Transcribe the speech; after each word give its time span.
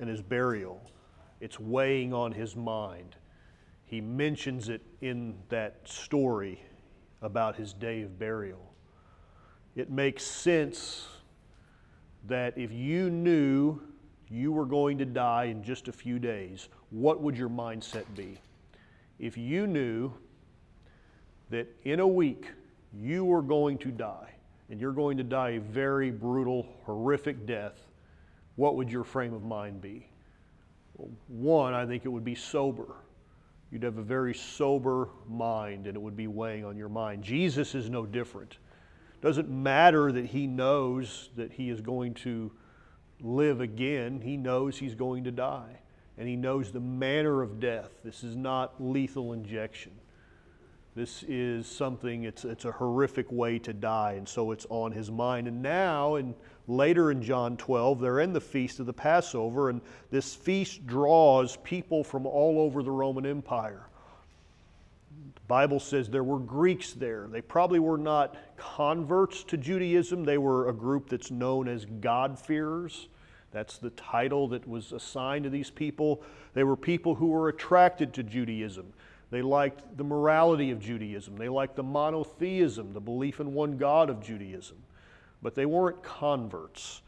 and 0.00 0.08
his 0.08 0.20
burial. 0.20 0.82
It's 1.40 1.60
weighing 1.60 2.12
on 2.12 2.32
his 2.32 2.56
mind. 2.56 3.14
He 3.84 4.00
mentions 4.00 4.68
it 4.68 4.82
in 5.00 5.34
that 5.48 5.80
story 5.84 6.62
about 7.22 7.54
his 7.54 7.72
day 7.72 8.02
of 8.02 8.18
burial. 8.18 8.74
It 9.76 9.90
makes 9.90 10.24
sense 10.24 11.06
that 12.26 12.56
if 12.58 12.72
you 12.72 13.10
knew 13.10 13.80
you 14.28 14.52
were 14.52 14.64
going 14.64 14.98
to 14.98 15.04
die 15.04 15.44
in 15.44 15.62
just 15.62 15.88
a 15.88 15.92
few 15.92 16.18
days, 16.18 16.68
what 16.90 17.20
would 17.20 17.36
your 17.36 17.48
mindset 17.48 18.04
be? 18.16 18.38
If 19.18 19.36
you 19.36 19.66
knew 19.66 20.12
that 21.50 21.68
in 21.84 22.00
a 22.00 22.06
week 22.06 22.46
you 22.92 23.24
were 23.24 23.42
going 23.42 23.78
to 23.78 23.90
die, 23.90 24.34
and 24.70 24.80
you're 24.80 24.92
going 24.92 25.16
to 25.16 25.24
die 25.24 25.50
a 25.50 25.60
very 25.60 26.10
brutal, 26.10 26.66
horrific 26.84 27.44
death, 27.44 27.89
what 28.60 28.76
would 28.76 28.92
your 28.92 29.04
frame 29.04 29.32
of 29.32 29.42
mind 29.42 29.80
be? 29.80 30.06
Well, 30.98 31.08
one, 31.28 31.72
I 31.72 31.86
think 31.86 32.04
it 32.04 32.10
would 32.10 32.26
be 32.26 32.34
sober. 32.34 32.94
You'd 33.72 33.84
have 33.84 33.96
a 33.96 34.02
very 34.02 34.34
sober 34.34 35.08
mind 35.26 35.86
and 35.86 35.96
it 35.96 35.98
would 35.98 36.14
be 36.14 36.26
weighing 36.26 36.66
on 36.66 36.76
your 36.76 36.90
mind. 36.90 37.24
Jesus 37.24 37.74
is 37.74 37.88
no 37.88 38.04
different. 38.04 38.58
Doesn't 39.22 39.48
matter 39.48 40.12
that 40.12 40.26
he 40.26 40.46
knows 40.46 41.30
that 41.36 41.52
he 41.52 41.70
is 41.70 41.80
going 41.80 42.12
to 42.14 42.52
live 43.22 43.62
again, 43.62 44.20
he 44.20 44.36
knows 44.36 44.76
he's 44.76 44.94
going 44.94 45.24
to 45.24 45.30
die. 45.30 45.80
And 46.18 46.28
he 46.28 46.36
knows 46.36 46.70
the 46.70 46.80
manner 46.80 47.40
of 47.40 47.60
death. 47.60 47.92
This 48.04 48.22
is 48.22 48.36
not 48.36 48.74
lethal 48.78 49.32
injection. 49.32 49.92
This 51.00 51.24
is 51.26 51.66
something, 51.66 52.24
it's, 52.24 52.44
it's 52.44 52.66
a 52.66 52.72
horrific 52.72 53.32
way 53.32 53.58
to 53.60 53.72
die, 53.72 54.16
and 54.18 54.28
so 54.28 54.50
it's 54.50 54.66
on 54.68 54.92
his 54.92 55.10
mind. 55.10 55.48
And 55.48 55.62
now, 55.62 56.16
and 56.16 56.34
later 56.68 57.10
in 57.10 57.22
John 57.22 57.56
12, 57.56 58.00
they're 58.00 58.20
in 58.20 58.34
the 58.34 58.40
feast 58.42 58.80
of 58.80 58.84
the 58.84 58.92
Passover, 58.92 59.70
and 59.70 59.80
this 60.10 60.34
feast 60.34 60.86
draws 60.86 61.56
people 61.56 62.04
from 62.04 62.26
all 62.26 62.60
over 62.60 62.82
the 62.82 62.90
Roman 62.90 63.24
Empire. 63.24 63.86
The 65.36 65.40
Bible 65.48 65.80
says 65.80 66.10
there 66.10 66.22
were 66.22 66.38
Greeks 66.38 66.92
there. 66.92 67.28
They 67.28 67.40
probably 67.40 67.78
were 67.78 67.96
not 67.96 68.36
converts 68.58 69.42
to 69.44 69.56
Judaism, 69.56 70.24
they 70.24 70.36
were 70.36 70.68
a 70.68 70.74
group 70.74 71.08
that's 71.08 71.30
known 71.30 71.66
as 71.66 71.86
God-fearers. 71.86 73.08
That's 73.52 73.78
the 73.78 73.90
title 73.90 74.48
that 74.48 74.68
was 74.68 74.92
assigned 74.92 75.44
to 75.44 75.50
these 75.50 75.70
people. 75.70 76.22
They 76.52 76.62
were 76.62 76.76
people 76.76 77.14
who 77.14 77.28
were 77.28 77.48
attracted 77.48 78.12
to 78.14 78.22
Judaism. 78.22 78.92
They 79.30 79.42
liked 79.42 79.96
the 79.96 80.04
morality 80.04 80.70
of 80.70 80.80
Judaism. 80.80 81.36
They 81.36 81.48
liked 81.48 81.76
the 81.76 81.82
monotheism, 81.82 82.92
the 82.92 83.00
belief 83.00 83.40
in 83.40 83.54
one 83.54 83.76
God 83.76 84.10
of 84.10 84.20
Judaism. 84.20 84.76
But 85.40 85.54
they 85.54 85.66
weren't 85.66 86.02
converts. 86.02 87.02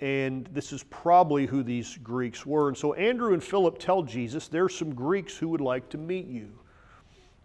And 0.00 0.48
this 0.52 0.72
is 0.72 0.82
probably 0.84 1.46
who 1.46 1.62
these 1.62 1.96
Greeks 1.98 2.44
were. 2.44 2.68
And 2.68 2.76
so 2.76 2.94
Andrew 2.94 3.32
and 3.32 3.42
Philip 3.42 3.78
tell 3.78 4.02
Jesus, 4.02 4.48
there's 4.48 4.76
some 4.76 4.92
Greeks 4.94 5.36
who 5.36 5.48
would 5.48 5.60
like 5.60 5.88
to 5.90 5.98
meet 5.98 6.26
you. 6.26 6.50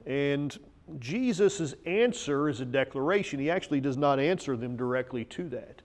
And 0.07 0.57
Jesus' 0.97 1.75
answer 1.85 2.49
is 2.49 2.59
a 2.59 2.65
declaration. 2.65 3.39
He 3.39 3.51
actually 3.51 3.81
does 3.81 3.97
not 3.97 4.19
answer 4.19 4.57
them 4.57 4.75
directly 4.75 5.25
to 5.25 5.49
that. 5.49 5.81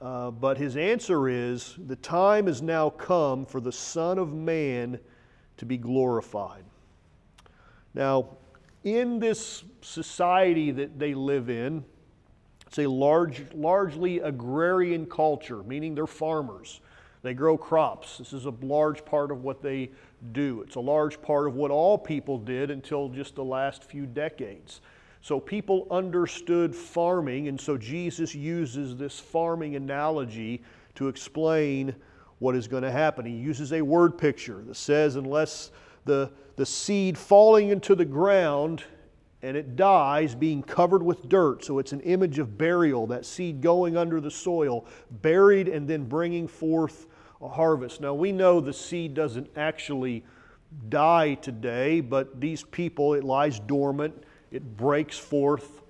Uh, 0.00 0.30
but 0.30 0.56
his 0.56 0.76
answer 0.76 1.28
is 1.28 1.76
the 1.86 1.96
time 1.96 2.46
has 2.46 2.62
now 2.62 2.90
come 2.90 3.44
for 3.44 3.60
the 3.60 3.70
Son 3.70 4.18
of 4.18 4.34
Man 4.34 4.98
to 5.58 5.66
be 5.66 5.76
glorified. 5.76 6.64
Now, 7.94 8.36
in 8.84 9.18
this 9.18 9.64
society 9.82 10.70
that 10.70 10.98
they 10.98 11.14
live 11.14 11.50
in, 11.50 11.84
it's 12.66 12.78
a 12.78 12.86
large, 12.86 13.42
largely 13.52 14.20
agrarian 14.20 15.06
culture, 15.06 15.62
meaning 15.64 15.94
they're 15.94 16.06
farmers. 16.06 16.80
They 17.22 17.34
grow 17.34 17.58
crops. 17.58 18.18
This 18.18 18.32
is 18.32 18.46
a 18.46 18.54
large 18.62 19.04
part 19.04 19.30
of 19.30 19.42
what 19.42 19.60
they 19.60 19.90
do. 20.32 20.62
It's 20.62 20.76
a 20.76 20.80
large 20.80 21.20
part 21.20 21.46
of 21.46 21.54
what 21.54 21.70
all 21.70 21.98
people 21.98 22.38
did 22.38 22.70
until 22.70 23.08
just 23.08 23.34
the 23.34 23.44
last 23.44 23.84
few 23.84 24.06
decades. 24.06 24.80
So 25.20 25.38
people 25.38 25.86
understood 25.90 26.74
farming, 26.74 27.48
and 27.48 27.60
so 27.60 27.76
Jesus 27.76 28.34
uses 28.34 28.96
this 28.96 29.20
farming 29.20 29.76
analogy 29.76 30.62
to 30.94 31.08
explain 31.08 31.94
what 32.38 32.56
is 32.56 32.66
going 32.66 32.84
to 32.84 32.90
happen. 32.90 33.26
He 33.26 33.32
uses 33.32 33.74
a 33.74 33.82
word 33.82 34.16
picture 34.16 34.62
that 34.66 34.76
says, 34.76 35.16
unless 35.16 35.72
the, 36.04 36.30
the 36.56 36.66
seed 36.66 37.16
falling 37.16 37.70
into 37.70 37.94
the 37.94 38.04
ground 38.04 38.84
and 39.42 39.56
it 39.56 39.76
dies 39.76 40.34
being 40.34 40.62
covered 40.62 41.02
with 41.02 41.28
dirt. 41.28 41.64
So 41.64 41.78
it's 41.78 41.92
an 41.92 42.00
image 42.00 42.38
of 42.38 42.58
burial, 42.58 43.06
that 43.06 43.24
seed 43.24 43.60
going 43.62 43.96
under 43.96 44.20
the 44.20 44.30
soil, 44.30 44.86
buried 45.22 45.68
and 45.68 45.88
then 45.88 46.04
bringing 46.04 46.46
forth 46.46 47.06
a 47.40 47.48
harvest. 47.48 48.00
Now 48.00 48.14
we 48.14 48.32
know 48.32 48.60
the 48.60 48.72
seed 48.72 49.14
doesn't 49.14 49.48
actually 49.56 50.24
die 50.88 51.34
today, 51.34 52.00
but 52.00 52.40
these 52.40 52.62
people, 52.62 53.14
it 53.14 53.24
lies 53.24 53.58
dormant, 53.60 54.14
it 54.50 54.76
breaks 54.76 55.18
forth. 55.18 55.80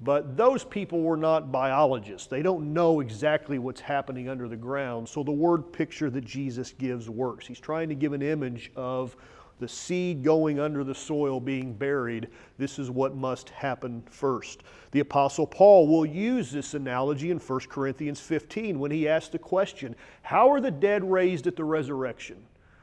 But 0.00 0.36
those 0.36 0.62
people 0.62 1.00
were 1.00 1.16
not 1.16 1.50
biologists. 1.50 2.26
They 2.26 2.42
don't 2.42 2.74
know 2.74 3.00
exactly 3.00 3.58
what's 3.58 3.80
happening 3.80 4.28
under 4.28 4.46
the 4.46 4.56
ground. 4.56 5.08
So 5.08 5.22
the 5.22 5.32
word 5.32 5.72
picture 5.72 6.10
that 6.10 6.24
Jesus 6.24 6.72
gives 6.72 7.08
works. 7.08 7.46
He's 7.46 7.60
trying 7.60 7.88
to 7.88 7.94
give 7.94 8.12
an 8.12 8.20
image 8.20 8.70
of 8.76 9.16
the 9.58 9.68
seed 9.68 10.22
going 10.22 10.60
under 10.60 10.84
the 10.84 10.94
soil 10.94 11.40
being 11.40 11.72
buried, 11.72 12.28
this 12.58 12.78
is 12.78 12.90
what 12.90 13.16
must 13.16 13.50
happen 13.50 14.02
first. 14.10 14.62
The 14.90 15.00
Apostle 15.00 15.46
Paul 15.46 15.88
will 15.88 16.04
use 16.04 16.50
this 16.50 16.74
analogy 16.74 17.30
in 17.30 17.38
1 17.38 17.60
Corinthians 17.68 18.20
15 18.20 18.78
when 18.78 18.90
he 18.90 19.08
asks 19.08 19.30
the 19.30 19.38
question 19.38 19.96
How 20.22 20.50
are 20.50 20.60
the 20.60 20.70
dead 20.70 21.10
raised 21.10 21.46
at 21.46 21.56
the 21.56 21.64
resurrection? 21.64 22.36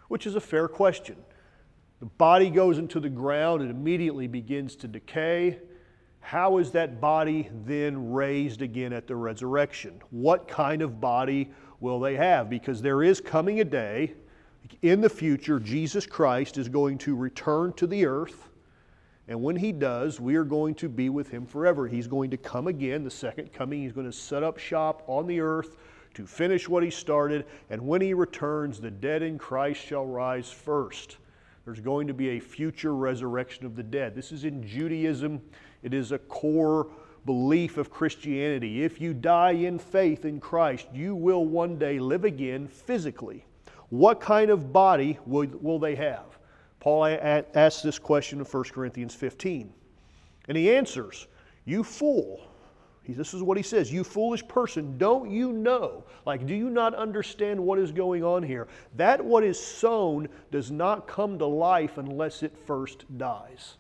Which 0.08 0.26
is 0.26 0.36
a 0.36 0.42
fair 0.42 0.68
question. 0.68 1.18
The 2.00 2.08
body 2.08 2.50
goes 2.50 2.80
into 2.80 3.00
the 3.00 3.10
ground 3.10 3.62
and 3.62 3.72
immediately 3.72 4.28
begins 4.28 4.76
to 4.78 4.88
decay. 4.88 5.60
How 6.20 6.58
is 6.58 6.72
that 6.72 7.00
body 7.00 7.50
then 7.66 8.12
raised 8.12 8.62
again 8.62 8.94
at 8.94 9.08
the 9.08 9.16
resurrection? 9.16 10.02
What 10.10 10.48
kind 10.48 10.82
of 10.82 11.00
body 11.00 11.52
will 11.80 12.00
they 12.00 12.16
have? 12.16 12.50
Because 12.50 12.82
there 12.82 13.04
is 13.04 13.22
coming 13.22 13.60
a 13.60 13.66
day 13.66 14.14
in 14.82 15.02
the 15.02 15.10
future, 15.10 15.60
Jesus 15.60 16.06
Christ 16.06 16.58
is 16.58 16.70
going 16.70 16.98
to 17.00 17.16
return 17.16 17.74
to 17.74 17.88
the 17.88 18.06
earth. 18.06 18.50
And 19.28 19.42
when 19.42 19.56
he 19.56 19.72
does, 19.72 20.20
we 20.20 20.36
are 20.36 20.44
going 20.44 20.76
to 20.76 20.90
be 20.90 21.10
with 21.10 21.30
him 21.30 21.46
forever. 21.46 21.88
He's 21.88 22.08
going 22.08 22.30
to 22.32 22.38
come 22.38 22.68
again, 22.68 23.04
the 23.04 23.12
second 23.12 23.54
coming. 23.54 23.82
He's 23.82 23.94
going 23.94 24.10
to 24.10 24.18
set 24.18 24.44
up 24.44 24.58
shop 24.58 25.04
on 25.08 25.28
the 25.28 25.40
earth 25.40 25.78
to 26.16 26.28
finish 26.28 26.68
what 26.68 26.84
he 26.84 26.90
started. 26.90 27.46
And 27.70 27.82
when 27.88 28.02
he 28.02 28.14
returns, 28.14 28.80
the 28.80 28.92
dead 28.92 29.22
in 29.22 29.38
Christ 29.38 29.82
shall 29.82 30.06
rise 30.06 30.52
first. 30.52 31.18
There's 31.66 31.80
going 31.80 32.08
to 32.08 32.14
be 32.14 32.32
a 32.32 32.40
future 32.40 32.94
resurrection 32.94 33.66
of 33.66 33.76
the 33.76 33.84
dead. 33.84 34.16
This 34.16 34.34
is 34.34 34.44
in 34.44 34.68
Judaism, 34.68 35.42
it 35.82 35.94
is 35.94 36.12
a 36.12 36.20
core 36.20 36.88
belief 37.26 37.78
of 37.78 37.90
Christianity. 37.90 38.84
If 38.84 39.00
you 39.00 39.14
die 39.14 39.52
in 39.52 39.80
faith 39.80 40.26
in 40.26 40.42
Christ, 40.42 40.88
you 40.94 41.16
will 41.16 41.46
one 41.46 41.78
day 41.78 42.00
live 42.00 42.26
again 42.26 42.68
physically. 42.68 43.46
What 43.90 44.20
kind 44.20 44.50
of 44.50 44.74
body 44.74 45.20
will, 45.26 45.48
will 45.62 45.80
they 45.80 45.96
have? 45.96 46.26
Paul 46.80 47.06
asks 47.06 47.82
this 47.82 47.98
question 47.98 48.40
in 48.40 48.46
1 48.46 48.64
Corinthians 48.66 49.16
15. 49.16 49.72
And 50.48 50.58
he 50.58 50.76
answers, 50.76 51.28
You 51.66 51.84
fool. 51.84 52.48
He, 53.04 53.14
this 53.14 53.34
is 53.34 53.44
what 53.44 53.58
he 53.58 53.64
says 53.64 53.92
You 53.92 54.04
foolish 54.04 54.46
person, 54.48 54.98
don't 54.98 55.30
you 55.30 55.52
know? 55.52 56.04
Like, 56.26 56.46
do 56.46 56.54
you 56.54 56.70
not 56.70 56.94
understand 56.96 57.60
what 57.60 57.80
is 57.80 57.92
going 57.92 58.24
on 58.24 58.44
here? 58.44 58.68
That 58.96 59.24
what 59.24 59.44
is 59.44 59.60
sown 59.60 60.28
does 60.52 60.72
not 60.72 61.08
come 61.08 61.38
to 61.40 61.46
life 61.46 61.98
unless 61.98 62.44
it 62.44 62.58
first 62.66 63.06
dies. 63.18 63.76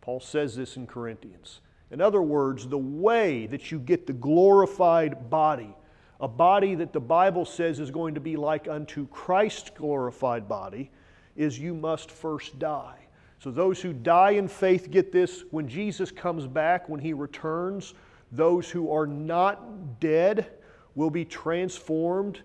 Paul 0.00 0.20
says 0.20 0.56
this 0.56 0.76
in 0.76 0.86
Corinthians. 0.86 1.60
In 1.90 2.00
other 2.00 2.22
words, 2.22 2.66
the 2.66 2.78
way 2.78 3.46
that 3.46 3.70
you 3.70 3.78
get 3.78 4.06
the 4.06 4.12
glorified 4.12 5.30
body 5.30 5.74
a 6.22 6.28
body 6.28 6.74
that 6.76 6.94
the 6.94 7.00
Bible 7.00 7.44
says 7.44 7.78
is 7.78 7.90
going 7.90 8.14
to 8.14 8.20
be 8.20 8.36
like 8.36 8.68
unto 8.68 9.06
Christ's 9.08 9.68
glorified 9.70 10.48
body, 10.48 10.90
is 11.36 11.58
you 11.58 11.74
must 11.74 12.10
first 12.10 12.58
die. 12.58 12.98
So 13.38 13.50
those 13.50 13.82
who 13.82 13.92
die 13.92 14.30
in 14.30 14.48
faith 14.48 14.90
get 14.90 15.12
this 15.12 15.44
when 15.50 15.68
Jesus 15.68 16.10
comes 16.10 16.46
back, 16.46 16.88
when 16.88 17.00
he 17.00 17.12
returns, 17.12 17.92
those 18.30 18.70
who 18.70 18.90
are 18.90 19.06
not 19.06 20.00
dead 20.00 20.46
will 20.94 21.10
be 21.10 21.26
transformed 21.26 22.40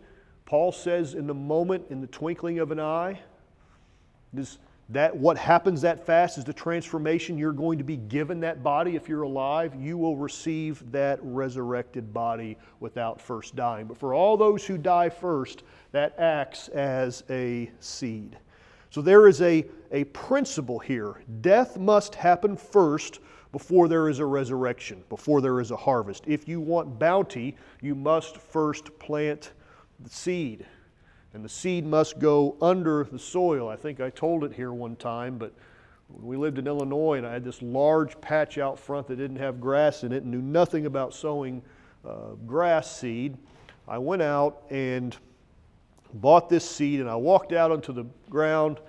Paul 0.48 0.72
says, 0.72 1.14
in 1.14 1.28
the 1.28 1.34
moment, 1.34 1.88
in 1.90 2.00
the 2.00 2.08
twinkling 2.08 2.60
of 2.60 2.72
an 2.72 2.80
eye, 2.80 3.20
this, 4.32 4.58
that 4.90 5.16
what 5.16 5.38
happens 5.38 5.82
that 5.82 6.06
fast 6.06 6.38
is 6.38 6.46
the 6.46 6.54
transformation. 6.54 7.38
You're 7.38 7.52
going 7.52 7.78
to 7.78 7.84
be 7.84 7.98
given 7.98 8.40
that 8.42 8.64
body 8.64 8.96
if 8.96 9.10
you're 9.10 9.24
alive. 9.24 9.76
You 9.76 9.98
will 9.98 10.16
receive 10.16 10.90
that 10.92 11.20
resurrected 11.22 12.14
body 12.14 12.58
without 12.80 13.20
first 13.20 13.56
dying. 13.56 13.88
But 13.88 13.98
for 13.98 14.14
all 14.14 14.38
those 14.38 14.66
who 14.66 14.78
die 14.78 15.10
first, 15.10 15.64
that 15.92 16.18
acts 16.18 16.70
as 16.70 17.24
a 17.30 17.70
seed. 17.82 18.38
So 18.90 19.02
there 19.02 19.28
is 19.28 19.42
a, 19.42 19.66
a 19.92 20.06
principle 20.06 20.80
here. 20.80 21.22
Death 21.42 21.78
must 21.78 22.16
happen 22.16 22.56
first 22.56 23.20
before 23.52 23.90
there 23.90 24.08
is 24.08 24.20
a 24.20 24.26
resurrection, 24.26 25.04
before 25.10 25.42
there 25.42 25.60
is 25.60 25.72
a 25.72 25.76
harvest. 25.76 26.24
If 26.28 26.48
you 26.48 26.62
want 26.62 26.98
bounty, 26.98 27.58
you 27.82 27.96
must 27.96 28.38
first 28.38 28.98
plant 29.00 29.52
the 30.00 30.10
seed. 30.10 30.66
And 31.34 31.44
the 31.44 31.50
seed 31.50 31.86
must 31.86 32.20
go 32.20 32.56
under 32.62 33.04
the 33.04 33.20
soil. 33.20 33.70
I 33.70 33.76
think 33.76 34.00
I 34.00 34.10
told 34.10 34.44
it 34.44 34.54
here 34.54 34.72
one 34.72 34.96
time, 34.96 35.38
but 35.38 35.54
when 36.10 36.26
we 36.26 36.38
lived 36.38 36.58
in 36.58 36.68
Illinois 36.68 37.18
and 37.18 37.28
I 37.28 37.34
had 37.34 37.44
this 37.44 37.62
large 37.62 38.20
patch 38.22 38.58
out 38.58 38.80
front 38.80 39.08
that 39.08 39.18
didn't 39.18 39.38
have 39.38 39.60
grass 39.60 40.04
in 40.04 40.12
it 40.12 40.24
and 40.24 40.32
knew 40.32 40.42
nothing 40.42 40.86
about 40.86 41.14
sowing 41.14 41.62
uh, 42.08 42.36
grass 42.46 42.96
seed. 42.96 43.38
I 43.88 43.98
went 43.98 44.22
out 44.22 44.64
and 44.70 45.16
bought 46.14 46.50
this 46.50 46.70
seed 46.70 47.02
and 47.02 47.10
I 47.10 47.16
walked 47.16 47.52
out 47.52 47.72
onto 47.72 47.94
the 47.94 48.06
ground 48.30 48.80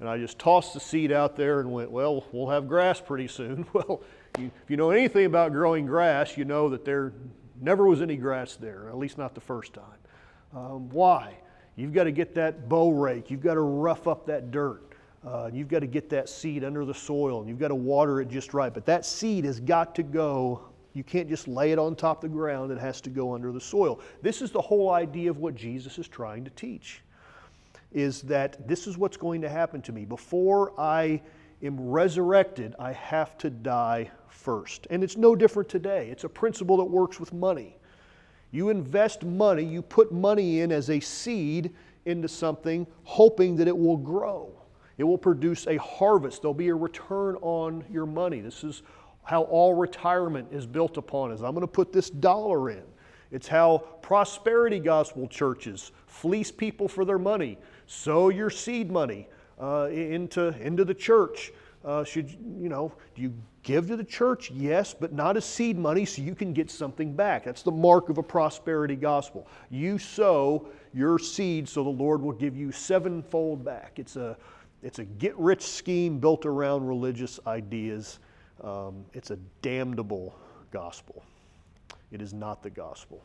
and 0.00 0.08
I 0.08 0.18
just 0.18 0.38
tossed 0.38 0.74
the 0.74 0.80
seed 0.80 1.10
out 1.10 1.36
there 1.36 1.60
and 1.60 1.72
went, 1.72 1.90
well, 1.90 2.24
we'll 2.30 2.48
have 2.48 2.68
grass 2.68 3.00
pretty 3.00 3.28
soon. 3.28 3.66
Well, 3.72 4.02
you, 4.38 4.50
if 4.62 4.70
you 4.70 4.76
know 4.76 4.90
anything 4.90 5.24
about 5.24 5.52
growing 5.52 5.86
grass, 5.86 6.36
you 6.36 6.44
know 6.44 6.68
that 6.68 6.84
there 6.84 7.12
never 7.60 7.86
was 7.86 8.02
any 8.02 8.16
grass 8.16 8.54
there, 8.54 8.88
at 8.88 8.96
least 8.96 9.18
not 9.18 9.34
the 9.34 9.40
first 9.40 9.72
time. 9.72 9.84
Um, 10.54 10.88
why? 10.90 11.34
You've 11.78 11.92
got 11.92 12.04
to 12.04 12.10
get 12.10 12.34
that 12.34 12.68
bow 12.68 12.90
rake, 12.90 13.30
you've 13.30 13.40
got 13.40 13.54
to 13.54 13.60
rough 13.60 14.08
up 14.08 14.26
that 14.26 14.50
dirt. 14.50 14.82
Uh, 15.24 15.48
you've 15.52 15.68
got 15.68 15.80
to 15.80 15.86
get 15.86 16.08
that 16.10 16.28
seed 16.28 16.64
under 16.64 16.84
the 16.84 16.94
soil 16.94 17.40
and 17.40 17.48
you've 17.48 17.58
got 17.58 17.68
to 17.68 17.74
water 17.74 18.20
it 18.20 18.28
just 18.28 18.52
right. 18.54 18.72
But 18.72 18.84
that 18.86 19.04
seed 19.04 19.44
has 19.44 19.60
got 19.60 19.94
to 19.96 20.02
go. 20.02 20.60
You 20.94 21.04
can't 21.04 21.28
just 21.28 21.46
lay 21.46 21.70
it 21.70 21.78
on 21.78 21.94
top 21.94 22.24
of 22.24 22.30
the 22.30 22.36
ground, 22.36 22.72
it 22.72 22.78
has 22.78 23.00
to 23.02 23.10
go 23.10 23.34
under 23.34 23.52
the 23.52 23.60
soil. 23.60 24.00
This 24.22 24.42
is 24.42 24.50
the 24.50 24.60
whole 24.60 24.90
idea 24.90 25.30
of 25.30 25.38
what 25.38 25.54
Jesus 25.54 25.98
is 25.98 26.08
trying 26.08 26.44
to 26.44 26.50
teach. 26.50 27.02
Is 27.92 28.22
that 28.22 28.66
this 28.66 28.86
is 28.86 28.98
what's 28.98 29.16
going 29.16 29.40
to 29.42 29.48
happen 29.48 29.80
to 29.82 29.92
me. 29.92 30.04
Before 30.04 30.78
I 30.80 31.22
am 31.62 31.80
resurrected, 31.80 32.74
I 32.78 32.92
have 32.92 33.38
to 33.38 33.50
die 33.50 34.10
first. 34.28 34.88
And 34.90 35.04
it's 35.04 35.16
no 35.16 35.36
different 35.36 35.68
today. 35.68 36.08
It's 36.10 36.24
a 36.24 36.28
principle 36.28 36.76
that 36.78 36.84
works 36.84 37.20
with 37.20 37.32
money. 37.32 37.77
You 38.50 38.70
invest 38.70 39.24
money, 39.24 39.62
you 39.62 39.82
put 39.82 40.12
money 40.12 40.60
in 40.60 40.72
as 40.72 40.90
a 40.90 41.00
seed 41.00 41.74
into 42.06 42.28
something, 42.28 42.86
hoping 43.04 43.56
that 43.56 43.68
it 43.68 43.76
will 43.76 43.96
grow. 43.96 44.50
It 44.96 45.04
will 45.04 45.18
produce 45.18 45.66
a 45.66 45.76
harvest. 45.76 46.42
There'll 46.42 46.54
be 46.54 46.68
a 46.68 46.74
return 46.74 47.36
on 47.36 47.84
your 47.90 48.06
money. 48.06 48.40
This 48.40 48.64
is 48.64 48.82
how 49.22 49.42
all 49.42 49.74
retirement 49.74 50.48
is 50.50 50.66
built 50.66 50.96
upon 50.96 51.32
is 51.32 51.42
I'm 51.42 51.52
going 51.52 51.60
to 51.60 51.66
put 51.66 51.92
this 51.92 52.08
dollar 52.08 52.70
in. 52.70 52.82
It's 53.30 53.46
how 53.46 53.78
prosperity 54.00 54.78
gospel 54.78 55.28
churches 55.28 55.92
fleece 56.06 56.50
people 56.50 56.88
for 56.88 57.04
their 57.04 57.18
money. 57.18 57.58
Sow 57.86 58.30
your 58.30 58.48
seed 58.48 58.90
money 58.90 59.28
uh, 59.60 59.88
into, 59.90 60.48
into 60.60 60.84
the 60.84 60.94
church. 60.94 61.52
Uh, 61.84 62.04
should 62.04 62.30
you 62.30 62.68
know? 62.68 62.92
Do 63.14 63.22
you 63.22 63.32
give 63.62 63.88
to 63.88 63.96
the 63.96 64.04
church? 64.04 64.50
Yes, 64.50 64.94
but 64.98 65.12
not 65.12 65.36
as 65.36 65.44
seed 65.44 65.78
money, 65.78 66.04
so 66.04 66.22
you 66.22 66.34
can 66.34 66.52
get 66.52 66.70
something 66.70 67.14
back. 67.14 67.44
That's 67.44 67.62
the 67.62 67.70
mark 67.70 68.08
of 68.08 68.18
a 68.18 68.22
prosperity 68.22 68.96
gospel. 68.96 69.46
You 69.70 69.98
sow 69.98 70.66
your 70.92 71.18
seed, 71.18 71.68
so 71.68 71.84
the 71.84 71.90
Lord 71.90 72.20
will 72.20 72.32
give 72.32 72.56
you 72.56 72.72
sevenfold 72.72 73.64
back. 73.64 73.98
It's 73.98 74.16
a 74.16 74.36
it's 74.82 74.98
a 74.98 75.04
get 75.04 75.36
rich 75.38 75.62
scheme 75.62 76.18
built 76.18 76.46
around 76.46 76.86
religious 76.86 77.40
ideas. 77.46 78.18
Um, 78.62 79.04
it's 79.12 79.30
a 79.30 79.38
damnable 79.62 80.36
gospel. 80.70 81.24
It 82.10 82.22
is 82.22 82.32
not 82.32 82.62
the 82.62 82.70
gospel. 82.70 83.22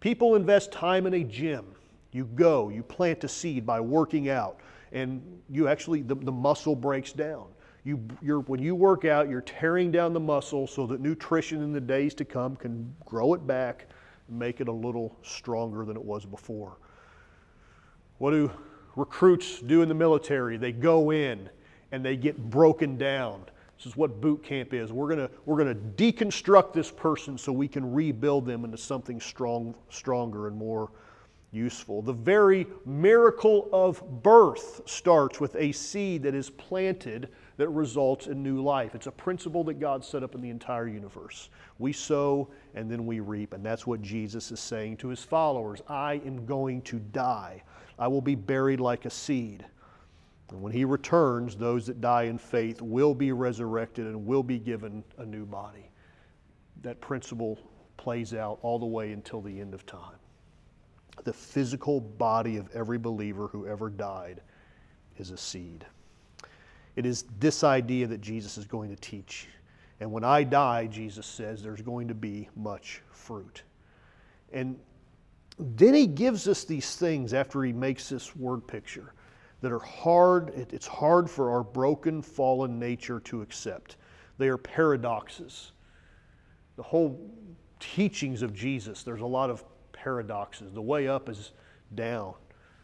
People 0.00 0.34
invest 0.34 0.72
time 0.72 1.06
in 1.06 1.14
a 1.14 1.24
gym. 1.24 1.66
You 2.12 2.24
go, 2.24 2.68
you 2.68 2.82
plant 2.82 3.24
a 3.24 3.28
seed 3.28 3.66
by 3.66 3.80
working 3.80 4.28
out, 4.28 4.60
and 4.92 5.22
you 5.50 5.68
actually, 5.68 6.02
the, 6.02 6.14
the 6.14 6.32
muscle 6.32 6.76
breaks 6.76 7.12
down. 7.12 7.46
You, 7.86 8.00
you're, 8.20 8.40
when 8.40 8.60
you 8.60 8.74
work 8.74 9.04
out, 9.04 9.28
you're 9.28 9.42
tearing 9.42 9.92
down 9.92 10.12
the 10.12 10.18
muscle 10.18 10.66
so 10.66 10.88
that 10.88 11.00
nutrition 11.00 11.62
in 11.62 11.72
the 11.72 11.80
days 11.80 12.14
to 12.14 12.24
come 12.24 12.56
can 12.56 12.92
grow 13.04 13.32
it 13.34 13.46
back 13.46 13.86
and 14.26 14.36
make 14.36 14.60
it 14.60 14.66
a 14.66 14.72
little 14.72 15.16
stronger 15.22 15.84
than 15.84 15.96
it 15.96 16.02
was 16.02 16.26
before. 16.26 16.78
What 18.18 18.32
do 18.32 18.50
recruits 18.96 19.60
do 19.60 19.82
in 19.82 19.88
the 19.88 19.94
military? 19.94 20.56
They 20.56 20.72
go 20.72 21.12
in 21.12 21.48
and 21.92 22.04
they 22.04 22.16
get 22.16 22.50
broken 22.50 22.98
down. 22.98 23.44
This 23.76 23.86
is 23.86 23.96
what 23.96 24.20
boot 24.20 24.42
camp 24.42 24.74
is. 24.74 24.92
We're 24.92 25.14
going 25.14 25.28
we're 25.44 25.58
gonna 25.58 25.76
deconstruct 25.76 26.72
this 26.72 26.90
person 26.90 27.38
so 27.38 27.52
we 27.52 27.68
can 27.68 27.94
rebuild 27.94 28.46
them 28.46 28.64
into 28.64 28.78
something 28.78 29.20
strong, 29.20 29.76
stronger 29.90 30.48
and 30.48 30.56
more 30.56 30.90
useful. 31.52 32.02
The 32.02 32.12
very 32.12 32.66
miracle 32.84 33.68
of 33.72 34.02
birth 34.24 34.82
starts 34.86 35.38
with 35.40 35.54
a 35.54 35.70
seed 35.70 36.24
that 36.24 36.34
is 36.34 36.50
planted 36.50 37.28
that 37.56 37.68
results 37.70 38.26
in 38.26 38.42
new 38.42 38.62
life. 38.62 38.94
It's 38.94 39.06
a 39.06 39.12
principle 39.12 39.64
that 39.64 39.80
God 39.80 40.04
set 40.04 40.22
up 40.22 40.34
in 40.34 40.40
the 40.40 40.50
entire 40.50 40.88
universe. 40.88 41.48
We 41.78 41.92
sow 41.92 42.48
and 42.74 42.90
then 42.90 43.06
we 43.06 43.20
reap, 43.20 43.54
and 43.54 43.64
that's 43.64 43.86
what 43.86 44.02
Jesus 44.02 44.52
is 44.52 44.60
saying 44.60 44.98
to 44.98 45.08
his 45.08 45.22
followers 45.22 45.80
I 45.88 46.20
am 46.26 46.44
going 46.44 46.82
to 46.82 46.98
die. 46.98 47.62
I 47.98 48.08
will 48.08 48.20
be 48.20 48.34
buried 48.34 48.80
like 48.80 49.06
a 49.06 49.10
seed. 49.10 49.64
And 50.50 50.62
when 50.62 50.72
he 50.72 50.84
returns, 50.84 51.56
those 51.56 51.86
that 51.86 52.00
die 52.00 52.24
in 52.24 52.38
faith 52.38 52.80
will 52.80 53.14
be 53.14 53.32
resurrected 53.32 54.06
and 54.06 54.26
will 54.26 54.42
be 54.42 54.58
given 54.58 55.02
a 55.18 55.26
new 55.26 55.44
body. 55.44 55.90
That 56.82 57.00
principle 57.00 57.58
plays 57.96 58.34
out 58.34 58.58
all 58.62 58.78
the 58.78 58.86
way 58.86 59.12
until 59.12 59.40
the 59.40 59.60
end 59.60 59.74
of 59.74 59.86
time. 59.86 60.18
The 61.24 61.32
physical 61.32 62.00
body 62.00 62.58
of 62.58 62.68
every 62.74 62.98
believer 62.98 63.48
who 63.48 63.66
ever 63.66 63.88
died 63.88 64.42
is 65.16 65.30
a 65.30 65.36
seed. 65.36 65.84
It 66.96 67.06
is 67.06 67.24
this 67.38 67.62
idea 67.62 68.06
that 68.06 68.20
Jesus 68.20 68.58
is 68.58 68.64
going 68.64 68.90
to 68.90 68.96
teach. 68.96 69.48
And 70.00 70.10
when 70.10 70.24
I 70.24 70.44
die, 70.44 70.86
Jesus 70.86 71.26
says, 71.26 71.62
there's 71.62 71.82
going 71.82 72.08
to 72.08 72.14
be 72.14 72.48
much 72.56 73.02
fruit. 73.10 73.62
And 74.52 74.78
then 75.58 75.94
he 75.94 76.06
gives 76.06 76.48
us 76.48 76.64
these 76.64 76.96
things 76.96 77.32
after 77.32 77.62
he 77.62 77.72
makes 77.72 78.08
this 78.08 78.34
word 78.36 78.66
picture 78.66 79.14
that 79.62 79.72
are 79.72 79.78
hard, 79.78 80.50
it's 80.54 80.86
hard 80.86 81.30
for 81.30 81.50
our 81.50 81.62
broken, 81.62 82.20
fallen 82.20 82.78
nature 82.78 83.20
to 83.20 83.40
accept. 83.40 83.96
They 84.38 84.48
are 84.48 84.58
paradoxes. 84.58 85.72
The 86.76 86.82
whole 86.82 87.30
teachings 87.80 88.42
of 88.42 88.52
Jesus, 88.52 89.02
there's 89.02 89.22
a 89.22 89.26
lot 89.26 89.48
of 89.48 89.64
paradoxes. 89.92 90.74
The 90.74 90.82
way 90.82 91.08
up 91.08 91.28
is 91.28 91.52
down, 91.94 92.34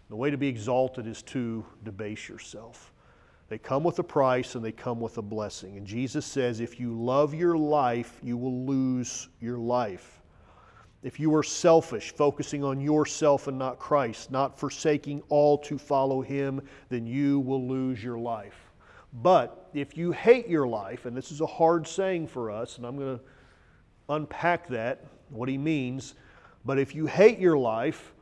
the 0.09 0.17
way 0.17 0.31
to 0.31 0.39
be 0.39 0.49
exalted 0.49 1.07
is 1.07 1.23
to 1.25 1.65
debase 1.85 2.29
yourself. 2.29 2.92
They 3.53 3.59
come 3.59 3.85
with 3.85 3.99
a 3.99 4.03
price 4.03 4.55
and 4.55 4.65
they 4.65 4.73
come 4.73 4.99
with 4.99 5.19
a 5.19 5.23
blessing. 5.23 5.77
And 5.77 5.87
Jesus 5.87 6.25
says, 6.25 6.61
if 6.61 6.81
you 6.81 6.99
love 6.99 7.35
your 7.35 7.55
life, 7.55 8.19
you 8.23 8.39
will 8.39 8.65
lose 8.65 9.29
your 9.43 9.59
life. 9.59 10.23
If 11.03 11.21
you 11.21 11.35
are 11.35 11.43
selfish, 11.43 12.15
focusing 12.15 12.65
on 12.65 12.81
yourself 12.81 13.49
and 13.49 13.59
not 13.59 13.79
Christ, 13.79 14.31
not 14.31 14.59
forsaking 14.59 15.23
all 15.29 15.59
to 15.59 15.77
follow 15.77 16.23
Him, 16.23 16.63
then 16.89 17.05
you 17.05 17.41
will 17.41 17.69
lose 17.69 18.03
your 18.03 18.17
life. 18.17 18.73
But 19.23 19.69
if 19.75 19.99
you 19.99 20.13
hate 20.13 20.49
your 20.49 20.67
life, 20.67 21.05
and 21.05 21.15
this 21.15 21.31
is 21.31 21.43
a 21.43 21.47
hard 21.47 21.87
saying 21.87 22.29
for 22.29 22.51
us, 22.51 22.79
and 22.79 22.87
I'm 22.87 22.97
going 22.97 23.19
to 23.19 23.25
unpack 24.09 24.67
that, 24.69 25.05
what 25.29 25.51
he 25.51 25.59
means, 25.59 26.15
but 26.65 26.79
if 26.79 26.95
you 26.95 27.05
hate 27.05 27.39
your 27.39 27.59
life, 27.59 28.15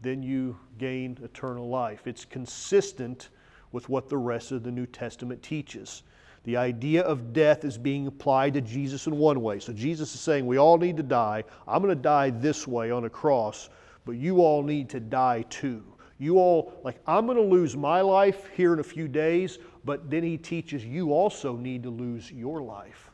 then 0.00 0.22
you 0.22 0.58
gain 0.78 1.18
eternal 1.22 1.68
life. 1.68 2.06
It's 2.06 2.24
consistent 2.24 3.28
with 3.72 3.88
what 3.88 4.08
the 4.08 4.16
rest 4.16 4.52
of 4.52 4.62
the 4.62 4.70
New 4.70 4.86
Testament 4.86 5.42
teaches. 5.42 6.02
The 6.44 6.56
idea 6.56 7.02
of 7.02 7.32
death 7.32 7.64
is 7.64 7.78
being 7.78 8.06
applied 8.06 8.54
to 8.54 8.60
Jesus 8.60 9.06
in 9.06 9.16
one 9.16 9.42
way. 9.42 9.60
So 9.60 9.72
Jesus 9.72 10.14
is 10.14 10.20
saying, 10.20 10.44
We 10.46 10.58
all 10.58 10.76
need 10.76 10.96
to 10.96 11.02
die. 11.02 11.44
I'm 11.68 11.82
going 11.82 11.96
to 11.96 12.02
die 12.02 12.30
this 12.30 12.66
way 12.66 12.90
on 12.90 13.04
a 13.04 13.10
cross, 13.10 13.70
but 14.04 14.12
you 14.12 14.40
all 14.40 14.62
need 14.62 14.88
to 14.90 15.00
die 15.00 15.44
too. 15.50 15.84
You 16.18 16.38
all, 16.38 16.72
like, 16.84 17.00
I'm 17.06 17.26
going 17.26 17.36
to 17.36 17.42
lose 17.42 17.76
my 17.76 18.00
life 18.00 18.48
here 18.54 18.72
in 18.72 18.80
a 18.80 18.84
few 18.84 19.08
days, 19.08 19.58
but 19.84 20.10
then 20.10 20.22
he 20.22 20.36
teaches 20.36 20.84
you 20.84 21.12
also 21.12 21.56
need 21.56 21.82
to 21.82 21.90
lose 21.90 22.30
your 22.30 22.62
life. 22.62 23.10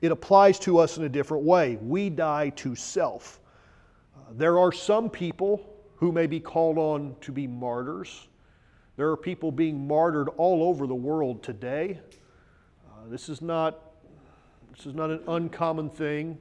It 0.00 0.12
applies 0.12 0.58
to 0.60 0.78
us 0.78 0.98
in 0.98 1.04
a 1.04 1.08
different 1.08 1.44
way. 1.44 1.76
We 1.82 2.10
die 2.10 2.50
to 2.50 2.74
self. 2.76 3.40
Uh, 4.16 4.20
there 4.32 4.58
are 4.58 4.70
some 4.70 5.10
people 5.10 5.68
who 5.96 6.12
may 6.12 6.28
be 6.28 6.38
called 6.38 6.78
on 6.78 7.16
to 7.22 7.32
be 7.32 7.48
martyrs. 7.48 8.28
There 8.98 9.08
are 9.10 9.16
people 9.16 9.52
being 9.52 9.86
martyred 9.86 10.28
all 10.38 10.64
over 10.64 10.88
the 10.88 10.94
world 10.94 11.44
today. 11.44 12.00
Uh, 12.90 13.08
this, 13.08 13.28
is 13.28 13.40
not, 13.40 13.78
this 14.76 14.86
is 14.86 14.94
not 14.94 15.08
an 15.08 15.20
uncommon 15.28 15.88
thing. 15.88 16.36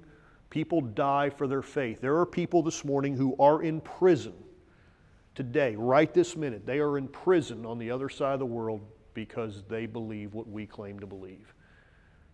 People 0.50 0.82
die 0.82 1.30
for 1.30 1.46
their 1.46 1.62
faith. 1.62 2.02
There 2.02 2.18
are 2.18 2.26
people 2.26 2.64
this 2.64 2.84
morning 2.84 3.16
who 3.16 3.36
are 3.38 3.62
in 3.62 3.80
prison 3.80 4.34
today, 5.36 5.76
right 5.76 6.12
this 6.12 6.36
minute. 6.36 6.66
They 6.66 6.80
are 6.80 6.98
in 6.98 7.08
prison 7.10 7.64
on 7.64 7.78
the 7.78 7.92
other 7.92 8.10
side 8.10 8.34
of 8.34 8.40
the 8.40 8.48
world 8.48 8.82
because 9.14 9.62
they 9.70 9.86
believe 9.86 10.34
what 10.34 10.50
we 10.50 10.66
claim 10.66 11.00
to 11.00 11.06
believe. 11.06 11.54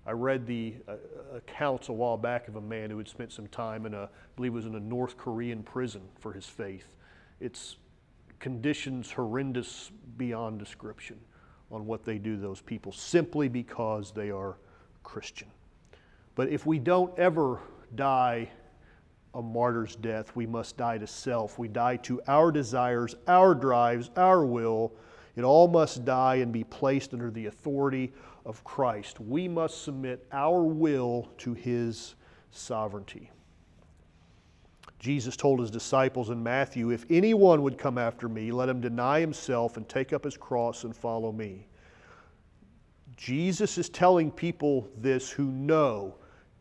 I 0.06 0.12
read 0.12 0.48
the 0.48 0.76
uh, 0.88 0.96
accounts 1.36 1.90
a 1.90 1.94
while 1.94 2.16
back 2.16 2.48
of 2.48 2.56
a 2.56 2.62
man 2.62 2.90
who 2.90 2.98
had 2.98 3.10
spent 3.10 3.34
some 3.34 3.48
time 3.48 3.86
in 3.86 3.94
a, 3.94 4.04
I 4.04 4.08
believe 4.38 4.54
it 4.54 4.56
was 4.56 4.68
in 4.68 4.76
a 4.76 4.80
North 4.80 5.18
Korean 5.18 5.64
prison 5.64 6.04
for 6.22 6.32
his 6.32 6.46
faith. 6.46 6.88
It's 7.42 7.76
conditions 8.44 9.10
horrendous 9.10 9.90
beyond 10.18 10.60
description 10.60 11.18
on 11.72 11.86
what 11.86 12.04
they 12.04 12.18
do 12.18 12.36
those 12.36 12.60
people 12.60 12.92
simply 12.92 13.48
because 13.48 14.12
they 14.12 14.30
are 14.30 14.58
Christian. 15.02 15.48
But 16.36 16.50
if 16.50 16.66
we 16.66 16.78
don't 16.78 17.18
ever 17.18 17.62
die 17.96 18.50
a 19.34 19.42
martyr's 19.42 19.96
death, 19.96 20.36
we 20.36 20.46
must 20.46 20.76
die 20.76 20.98
to 20.98 21.08
self. 21.08 21.58
We 21.58 21.70
die 21.70 21.96
to 21.98 22.22
our 22.28 22.52
desires, 22.52 23.16
our 23.30 23.56
drives, 23.56 24.10
our 24.18 24.46
will. 24.46 24.92
It 25.38 25.46
all 25.46 25.70
must 25.70 26.04
die 26.04 26.36
and 26.36 26.52
be 26.52 26.66
placed 26.66 27.14
under 27.14 27.32
the 27.32 27.46
authority 27.46 28.12
of 28.46 28.62
Christ. 28.66 29.22
We 29.22 29.48
must 29.48 29.86
submit 29.86 30.28
our 30.34 30.64
will 30.64 31.30
to 31.38 31.54
His 31.54 32.16
sovereignty. 32.52 33.32
Jesus 35.04 35.36
told 35.36 35.60
his 35.60 35.70
disciples 35.70 36.30
in 36.30 36.42
Matthew, 36.42 36.92
If 36.92 37.06
anyone 37.10 37.62
would 37.62 37.78
come 37.78 37.98
after 37.98 38.30
me, 38.30 38.54
let 38.54 38.70
him 38.70 38.80
deny 38.80 39.20
himself 39.20 39.76
and 39.76 39.88
take 39.90 40.14
up 40.14 40.24
his 40.24 40.38
cross 40.38 40.86
and 40.86 40.96
follow 40.96 41.34
me. 41.34 41.68
Jesus 43.18 43.78
is 43.78 43.90
telling 43.90 44.32
people 44.32 44.88
this 44.98 45.30
who 45.30 45.52
know 45.52 46.16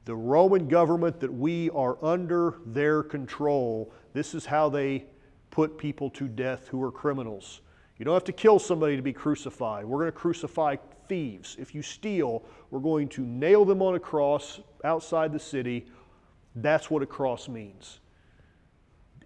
the 0.06 0.16
Roman 0.16 0.66
government 0.66 1.20
that 1.20 1.32
we 1.32 1.70
are 1.70 2.04
under 2.04 2.56
their 2.66 3.04
control. 3.04 3.92
This 4.12 4.34
is 4.34 4.44
how 4.44 4.68
they 4.68 5.04
put 5.52 5.78
people 5.78 6.10
to 6.10 6.26
death 6.26 6.66
who 6.66 6.82
are 6.82 6.90
criminals. 6.90 7.60
You 7.96 8.04
don't 8.04 8.14
have 8.14 8.24
to 8.24 8.32
kill 8.32 8.58
somebody 8.58 8.96
to 8.96 9.02
be 9.02 9.12
crucified. 9.12 9.84
We're 9.84 10.00
going 10.00 10.10
to 10.10 10.18
crucify 10.18 10.78
thieves. 11.08 11.54
If 11.60 11.76
you 11.76 11.82
steal, 11.82 12.42
we're 12.72 12.80
going 12.80 13.08
to 13.10 13.20
nail 13.20 13.64
them 13.64 13.82
on 13.82 13.94
a 13.94 14.00
cross 14.00 14.58
outside 14.82 15.32
the 15.32 15.38
city. 15.38 15.86
That's 16.56 16.90
what 16.90 17.04
a 17.04 17.06
cross 17.06 17.48
means. 17.48 18.00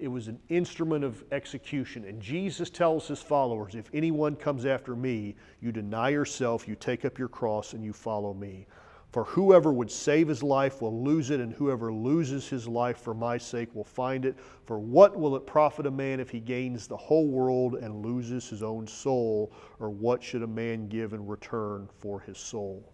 It 0.00 0.08
was 0.08 0.28
an 0.28 0.38
instrument 0.48 1.04
of 1.04 1.24
execution. 1.32 2.04
And 2.04 2.20
Jesus 2.20 2.70
tells 2.70 3.08
his 3.08 3.22
followers 3.22 3.74
if 3.74 3.90
anyone 3.92 4.36
comes 4.36 4.66
after 4.66 4.94
me, 4.96 5.36
you 5.60 5.72
deny 5.72 6.10
yourself, 6.10 6.68
you 6.68 6.74
take 6.74 7.04
up 7.04 7.18
your 7.18 7.28
cross, 7.28 7.72
and 7.72 7.84
you 7.84 7.92
follow 7.92 8.34
me. 8.34 8.66
For 9.12 9.24
whoever 9.24 9.72
would 9.72 9.90
save 9.90 10.28
his 10.28 10.42
life 10.42 10.82
will 10.82 11.02
lose 11.02 11.30
it, 11.30 11.40
and 11.40 11.52
whoever 11.52 11.92
loses 11.92 12.48
his 12.48 12.68
life 12.68 12.98
for 12.98 13.14
my 13.14 13.38
sake 13.38 13.74
will 13.74 13.84
find 13.84 14.24
it. 14.26 14.36
For 14.64 14.78
what 14.78 15.16
will 15.16 15.36
it 15.36 15.46
profit 15.46 15.86
a 15.86 15.90
man 15.90 16.20
if 16.20 16.28
he 16.28 16.40
gains 16.40 16.86
the 16.86 16.96
whole 16.96 17.28
world 17.28 17.76
and 17.76 18.04
loses 18.04 18.48
his 18.48 18.62
own 18.62 18.86
soul? 18.86 19.52
Or 19.80 19.88
what 19.88 20.22
should 20.22 20.42
a 20.42 20.46
man 20.46 20.88
give 20.88 21.14
in 21.14 21.26
return 21.26 21.88
for 21.98 22.20
his 22.20 22.36
soul? 22.36 22.92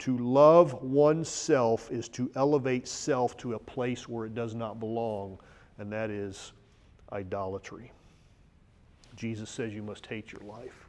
To 0.00 0.16
love 0.18 0.82
oneself 0.82 1.90
is 1.90 2.08
to 2.10 2.30
elevate 2.36 2.86
self 2.86 3.36
to 3.38 3.54
a 3.54 3.58
place 3.58 4.08
where 4.08 4.26
it 4.26 4.34
does 4.34 4.54
not 4.54 4.78
belong, 4.78 5.38
and 5.78 5.92
that 5.92 6.10
is 6.10 6.52
idolatry. 7.12 7.92
Jesus 9.14 9.48
says 9.50 9.72
you 9.72 9.82
must 9.82 10.06
hate 10.06 10.32
your 10.32 10.42
life. 10.42 10.88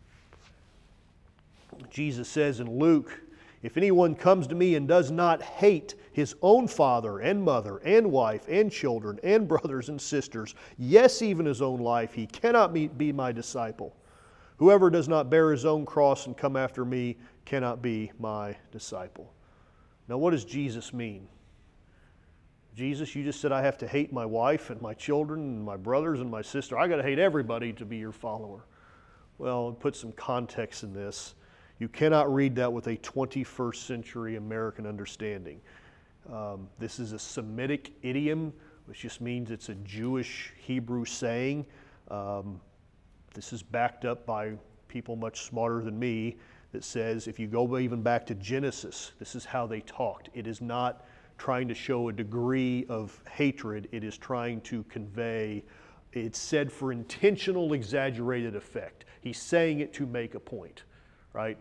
Jesus 1.90 2.28
says 2.28 2.60
in 2.60 2.80
Luke, 2.80 3.22
if 3.64 3.78
anyone 3.78 4.16
comes 4.16 4.48
to 4.48 4.56
me 4.56 4.76
and 4.76 4.88
does 4.88 5.12
not 5.12 5.42
hate 5.42 5.96
his 6.12 6.36
own 6.42 6.68
father 6.68 7.20
and 7.20 7.44
mother 7.44 7.78
and 7.80 8.12
wife 8.12 8.48
and 8.48 8.72
children 8.72 9.20
and 9.24 9.48
brothers 9.48 9.90
and 9.90 10.00
sisters, 10.00 10.56
yes, 10.78 11.22
even 11.22 11.46
his 11.46 11.62
own 11.62 11.80
life, 11.80 12.14
he 12.14 12.28
cannot 12.28 12.74
be 12.74 13.12
my 13.12 13.32
disciple. 13.32 13.96
Whoever 14.58 14.90
does 14.90 15.08
not 15.08 15.30
bear 15.30 15.52
his 15.52 15.66
own 15.66 15.86
cross 15.86 16.26
and 16.26 16.36
come 16.36 16.56
after 16.56 16.84
me 16.84 17.18
cannot 17.46 17.82
be 17.82 18.12
my 18.20 18.56
disciple. 18.72 19.32
Now, 20.08 20.18
what 20.18 20.32
does 20.32 20.46
Jesus 20.46 20.94
mean? 20.94 21.28
Jesus, 22.78 23.16
you 23.16 23.24
just 23.24 23.42
said 23.42 23.52
I 23.52 23.64
have 23.64 23.80
to 23.80 23.88
hate 23.88 24.14
my 24.14 24.24
wife 24.24 24.70
and 24.70 24.80
my 24.84 24.94
children 24.94 25.40
and 25.40 25.66
my 25.66 25.76
brothers 25.76 26.20
and 26.20 26.30
my 26.30 26.44
sister. 26.44 26.78
I 26.78 26.88
got 26.88 26.98
to 26.98 27.04
hate 27.04 27.18
everybody 27.18 27.74
to 27.74 27.86
be 27.86 27.98
your 27.98 28.12
follower. 28.12 28.66
Well, 29.40 29.72
put 29.72 29.96
some 29.96 30.12
context 30.12 30.84
in 30.84 30.94
this. 30.94 31.34
You 31.80 31.90
cannot 31.90 32.32
read 32.32 32.54
that 32.58 32.72
with 32.72 32.86
a 32.86 32.98
21st 32.98 33.78
century 33.78 34.36
American 34.36 34.86
understanding. 34.86 35.60
Um, 36.32 36.70
this 36.78 37.00
is 37.00 37.14
a 37.14 37.20
Semitic 37.20 37.94
idiom, 38.04 38.54
which 38.86 39.00
just 39.00 39.22
means 39.22 39.50
it's 39.50 39.70
a 39.70 39.76
Jewish 39.76 40.54
Hebrew 40.60 41.04
saying. 41.04 41.66
Um, 42.12 42.62
this 43.34 43.54
is 43.54 43.64
backed 43.64 44.06
up 44.06 44.24
by 44.28 44.52
people 44.88 45.16
much 45.16 45.46
smarter 45.46 45.82
than 45.82 45.98
me 45.98 46.38
that 46.74 46.84
says 46.84 47.28
if 47.28 47.40
you 47.40 47.48
go 47.48 47.80
even 47.80 48.04
back 48.04 48.24
to 48.28 48.36
Genesis, 48.36 49.14
this 49.18 49.34
is 49.34 49.46
how 49.46 49.66
they 49.66 49.82
talked. 49.82 50.30
It 50.36 50.46
is 50.46 50.62
not 50.62 51.04
trying 51.38 51.68
to 51.68 51.74
show 51.74 52.10
a 52.10 52.14
degree 52.14 52.86
of 52.90 53.22
hatred, 53.30 53.88
it 53.92 54.04
is 54.04 54.18
trying 54.18 54.62
to 54.62 54.84
convey, 54.84 55.64
it's 56.14 56.40
said 56.40 56.72
for 56.72 56.92
intentional 56.92 57.74
exaggerated 57.74 58.56
effect. 58.56 59.06
He's 59.22 59.38
saying 59.38 59.80
it 59.80 59.94
to 59.94 60.06
make 60.06 60.36
a 60.36 60.40
point, 60.40 60.84
right? 61.34 61.58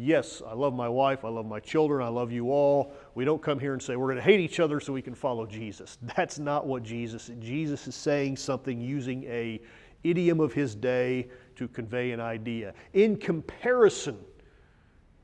Yes, 0.00 0.42
I 0.46 0.54
love 0.54 0.74
my 0.74 0.88
wife, 0.88 1.24
I 1.24 1.28
love 1.28 1.46
my 1.46 1.58
children, 1.58 2.04
I 2.04 2.08
love 2.08 2.30
you 2.30 2.52
all. 2.52 2.92
We 3.16 3.24
don't 3.24 3.42
come 3.42 3.58
here 3.58 3.72
and 3.72 3.82
say 3.82 3.96
we're 3.96 4.06
going 4.06 4.16
to 4.16 4.22
hate 4.22 4.38
each 4.38 4.60
other 4.60 4.78
so 4.78 4.92
we 4.92 5.02
can 5.02 5.14
follow 5.14 5.44
Jesus. 5.44 5.98
That's 6.16 6.38
not 6.38 6.66
what 6.66 6.84
Jesus 6.84 7.30
Jesus 7.40 7.88
is 7.88 7.96
saying 7.96 8.36
something 8.36 8.80
using 8.80 9.24
a 9.24 9.60
idiom 10.04 10.38
of 10.38 10.52
his 10.52 10.76
day 10.76 11.28
to 11.56 11.66
convey 11.66 12.12
an 12.12 12.20
idea. 12.20 12.74
In 12.92 13.16
comparison, 13.16 14.18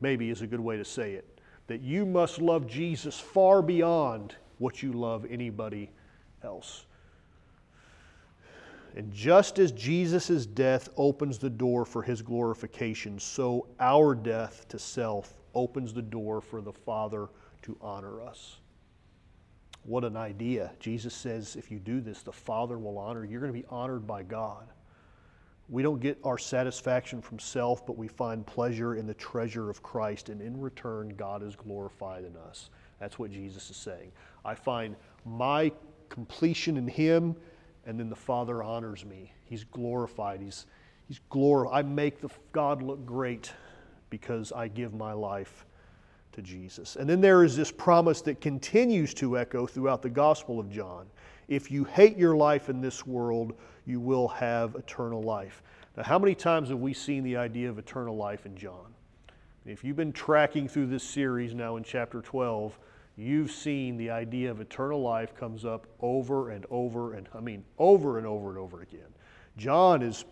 maybe 0.00 0.30
is 0.30 0.42
a 0.42 0.46
good 0.46 0.58
way 0.58 0.76
to 0.76 0.84
say 0.84 1.12
it, 1.12 1.33
that 1.66 1.80
you 1.80 2.04
must 2.04 2.40
love 2.40 2.66
Jesus 2.66 3.18
far 3.18 3.62
beyond 3.62 4.34
what 4.58 4.82
you 4.82 4.92
love 4.92 5.26
anybody 5.28 5.90
else. 6.42 6.84
And 8.96 9.12
just 9.12 9.58
as 9.58 9.72
Jesus' 9.72 10.46
death 10.46 10.88
opens 10.96 11.38
the 11.38 11.50
door 11.50 11.84
for 11.84 12.02
his 12.02 12.22
glorification, 12.22 13.18
so 13.18 13.66
our 13.80 14.14
death 14.14 14.66
to 14.68 14.78
self 14.78 15.34
opens 15.54 15.92
the 15.92 16.02
door 16.02 16.40
for 16.40 16.60
the 16.60 16.72
Father 16.72 17.28
to 17.62 17.76
honor 17.80 18.22
us. 18.22 18.58
What 19.82 20.04
an 20.04 20.16
idea. 20.16 20.72
Jesus 20.78 21.12
says 21.12 21.56
if 21.56 21.70
you 21.70 21.78
do 21.78 22.00
this, 22.00 22.22
the 22.22 22.32
Father 22.32 22.78
will 22.78 22.98
honor 22.98 23.24
you. 23.24 23.32
You're 23.32 23.40
going 23.40 23.52
to 23.52 23.58
be 23.58 23.66
honored 23.68 24.06
by 24.06 24.22
God. 24.22 24.68
We 25.68 25.82
don't 25.82 26.00
get 26.00 26.18
our 26.24 26.38
satisfaction 26.38 27.22
from 27.22 27.38
self, 27.38 27.86
but 27.86 27.96
we 27.96 28.06
find 28.06 28.46
pleasure 28.46 28.96
in 28.96 29.06
the 29.06 29.14
treasure 29.14 29.70
of 29.70 29.82
Christ, 29.82 30.28
and 30.28 30.40
in 30.40 30.60
return, 30.60 31.14
God 31.16 31.42
is 31.42 31.56
glorified 31.56 32.24
in 32.24 32.36
us. 32.36 32.70
That's 33.00 33.18
what 33.18 33.30
Jesus 33.30 33.70
is 33.70 33.76
saying. 33.76 34.12
I 34.44 34.54
find 34.54 34.94
my 35.24 35.72
completion 36.10 36.76
in 36.76 36.86
Him 36.86 37.34
and 37.86 37.98
then 37.98 38.08
the 38.08 38.16
Father 38.16 38.62
honors 38.62 39.04
me. 39.04 39.32
He's 39.44 39.64
glorified. 39.64 40.40
He's, 40.40 40.66
he's 41.06 41.20
glorified. 41.28 41.84
I 41.84 41.88
make 41.88 42.20
the 42.20 42.30
God 42.52 42.82
look 42.82 43.04
great 43.04 43.52
because 44.10 44.52
I 44.52 44.68
give 44.68 44.94
my 44.94 45.12
life 45.12 45.66
to 46.32 46.42
Jesus. 46.42 46.96
And 46.96 47.08
then 47.08 47.20
there 47.20 47.44
is 47.44 47.56
this 47.56 47.70
promise 47.70 48.20
that 48.22 48.40
continues 48.40 49.14
to 49.14 49.38
echo 49.38 49.66
throughout 49.66 50.02
the 50.02 50.10
Gospel 50.10 50.58
of 50.58 50.70
John. 50.70 51.06
If 51.46 51.70
you 51.70 51.84
hate 51.84 52.16
your 52.16 52.36
life 52.36 52.68
in 52.68 52.80
this 52.80 53.06
world, 53.06 53.54
you 53.86 54.00
will 54.00 54.28
have 54.28 54.74
eternal 54.74 55.22
life. 55.22 55.62
Now, 55.96 56.02
how 56.02 56.18
many 56.18 56.34
times 56.34 56.70
have 56.70 56.80
we 56.80 56.92
seen 56.92 57.22
the 57.22 57.36
idea 57.36 57.68
of 57.70 57.78
eternal 57.78 58.16
life 58.16 58.46
in 58.46 58.56
John? 58.56 58.94
If 59.66 59.84
you've 59.84 59.96
been 59.96 60.12
tracking 60.12 60.68
through 60.68 60.86
this 60.86 61.04
series 61.04 61.54
now 61.54 61.76
in 61.76 61.84
chapter 61.84 62.20
12, 62.20 62.78
you've 63.16 63.50
seen 63.50 63.96
the 63.96 64.10
idea 64.10 64.50
of 64.50 64.60
eternal 64.60 65.00
life 65.00 65.34
comes 65.34 65.64
up 65.64 65.86
over 66.00 66.50
and 66.50 66.66
over 66.70 67.14
and 67.14 67.28
I 67.34 67.40
mean 67.40 67.64
over 67.78 68.18
and 68.18 68.26
over 68.26 68.50
and 68.50 68.58
over 68.58 68.82
again. 68.82 69.08
John 69.56 70.02
is 70.02 70.24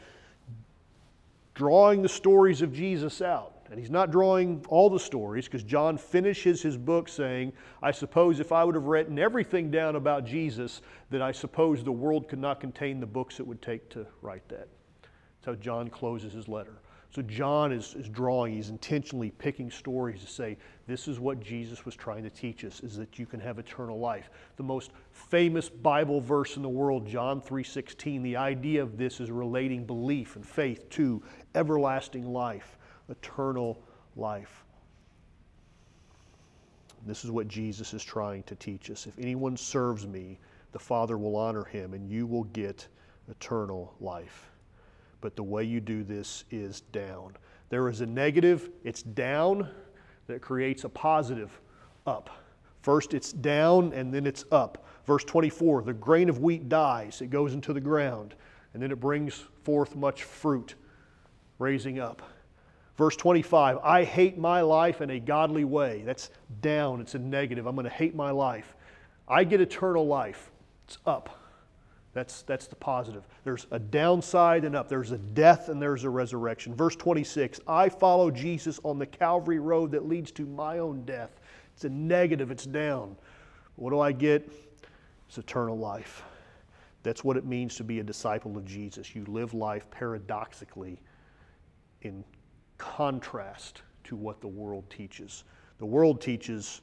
drawing 1.54 2.02
the 2.02 2.08
stories 2.08 2.62
of 2.62 2.72
Jesus 2.72 3.22
out. 3.22 3.52
And 3.70 3.80
he's 3.80 3.90
not 3.90 4.10
drawing 4.10 4.62
all 4.68 4.90
the 4.90 5.00
stories 5.00 5.46
because 5.46 5.62
John 5.62 5.96
finishes 5.96 6.60
his 6.60 6.76
book 6.76 7.08
saying, 7.08 7.54
I 7.82 7.90
suppose 7.90 8.38
if 8.38 8.52
I 8.52 8.64
would 8.64 8.74
have 8.74 8.84
written 8.84 9.18
everything 9.18 9.70
down 9.70 9.96
about 9.96 10.26
Jesus, 10.26 10.82
that 11.08 11.22
I 11.22 11.32
suppose 11.32 11.82
the 11.82 11.90
world 11.90 12.28
could 12.28 12.38
not 12.38 12.60
contain 12.60 13.00
the 13.00 13.06
books 13.06 13.40
it 13.40 13.46
would 13.46 13.62
take 13.62 13.88
to 13.90 14.06
write 14.20 14.46
that. 14.50 14.68
That's 15.40 15.46
how 15.46 15.54
John 15.54 15.88
closes 15.88 16.34
his 16.34 16.48
letter. 16.48 16.82
So 17.14 17.20
John 17.20 17.72
is, 17.72 17.94
is 17.94 18.08
drawing, 18.08 18.54
he's 18.54 18.70
intentionally 18.70 19.30
picking 19.30 19.70
stories 19.70 20.22
to 20.22 20.26
say, 20.26 20.56
this 20.86 21.08
is 21.08 21.20
what 21.20 21.40
Jesus 21.40 21.84
was 21.84 21.94
trying 21.94 22.22
to 22.22 22.30
teach 22.30 22.64
us, 22.64 22.80
is 22.80 22.96
that 22.96 23.18
you 23.18 23.26
can 23.26 23.38
have 23.38 23.58
eternal 23.58 23.98
life. 23.98 24.30
The 24.56 24.62
most 24.62 24.92
famous 25.10 25.68
Bible 25.68 26.22
verse 26.22 26.56
in 26.56 26.62
the 26.62 26.70
world, 26.70 27.06
John 27.06 27.42
3.16, 27.42 28.22
the 28.22 28.36
idea 28.36 28.82
of 28.82 28.96
this 28.96 29.20
is 29.20 29.30
relating 29.30 29.84
belief 29.84 30.36
and 30.36 30.46
faith 30.46 30.88
to 30.90 31.22
everlasting 31.54 32.32
life, 32.32 32.76
eternal 33.08 33.82
life. 34.16 34.64
This 37.06 37.24
is 37.24 37.30
what 37.30 37.48
Jesus 37.48 37.94
is 37.94 38.04
trying 38.04 38.44
to 38.44 38.54
teach 38.54 38.90
us. 38.90 39.06
If 39.06 39.18
anyone 39.18 39.56
serves 39.56 40.06
me, 40.06 40.38
the 40.70 40.78
Father 40.78 41.18
will 41.18 41.36
honor 41.36 41.64
him, 41.64 41.94
and 41.94 42.08
you 42.08 42.26
will 42.26 42.44
get 42.44 42.86
eternal 43.28 43.94
life. 44.00 44.50
But 45.20 45.36
the 45.36 45.42
way 45.42 45.64
you 45.64 45.80
do 45.80 46.04
this 46.04 46.44
is 46.50 46.80
down. 46.92 47.36
There 47.70 47.88
is 47.88 48.00
a 48.00 48.06
negative, 48.06 48.70
it's 48.84 49.02
down, 49.02 49.68
that 50.26 50.40
creates 50.40 50.84
a 50.84 50.88
positive 50.88 51.60
up. 52.06 52.30
First 52.80 53.14
it's 53.14 53.32
down 53.32 53.92
and 53.92 54.12
then 54.12 54.26
it's 54.26 54.44
up. 54.50 54.86
Verse 55.06 55.24
24 55.24 55.82
the 55.82 55.92
grain 55.92 56.28
of 56.28 56.40
wheat 56.40 56.68
dies, 56.68 57.20
it 57.20 57.30
goes 57.30 57.54
into 57.54 57.72
the 57.72 57.80
ground, 57.80 58.34
and 58.74 58.82
then 58.82 58.90
it 58.90 59.00
brings 59.00 59.44
forth 59.62 59.94
much 59.94 60.24
fruit, 60.24 60.74
raising 61.62 61.98
up. 61.98 62.22
Verse 62.98 63.16
25 63.16 63.78
I 63.78 64.04
hate 64.04 64.36
my 64.36 64.60
life 64.60 65.00
in 65.00 65.10
a 65.10 65.20
godly 65.20 65.64
way. 65.64 66.02
That's 66.04 66.30
down, 66.60 67.00
it's 67.00 67.14
a 67.14 67.18
negative. 67.18 67.66
I'm 67.66 67.74
going 67.74 67.84
to 67.84 67.90
hate 67.90 68.14
my 68.14 68.30
life. 68.30 68.74
I 69.26 69.44
get 69.44 69.60
eternal 69.60 70.06
life. 70.06 70.50
It's 70.86 70.98
up. 71.06 71.38
That's, 72.12 72.42
that's 72.42 72.66
the 72.66 72.76
positive. 72.76 73.22
There's 73.44 73.66
a 73.70 73.78
downside 73.78 74.64
and 74.64 74.76
up. 74.76 74.88
There's 74.88 75.12
a 75.12 75.18
death 75.18 75.70
and 75.70 75.80
there's 75.80 76.04
a 76.04 76.10
resurrection. 76.10 76.74
Verse 76.74 76.96
26 76.96 77.60
I 77.66 77.88
follow 77.88 78.30
Jesus 78.30 78.78
on 78.84 78.98
the 78.98 79.06
Calvary 79.06 79.58
road 79.58 79.92
that 79.92 80.06
leads 80.06 80.30
to 80.32 80.44
my 80.44 80.78
own 80.78 81.04
death. 81.04 81.40
It's 81.74 81.84
a 81.84 81.88
negative, 81.88 82.50
it's 82.50 82.66
down. 82.66 83.16
What 83.76 83.90
do 83.90 84.00
I 84.00 84.12
get? 84.12 84.52
It's 85.28 85.38
eternal 85.38 85.78
life. 85.78 86.22
That's 87.02 87.24
what 87.24 87.38
it 87.38 87.46
means 87.46 87.76
to 87.76 87.84
be 87.84 88.00
a 88.00 88.02
disciple 88.02 88.56
of 88.58 88.66
Jesus. 88.66 89.14
You 89.16 89.24
live 89.24 89.54
life 89.54 89.90
paradoxically 89.90 91.00
in 92.02 92.24
contrast 92.78 93.82
to 94.04 94.16
what 94.16 94.40
the 94.40 94.48
world 94.48 94.88
teaches. 94.90 95.44
The 95.78 95.86
world 95.86 96.20
teaches 96.20 96.80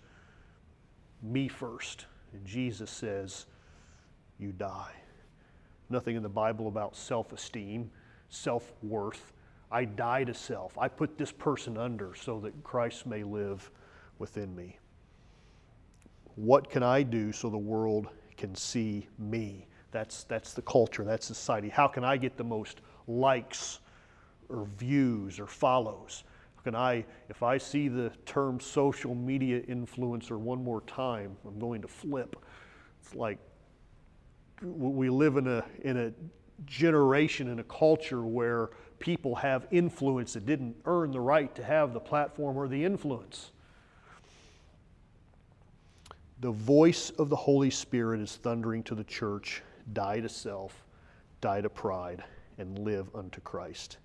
me 1.21 1.47
first, 1.47 2.05
and 2.33 2.45
Jesus 2.45 2.89
says, 2.89 3.45
You 4.39 4.51
die. 4.51 4.93
Nothing 5.89 6.15
in 6.15 6.23
the 6.23 6.29
Bible 6.29 6.67
about 6.67 6.95
self 6.95 7.33
esteem, 7.33 7.91
self 8.29 8.71
worth. 8.81 9.33
I 9.71 9.85
die 9.85 10.23
to 10.23 10.33
self. 10.33 10.77
I 10.77 10.87
put 10.87 11.17
this 11.17 11.31
person 11.31 11.77
under 11.77 12.15
so 12.15 12.39
that 12.39 12.63
Christ 12.63 13.05
may 13.05 13.23
live 13.23 13.69
within 14.17 14.55
me. 14.55 14.79
What 16.35 16.69
can 16.69 16.81
I 16.81 17.03
do 17.03 17.31
so 17.31 17.49
the 17.49 17.57
world 17.57 18.07
can 18.37 18.55
see 18.55 19.07
me? 19.19 19.67
That's, 19.91 20.23
that's 20.23 20.53
the 20.53 20.61
culture, 20.61 21.03
that's 21.03 21.25
society. 21.25 21.69
How 21.69 21.87
can 21.87 22.03
I 22.03 22.17
get 22.17 22.37
the 22.37 22.43
most 22.43 22.81
likes 23.07 23.79
or 24.49 24.67
views 24.77 25.39
or 25.39 25.47
follows? 25.47 26.23
Can 26.63 26.75
I, 26.75 27.05
if 27.29 27.41
I 27.41 27.57
see 27.57 27.87
the 27.87 28.11
term 28.25 28.59
social 28.59 29.15
media 29.15 29.61
influencer 29.61 30.37
one 30.37 30.63
more 30.63 30.81
time, 30.81 31.37
I'm 31.47 31.57
going 31.59 31.81
to 31.81 31.87
flip. 31.87 32.35
It's 33.01 33.15
like 33.15 33.37
we 34.61 35.09
live 35.09 35.37
in 35.37 35.47
a, 35.47 35.63
in 35.83 35.97
a 35.97 36.13
generation, 36.65 37.47
in 37.47 37.59
a 37.59 37.63
culture 37.63 38.23
where 38.23 38.71
people 38.99 39.35
have 39.35 39.67
influence 39.71 40.33
that 40.33 40.45
didn't 40.45 40.75
earn 40.85 41.11
the 41.11 41.21
right 41.21 41.53
to 41.55 41.63
have 41.63 41.93
the 41.93 41.99
platform 41.99 42.57
or 42.57 42.67
the 42.67 42.83
influence. 42.83 43.51
The 46.41 46.51
voice 46.51 47.09
of 47.11 47.29
the 47.29 47.35
Holy 47.35 47.69
Spirit 47.69 48.21
is 48.21 48.35
thundering 48.35 48.83
to 48.83 48.95
the 48.95 49.03
church 49.03 49.61
die 49.93 50.19
to 50.19 50.29
self, 50.29 50.85
die 51.41 51.61
to 51.61 51.69
pride, 51.69 52.23
and 52.57 52.79
live 52.79 53.07
unto 53.15 53.41
Christ. 53.41 53.97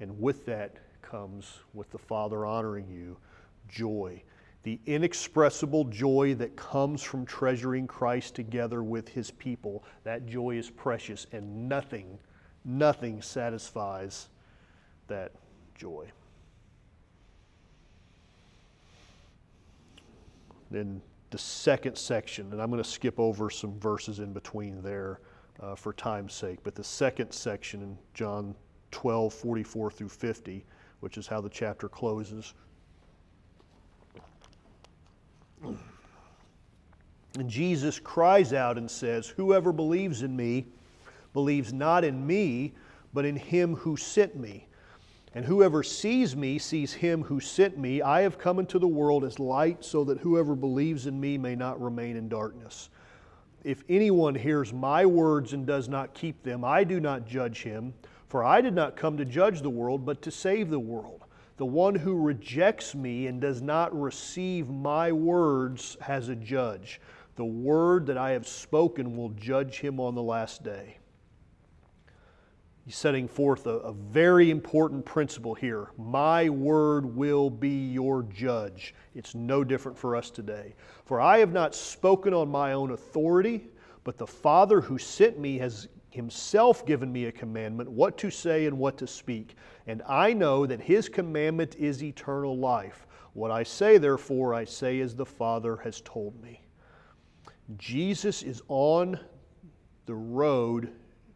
And 0.00 0.18
with 0.20 0.46
that 0.46 0.76
comes, 1.02 1.60
with 1.74 1.90
the 1.90 1.98
Father 1.98 2.46
honoring 2.46 2.88
you, 2.88 3.16
joy. 3.68 4.22
The 4.62 4.78
inexpressible 4.86 5.84
joy 5.84 6.34
that 6.34 6.56
comes 6.56 7.02
from 7.02 7.24
treasuring 7.24 7.86
Christ 7.86 8.34
together 8.34 8.82
with 8.82 9.08
his 9.08 9.30
people. 9.30 9.84
That 10.04 10.26
joy 10.26 10.56
is 10.56 10.68
precious, 10.68 11.26
and 11.32 11.68
nothing, 11.68 12.18
nothing 12.64 13.22
satisfies 13.22 14.28
that 15.08 15.32
joy. 15.74 16.10
Then 20.70 21.02
the 21.30 21.38
second 21.38 21.96
section, 21.96 22.52
and 22.52 22.60
I'm 22.60 22.70
going 22.70 22.82
to 22.82 22.88
skip 22.88 23.18
over 23.18 23.50
some 23.50 23.78
verses 23.80 24.18
in 24.18 24.32
between 24.32 24.82
there 24.82 25.20
uh, 25.60 25.74
for 25.74 25.92
time's 25.92 26.34
sake, 26.34 26.58
but 26.62 26.74
the 26.74 26.84
second 26.84 27.32
section 27.32 27.82
in 27.82 27.98
John 28.14 28.54
12, 28.90 29.32
44 29.32 29.90
through 29.90 30.08
50, 30.08 30.64
which 31.00 31.18
is 31.18 31.26
how 31.26 31.40
the 31.40 31.48
chapter 31.48 31.88
closes. 31.88 32.54
And 37.38 37.48
Jesus 37.48 37.98
cries 37.98 38.52
out 38.52 38.76
and 38.76 38.90
says, 38.90 39.28
Whoever 39.28 39.72
believes 39.72 40.22
in 40.22 40.34
me 40.34 40.66
believes 41.32 41.72
not 41.72 42.04
in 42.04 42.26
me, 42.26 42.72
but 43.12 43.24
in 43.24 43.36
him 43.36 43.76
who 43.76 43.96
sent 43.96 44.36
me. 44.36 44.66
And 45.34 45.44
whoever 45.44 45.84
sees 45.84 46.34
me 46.34 46.58
sees 46.58 46.92
him 46.92 47.22
who 47.22 47.38
sent 47.38 47.78
me. 47.78 48.02
I 48.02 48.22
have 48.22 48.36
come 48.36 48.58
into 48.58 48.80
the 48.80 48.88
world 48.88 49.22
as 49.24 49.38
light, 49.38 49.84
so 49.84 50.02
that 50.04 50.18
whoever 50.18 50.56
believes 50.56 51.06
in 51.06 51.20
me 51.20 51.38
may 51.38 51.54
not 51.54 51.80
remain 51.80 52.16
in 52.16 52.28
darkness. 52.28 52.90
If 53.62 53.84
anyone 53.88 54.34
hears 54.34 54.72
my 54.72 55.06
words 55.06 55.52
and 55.52 55.66
does 55.66 55.88
not 55.88 56.14
keep 56.14 56.42
them, 56.42 56.64
I 56.64 56.82
do 56.82 56.98
not 56.98 57.26
judge 57.26 57.62
him, 57.62 57.94
for 58.30 58.44
I 58.44 58.60
did 58.60 58.74
not 58.74 58.94
come 58.94 59.16
to 59.16 59.24
judge 59.24 59.60
the 59.60 59.68
world, 59.68 60.06
but 60.06 60.22
to 60.22 60.30
save 60.30 60.70
the 60.70 60.78
world. 60.78 61.24
The 61.56 61.66
one 61.66 61.96
who 61.96 62.14
rejects 62.14 62.94
me 62.94 63.26
and 63.26 63.40
does 63.40 63.60
not 63.60 63.92
receive 64.00 64.68
my 64.68 65.10
words 65.10 65.96
has 66.00 66.28
a 66.28 66.36
judge. 66.36 67.00
The 67.34 67.44
word 67.44 68.06
that 68.06 68.16
I 68.16 68.30
have 68.30 68.46
spoken 68.46 69.16
will 69.16 69.30
judge 69.30 69.80
him 69.80 69.98
on 69.98 70.14
the 70.14 70.22
last 70.22 70.62
day. 70.62 70.98
He's 72.84 72.94
setting 72.94 73.26
forth 73.26 73.66
a, 73.66 73.78
a, 73.78 73.92
very 73.92 74.50
important 74.50 75.04
principle 75.04 75.54
here. 75.54 75.90
My 75.98 76.48
word 76.48 77.16
will 77.16 77.50
be 77.50 77.90
your 77.90 78.22
judge. 78.22 78.94
It's 79.16 79.34
no 79.34 79.64
different 79.64 79.98
for 79.98 80.14
us 80.14 80.30
today. 80.30 80.76
For 81.04 81.20
I 81.20 81.38
have 81.38 81.52
not 81.52 81.74
spoken 81.74 82.32
on 82.32 82.48
my 82.48 82.74
own 82.74 82.92
authority, 82.92 83.66
but 84.04 84.18
the 84.18 84.26
Father 84.26 84.80
who 84.80 84.98
sent 84.98 85.36
me 85.36 85.58
has 85.58 85.88
himself 86.10 86.84
given 86.84 87.12
me 87.12 87.26
a 87.26 87.32
commandment 87.32 87.90
what 87.90 88.18
to 88.18 88.30
say 88.30 88.66
and 88.66 88.78
what 88.78 88.98
to 88.98 89.06
speak. 89.06 89.56
And 89.86 90.02
I 90.08 90.32
know 90.32 90.66
that 90.66 90.80
his 90.80 91.08
commandment 91.08 91.76
is 91.76 92.02
eternal 92.02 92.58
life. 92.58 93.06
What 93.32 93.50
I 93.50 93.62
say, 93.62 93.98
therefore, 93.98 94.54
I 94.54 94.64
say 94.64 95.00
as 95.00 95.14
the 95.14 95.26
Father 95.26 95.76
has 95.76 96.00
told 96.00 96.40
me. 96.42 96.62
Jesus 97.78 98.42
is 98.42 98.62
on 98.68 99.18
the 100.06 100.14
road 100.14 100.92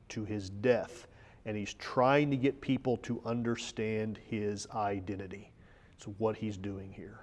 to 0.08 0.24
his 0.24 0.50
death 0.50 1.06
and 1.46 1.56
he's 1.56 1.74
trying 1.74 2.30
to 2.30 2.36
get 2.36 2.60
people 2.60 2.96
to 2.98 3.20
understand 3.24 4.18
his 4.26 4.66
identity. 4.74 5.52
It's 5.96 6.06
what 6.18 6.36
he's 6.36 6.56
doing 6.56 6.92
here. 6.92 7.20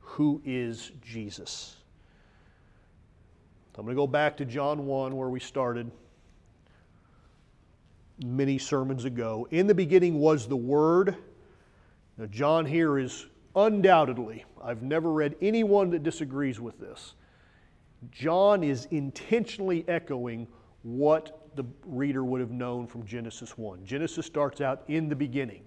Who 0.00 0.40
is 0.44 0.92
Jesus? 1.02 1.76
I'm 3.76 3.84
going 3.84 3.94
to 3.94 4.00
go 4.00 4.06
back 4.06 4.38
to 4.38 4.46
John 4.46 4.86
1 4.86 5.14
where 5.14 5.28
we 5.28 5.40
started 5.40 5.90
many 8.24 8.58
sermons 8.58 9.04
ago. 9.04 9.46
In 9.50 9.66
the 9.66 9.74
beginning 9.74 10.18
was 10.18 10.46
the 10.46 10.56
Word. 10.56 11.16
Now, 12.16 12.26
John 12.26 12.64
here 12.64 12.98
is 12.98 13.26
undoubtedly, 13.54 14.44
I've 14.62 14.82
never 14.82 15.12
read 15.12 15.36
anyone 15.40 15.90
that 15.90 16.02
disagrees 16.02 16.60
with 16.60 16.78
this. 16.78 17.14
John 18.10 18.62
is 18.62 18.86
intentionally 18.90 19.84
echoing 19.88 20.46
what 20.82 21.48
the 21.56 21.64
reader 21.86 22.24
would 22.24 22.40
have 22.40 22.50
known 22.50 22.86
from 22.86 23.04
Genesis 23.06 23.56
1. 23.56 23.84
Genesis 23.84 24.26
starts 24.26 24.60
out 24.60 24.82
in 24.88 25.08
the 25.08 25.16
beginning. 25.16 25.64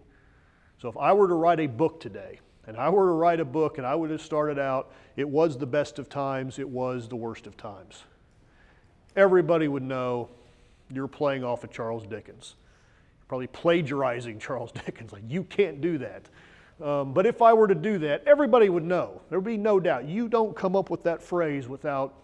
So 0.77 0.88
if 0.88 0.97
I 0.97 1.12
were 1.13 1.27
to 1.27 1.33
write 1.33 1.59
a 1.59 1.67
book 1.67 1.99
today, 1.99 2.39
and 2.67 2.77
I 2.77 2.89
were 2.89 3.07
to 3.07 3.13
write 3.13 3.39
a 3.39 3.45
book 3.45 3.79
and 3.79 3.88
I 3.88 3.95
would 3.95 4.12
have 4.12 4.21
started 4.21 4.59
out, 4.59 4.91
it 5.15 5.27
was 5.27 5.57
the 5.57 5.65
best 5.65 5.97
of 5.97 6.07
times, 6.07 6.59
it 6.59 6.69
was 6.69 7.09
the 7.09 7.15
worst 7.15 7.47
of 7.47 7.57
times. 7.57 8.03
Everybody 9.15 9.67
would 9.67 9.81
know 9.81 10.29
you're 10.91 11.08
playing 11.08 11.43
off 11.43 11.63
of 11.63 11.71
Charles 11.71 12.06
Dickens. 12.06 12.56
You're 13.19 13.28
probably 13.28 13.47
plagiarizing 13.47 14.39
Charles 14.39 14.71
Dickens. 14.71 15.12
Like, 15.12 15.23
you 15.28 15.43
can't 15.43 15.82
do 15.82 15.97
that. 15.99 16.30
Um, 16.82 17.13
but 17.13 17.25
if 17.25 17.41
I 17.41 17.54
were 17.54 17.67
to 17.67 17.75
do 17.75 17.97
that, 17.99 18.23
everybody 18.25 18.69
would 18.69 18.86
know. 18.86 19.21
There 19.30 19.39
would 19.39 19.45
be 19.45 19.58
no 19.58 19.80
doubt. 19.80 20.06
You 20.06 20.30
don't 20.30 20.56
come 20.56 20.75
up 20.75 20.89
with 20.89 21.04
that 21.04 21.21
phrase 21.21 21.67
without 21.67 22.15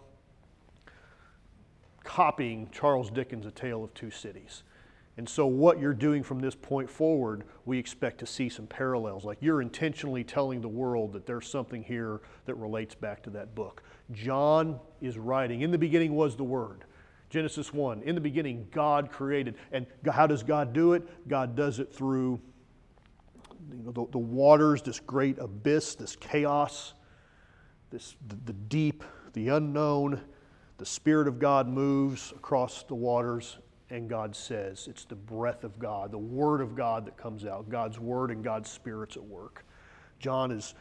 copying 2.04 2.69
Charles 2.71 3.10
Dickens' 3.10 3.45
A 3.45 3.51
Tale 3.51 3.84
of 3.84 3.93
Two 3.93 4.12
Cities. 4.12 4.63
And 5.17 5.28
so, 5.28 5.45
what 5.45 5.80
you're 5.80 5.93
doing 5.93 6.23
from 6.23 6.39
this 6.39 6.56
point 6.56 6.89
forward, 6.89 7.43
we 7.65 7.78
expect 7.78 8.19
to 8.19 8.25
see 8.25 8.49
some 8.49 8.67
parallels. 8.67 9.23
Like 9.23 9.38
you're 9.41 9.62
intentionally 9.62 10.23
telling 10.23 10.62
the 10.62 10.69
world 10.69 11.13
that 11.13 11.25
there's 11.25 11.47
something 11.47 11.84
here 11.84 12.21
that 12.45 12.56
relates 12.56 12.95
back 12.95 13.23
to 13.23 13.30
that 13.32 13.56
book. 13.56 13.84
John 14.12 14.80
is 15.01 15.17
writing, 15.17 15.62
In 15.62 15.71
the 15.71 15.78
beginning 15.78 16.15
was 16.15 16.36
the 16.36 16.43
Word. 16.43 16.86
Genesis 17.36 17.74
1, 17.74 18.04
in 18.04 18.15
the 18.15 18.21
beginning, 18.21 18.67
God 18.71 19.12
created. 19.12 19.56
And 19.71 19.86
how 20.10 20.26
does 20.26 20.41
God 20.41 20.74
do 20.74 20.93
it? 20.93 21.28
God 21.28 21.56
does 21.56 21.80
it 21.80 21.93
through 21.93 22.39
you 23.71 23.84
know, 23.84 23.91
the, 23.91 24.12
the 24.12 24.17
waters, 24.17 24.82
this 24.82 25.00
great 25.00 25.38
abyss, 25.39 25.95
this 25.95 26.15
chaos 26.15 26.93
this, 27.95 28.15
the, 28.28 28.36
the 28.45 28.54
deep, 28.54 29.04
the 29.34 29.50
unknown, 29.50 30.21
the 30.78 30.86
Spirit 30.86 31.28
of 31.28 31.39
God 31.39 31.67
moves 31.67 32.34
across 32.36 32.84
the 32.84 32.95
waters, 32.95 33.58
and 33.89 34.10
God 34.10 34.36
says, 34.36 34.88
it's 34.89 35.06
the 35.06 35.15
breath 35.15 35.63
of 35.63 35.80
God, 35.80 36.12
the 36.12 36.17
Word 36.17 36.60
of 36.62 36.76
God 36.76 37.06
that 37.06 37.15
comes 37.17 37.45
out, 37.45 37.69
God's 37.69 38.00
Word 38.00 38.32
and 38.32 38.43
God's 38.43 38.69
Spirit's 38.69 39.15
at 39.15 39.24
work. 39.24 39.65
John 40.19 40.52
is 40.52 40.76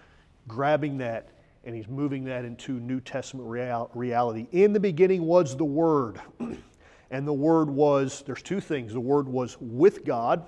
grabbing 0.49 0.99
that 0.99 1.29
and 1.65 1.75
he's 1.75 1.89
moving 1.89 2.25
that 2.25 2.45
into 2.45 2.79
New 2.79 3.01
Testament 3.01 3.49
real, 3.49 3.91
reality. 3.95 4.47
In 4.53 4.73
the 4.73 4.81
beginning 4.81 5.23
was 5.23 5.57
the 5.57 5.65
Word, 5.65 6.21
and 7.11 7.27
the 7.27 7.33
Word 7.33 7.71
was, 7.71 8.23
there's 8.27 8.43
two 8.43 8.61
things 8.61 8.93
the 8.93 9.01
Word 9.01 9.29
was 9.29 9.57
with 9.61 10.05
God, 10.05 10.47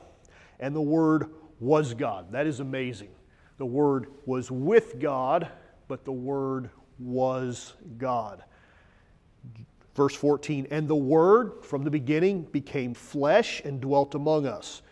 and 0.61 0.75
the 0.75 0.81
Word 0.81 1.31
was 1.59 1.95
God. 1.95 2.33
That 2.33 2.47
is 2.47 2.61
amazing. 2.61 3.11
The 3.59 3.67
Word 3.67 4.09
was 4.27 4.51
with 4.51 5.01
God, 5.01 5.51
but 5.89 6.05
the 6.05 6.13
Word 6.13 6.71
was 6.99 7.75
God. 7.97 8.45
Verse 9.95 10.15
14, 10.15 10.67
and 10.71 10.87
the 10.87 10.95
Word 10.95 11.65
from 11.65 11.83
the 11.83 11.91
beginning 11.91 12.43
became 12.43 12.93
flesh 12.93 13.63
and 13.65 13.81
dwelt 13.81 14.15
among 14.15 14.47
us. 14.47 14.83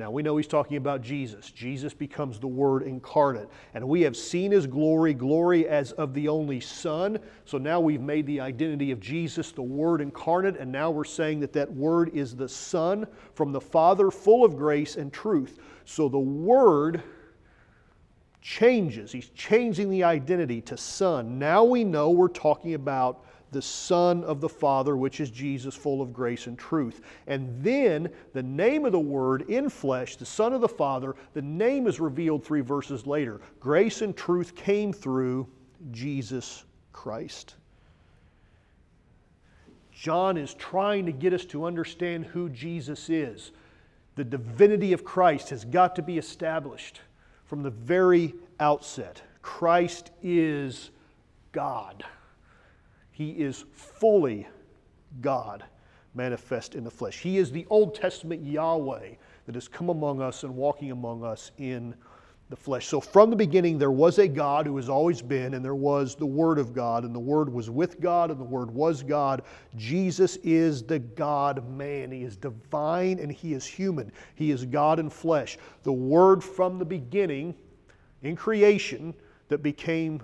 Now 0.00 0.10
we 0.10 0.22
know 0.22 0.38
he's 0.38 0.46
talking 0.46 0.78
about 0.78 1.02
Jesus. 1.02 1.50
Jesus 1.50 1.92
becomes 1.92 2.38
the 2.38 2.46
Word 2.48 2.84
incarnate. 2.84 3.50
And 3.74 3.86
we 3.86 4.00
have 4.00 4.16
seen 4.16 4.50
his 4.50 4.66
glory, 4.66 5.12
glory 5.12 5.68
as 5.68 5.92
of 5.92 6.14
the 6.14 6.26
only 6.26 6.58
Son. 6.58 7.18
So 7.44 7.58
now 7.58 7.80
we've 7.80 8.00
made 8.00 8.24
the 8.24 8.40
identity 8.40 8.92
of 8.92 8.98
Jesus 8.98 9.52
the 9.52 9.60
Word 9.60 10.00
incarnate, 10.00 10.56
and 10.56 10.72
now 10.72 10.90
we're 10.90 11.04
saying 11.04 11.40
that 11.40 11.52
that 11.52 11.70
Word 11.70 12.12
is 12.14 12.34
the 12.34 12.48
Son 12.48 13.06
from 13.34 13.52
the 13.52 13.60
Father, 13.60 14.10
full 14.10 14.42
of 14.42 14.56
grace 14.56 14.96
and 14.96 15.12
truth. 15.12 15.58
So 15.84 16.08
the 16.08 16.18
Word 16.18 17.02
changes. 18.40 19.12
He's 19.12 19.28
changing 19.28 19.90
the 19.90 20.04
identity 20.04 20.62
to 20.62 20.78
Son. 20.78 21.38
Now 21.38 21.62
we 21.62 21.84
know 21.84 22.08
we're 22.08 22.28
talking 22.28 22.72
about 22.72 23.26
the 23.52 23.62
Son 23.62 24.22
of 24.24 24.40
the 24.40 24.48
Father, 24.48 24.96
which 24.96 25.20
is 25.20 25.30
Jesus, 25.30 25.74
full 25.74 26.00
of 26.00 26.12
grace 26.12 26.46
and 26.46 26.58
truth. 26.58 27.00
And 27.26 27.62
then 27.62 28.10
the 28.32 28.42
name 28.42 28.84
of 28.84 28.92
the 28.92 29.00
Word 29.00 29.42
in 29.50 29.68
flesh, 29.68 30.16
the 30.16 30.26
Son 30.26 30.52
of 30.52 30.60
the 30.60 30.68
Father, 30.68 31.14
the 31.34 31.42
name 31.42 31.86
is 31.86 32.00
revealed 32.00 32.44
three 32.44 32.60
verses 32.60 33.06
later. 33.06 33.40
Grace 33.58 34.02
and 34.02 34.16
truth 34.16 34.54
came 34.54 34.92
through 34.92 35.48
Jesus 35.90 36.64
Christ. 36.92 37.56
John 39.92 40.36
is 40.36 40.54
trying 40.54 41.04
to 41.06 41.12
get 41.12 41.32
us 41.32 41.44
to 41.46 41.64
understand 41.64 42.24
who 42.24 42.48
Jesus 42.48 43.10
is. 43.10 43.52
The 44.14 44.24
divinity 44.24 44.92
of 44.92 45.04
Christ 45.04 45.50
has 45.50 45.64
got 45.64 45.96
to 45.96 46.02
be 46.02 46.18
established 46.18 47.00
from 47.44 47.62
the 47.62 47.70
very 47.70 48.34
outset. 48.60 49.22
Christ 49.42 50.10
is 50.22 50.90
God. 51.52 52.04
He 53.12 53.30
is 53.30 53.64
fully 53.72 54.46
God 55.20 55.64
manifest 56.14 56.74
in 56.74 56.84
the 56.84 56.90
flesh. 56.90 57.18
He 57.18 57.38
is 57.38 57.50
the 57.50 57.66
Old 57.70 57.94
Testament 57.94 58.44
Yahweh 58.44 59.10
that 59.46 59.54
has 59.54 59.68
come 59.68 59.88
among 59.88 60.20
us 60.20 60.42
and 60.44 60.54
walking 60.54 60.90
among 60.90 61.24
us 61.24 61.52
in 61.58 61.94
the 62.50 62.56
flesh. 62.56 62.88
So 62.88 63.00
from 63.00 63.30
the 63.30 63.36
beginning, 63.36 63.78
there 63.78 63.92
was 63.92 64.18
a 64.18 64.26
God 64.26 64.66
who 64.66 64.76
has 64.76 64.88
always 64.88 65.22
been, 65.22 65.54
and 65.54 65.64
there 65.64 65.76
was 65.76 66.16
the 66.16 66.26
Word 66.26 66.58
of 66.58 66.74
God, 66.74 67.04
and 67.04 67.14
the 67.14 67.20
Word 67.20 67.48
was 67.48 67.70
with 67.70 68.00
God, 68.00 68.30
and 68.30 68.40
the 68.40 68.44
Word 68.44 68.72
was 68.72 69.04
God. 69.04 69.42
Jesus 69.76 70.36
is 70.42 70.82
the 70.82 70.98
God 70.98 71.68
man. 71.70 72.10
He 72.10 72.24
is 72.24 72.36
divine 72.36 73.20
and 73.20 73.30
He 73.30 73.54
is 73.54 73.64
human. 73.64 74.10
He 74.34 74.50
is 74.50 74.64
God 74.64 74.98
in 74.98 75.08
flesh. 75.08 75.58
The 75.84 75.92
Word 75.92 76.42
from 76.42 76.80
the 76.80 76.84
beginning 76.84 77.54
in 78.22 78.34
creation 78.34 79.14
that 79.48 79.62
became 79.62 80.20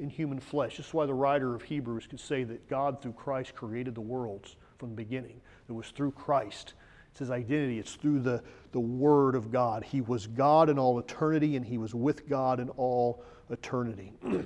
in 0.00 0.08
human 0.08 0.40
flesh. 0.40 0.78
This 0.78 0.88
is 0.88 0.94
why 0.94 1.06
the 1.06 1.14
writer 1.14 1.54
of 1.54 1.62
Hebrews 1.62 2.06
could 2.06 2.20
say 2.20 2.42
that 2.44 2.68
God 2.68 3.00
through 3.00 3.12
Christ 3.12 3.54
created 3.54 3.94
the 3.94 4.00
worlds 4.00 4.56
from 4.78 4.90
the 4.90 4.96
beginning. 4.96 5.40
It 5.68 5.72
was 5.72 5.88
through 5.88 6.12
Christ. 6.12 6.74
It's 7.10 7.20
his 7.20 7.30
identity, 7.30 7.78
it's 7.78 7.94
through 7.94 8.20
the, 8.20 8.42
the 8.72 8.80
Word 8.80 9.34
of 9.34 9.50
God. 9.50 9.84
He 9.84 10.00
was 10.00 10.26
God 10.26 10.68
in 10.68 10.78
all 10.78 10.98
eternity, 10.98 11.56
and 11.56 11.64
he 11.64 11.76
was 11.76 11.94
with 11.94 12.28
God 12.28 12.60
in 12.60 12.68
all 12.70 13.22
eternity. 13.50 14.12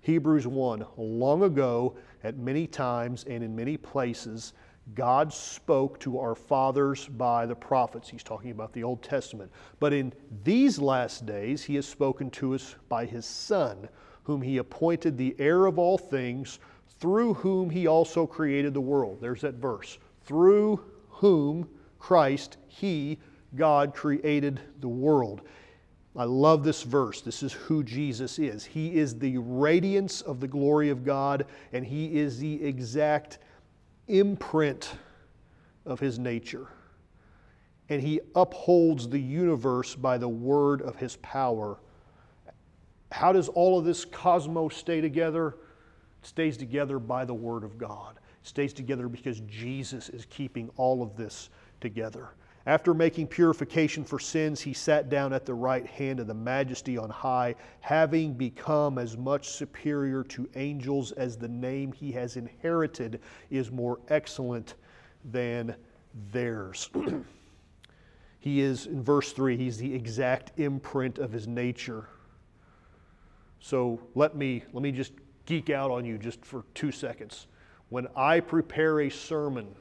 Hebrews 0.00 0.46
1 0.46 0.86
Long 0.96 1.42
ago, 1.42 1.96
at 2.24 2.38
many 2.38 2.66
times 2.66 3.24
and 3.24 3.44
in 3.44 3.54
many 3.54 3.76
places, 3.76 4.54
God 4.94 5.32
spoke 5.32 6.00
to 6.00 6.18
our 6.18 6.34
fathers 6.34 7.08
by 7.08 7.44
the 7.44 7.54
prophets. 7.54 8.08
He's 8.08 8.22
talking 8.22 8.52
about 8.52 8.72
the 8.72 8.84
Old 8.84 9.02
Testament. 9.02 9.50
But 9.80 9.92
in 9.92 10.14
these 10.44 10.78
last 10.78 11.26
days, 11.26 11.62
He 11.62 11.74
has 11.74 11.86
spoken 11.86 12.30
to 12.30 12.54
us 12.54 12.74
by 12.88 13.04
His 13.04 13.26
Son 13.26 13.88
whom 14.28 14.42
he 14.42 14.58
appointed 14.58 15.16
the 15.16 15.34
heir 15.38 15.64
of 15.64 15.78
all 15.78 15.96
things, 15.96 16.58
through 17.00 17.32
whom 17.32 17.70
he 17.70 17.86
also 17.86 18.26
created 18.26 18.74
the 18.74 18.80
world. 18.80 19.16
There's 19.22 19.40
that 19.40 19.54
verse. 19.54 19.96
Through 20.26 20.84
whom 21.08 21.66
Christ, 21.98 22.58
he, 22.66 23.18
God, 23.56 23.94
created 23.94 24.60
the 24.80 24.88
world. 24.88 25.40
I 26.14 26.24
love 26.24 26.62
this 26.62 26.82
verse. 26.82 27.22
This 27.22 27.42
is 27.42 27.54
who 27.54 27.82
Jesus 27.82 28.38
is. 28.38 28.66
He 28.66 28.96
is 28.96 29.18
the 29.18 29.38
radiance 29.38 30.20
of 30.20 30.40
the 30.40 30.48
glory 30.48 30.90
of 30.90 31.06
God, 31.06 31.46
and 31.72 31.86
he 31.86 32.18
is 32.18 32.38
the 32.38 32.62
exact 32.62 33.38
imprint 34.08 34.92
of 35.86 36.00
his 36.00 36.18
nature. 36.18 36.66
And 37.88 38.02
he 38.02 38.20
upholds 38.34 39.08
the 39.08 39.20
universe 39.20 39.94
by 39.94 40.18
the 40.18 40.28
word 40.28 40.82
of 40.82 40.96
his 40.96 41.16
power 41.16 41.78
how 43.10 43.32
does 43.32 43.48
all 43.48 43.78
of 43.78 43.84
this 43.84 44.04
cosmos 44.04 44.76
stay 44.76 45.00
together? 45.00 45.56
It 46.22 46.26
stays 46.26 46.56
together 46.56 46.98
by 46.98 47.24
the 47.24 47.34
Word 47.34 47.64
of 47.64 47.78
God. 47.78 48.16
It 48.42 48.46
stays 48.46 48.72
together 48.72 49.08
because 49.08 49.40
Jesus 49.40 50.08
is 50.08 50.26
keeping 50.26 50.70
all 50.76 51.02
of 51.02 51.16
this 51.16 51.50
together. 51.80 52.30
After 52.66 52.92
making 52.92 53.28
purification 53.28 54.04
for 54.04 54.18
sins, 54.18 54.60
he 54.60 54.74
sat 54.74 55.08
down 55.08 55.32
at 55.32 55.46
the 55.46 55.54
right 55.54 55.86
hand 55.86 56.20
of 56.20 56.26
the 56.26 56.34
majesty 56.34 56.98
on 56.98 57.08
high, 57.08 57.54
having 57.80 58.34
become 58.34 58.98
as 58.98 59.16
much 59.16 59.48
superior 59.48 60.22
to 60.24 60.46
angels 60.54 61.12
as 61.12 61.38
the 61.38 61.48
name 61.48 61.92
he 61.92 62.12
has 62.12 62.36
inherited 62.36 63.20
is 63.48 63.70
more 63.70 64.00
excellent 64.08 64.74
than 65.24 65.74
theirs. 66.30 66.90
he 68.38 68.60
is, 68.60 68.84
in 68.84 69.02
verse 69.02 69.32
3, 69.32 69.56
he's 69.56 69.78
the 69.78 69.94
exact 69.94 70.58
imprint 70.58 71.18
of 71.18 71.32
his 71.32 71.46
nature. 71.46 72.08
So 73.60 74.00
let 74.14 74.36
me, 74.36 74.62
let 74.72 74.82
me 74.82 74.92
just 74.92 75.12
geek 75.46 75.70
out 75.70 75.90
on 75.90 76.04
you 76.04 76.18
just 76.18 76.44
for 76.44 76.64
two 76.74 76.92
seconds. 76.92 77.46
When 77.88 78.06
I 78.14 78.40
prepare 78.40 79.00
a 79.00 79.10
sermon, 79.10 79.74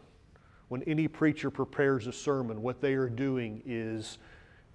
when 0.70 0.84
any 0.84 1.08
preacher 1.08 1.50
prepares 1.50 2.08
a 2.08 2.14
sermon, 2.14 2.62
what 2.62 2.82
they 2.82 2.94
are 2.94 3.10
doing 3.10 3.62
is 3.66 4.18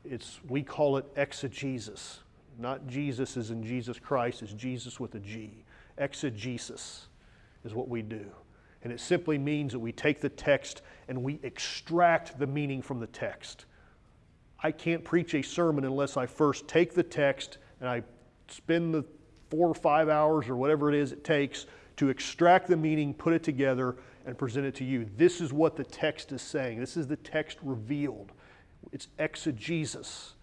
it's 0.04 0.40
we 0.48 0.62
call 0.62 0.96
it 0.96 1.06
exegesis. 1.16 2.20
Not 2.58 2.86
Jesus 2.86 3.36
is 3.36 3.50
in 3.50 3.62
Jesus 3.64 3.98
Christ, 3.98 4.42
it's 4.42 4.52
Jesus 4.52 5.00
with 5.00 5.14
a 5.14 5.20
G. 5.20 5.64
Exegesis 5.98 7.08
is 7.64 7.74
what 7.74 7.88
we 7.88 8.02
do. 8.02 8.26
And 8.84 8.92
it 8.92 9.00
simply 9.00 9.38
means 9.38 9.72
that 9.72 9.78
we 9.78 9.92
take 9.92 10.20
the 10.20 10.28
text 10.28 10.82
and 11.08 11.22
we 11.22 11.38
extract 11.42 12.38
the 12.38 12.46
meaning 12.46 12.82
from 12.82 13.00
the 13.00 13.06
text. 13.06 13.66
I 14.62 14.72
can't 14.72 15.04
preach 15.04 15.34
a 15.34 15.42
sermon 15.42 15.84
unless 15.84 16.16
I 16.16 16.26
first 16.26 16.68
take 16.68 16.94
the 16.94 17.02
text 17.02 17.58
and 17.80 17.88
I 17.88 18.02
spend 18.52 18.94
the 18.94 19.04
four 19.50 19.68
or 19.68 19.74
five 19.74 20.08
hours 20.08 20.48
or 20.48 20.56
whatever 20.56 20.88
it 20.88 20.94
is 20.94 21.12
it 21.12 21.24
takes 21.24 21.66
to 21.96 22.08
extract 22.08 22.68
the 22.68 22.76
meaning, 22.76 23.12
put 23.12 23.32
it 23.32 23.42
together, 23.42 23.96
and 24.24 24.38
present 24.38 24.64
it 24.64 24.74
to 24.76 24.84
you. 24.84 25.06
This 25.16 25.40
is 25.40 25.52
what 25.52 25.76
the 25.76 25.84
text 25.84 26.32
is 26.32 26.42
saying. 26.42 26.80
This 26.80 26.96
is 26.96 27.06
the 27.06 27.16
text 27.16 27.58
revealed. 27.62 28.32
It's 28.92 29.08
exegesis. 29.18 30.34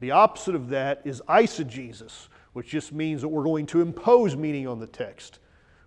The 0.00 0.12
opposite 0.12 0.54
of 0.54 0.68
that 0.68 1.02
is 1.04 1.20
eisegesis, 1.28 2.28
which 2.52 2.68
just 2.68 2.92
means 2.92 3.22
that 3.22 3.28
we're 3.28 3.44
going 3.44 3.66
to 3.66 3.80
impose 3.80 4.36
meaning 4.36 4.68
on 4.68 4.78
the 4.78 4.86
text, 4.86 5.40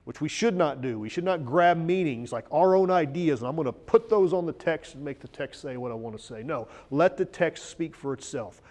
which 0.03 0.19
we 0.19 0.27
should 0.27 0.55
not 0.55 0.81
do. 0.81 0.99
We 0.99 1.09
should 1.09 1.23
not 1.23 1.45
grab 1.45 1.77
meanings 1.77 2.31
like 2.31 2.45
our 2.51 2.75
own 2.75 2.91
ideas 2.91 3.39
and 3.39 3.47
I'm 3.47 3.55
going 3.55 3.65
to 3.67 3.71
put 3.71 4.09
those 4.09 4.33
on 4.33 4.45
the 4.45 4.53
text 4.53 4.95
and 4.95 5.05
make 5.05 5.19
the 5.19 5.27
text 5.29 5.61
say 5.61 5.77
what 5.77 5.91
I 5.91 5.95
want 5.95 6.17
to 6.17 6.23
say. 6.23 6.43
No, 6.43 6.67
let 6.89 7.15
the 7.15 7.25
text 7.25 7.69
speak 7.69 7.95
for 7.95 8.13
itself 8.13 8.61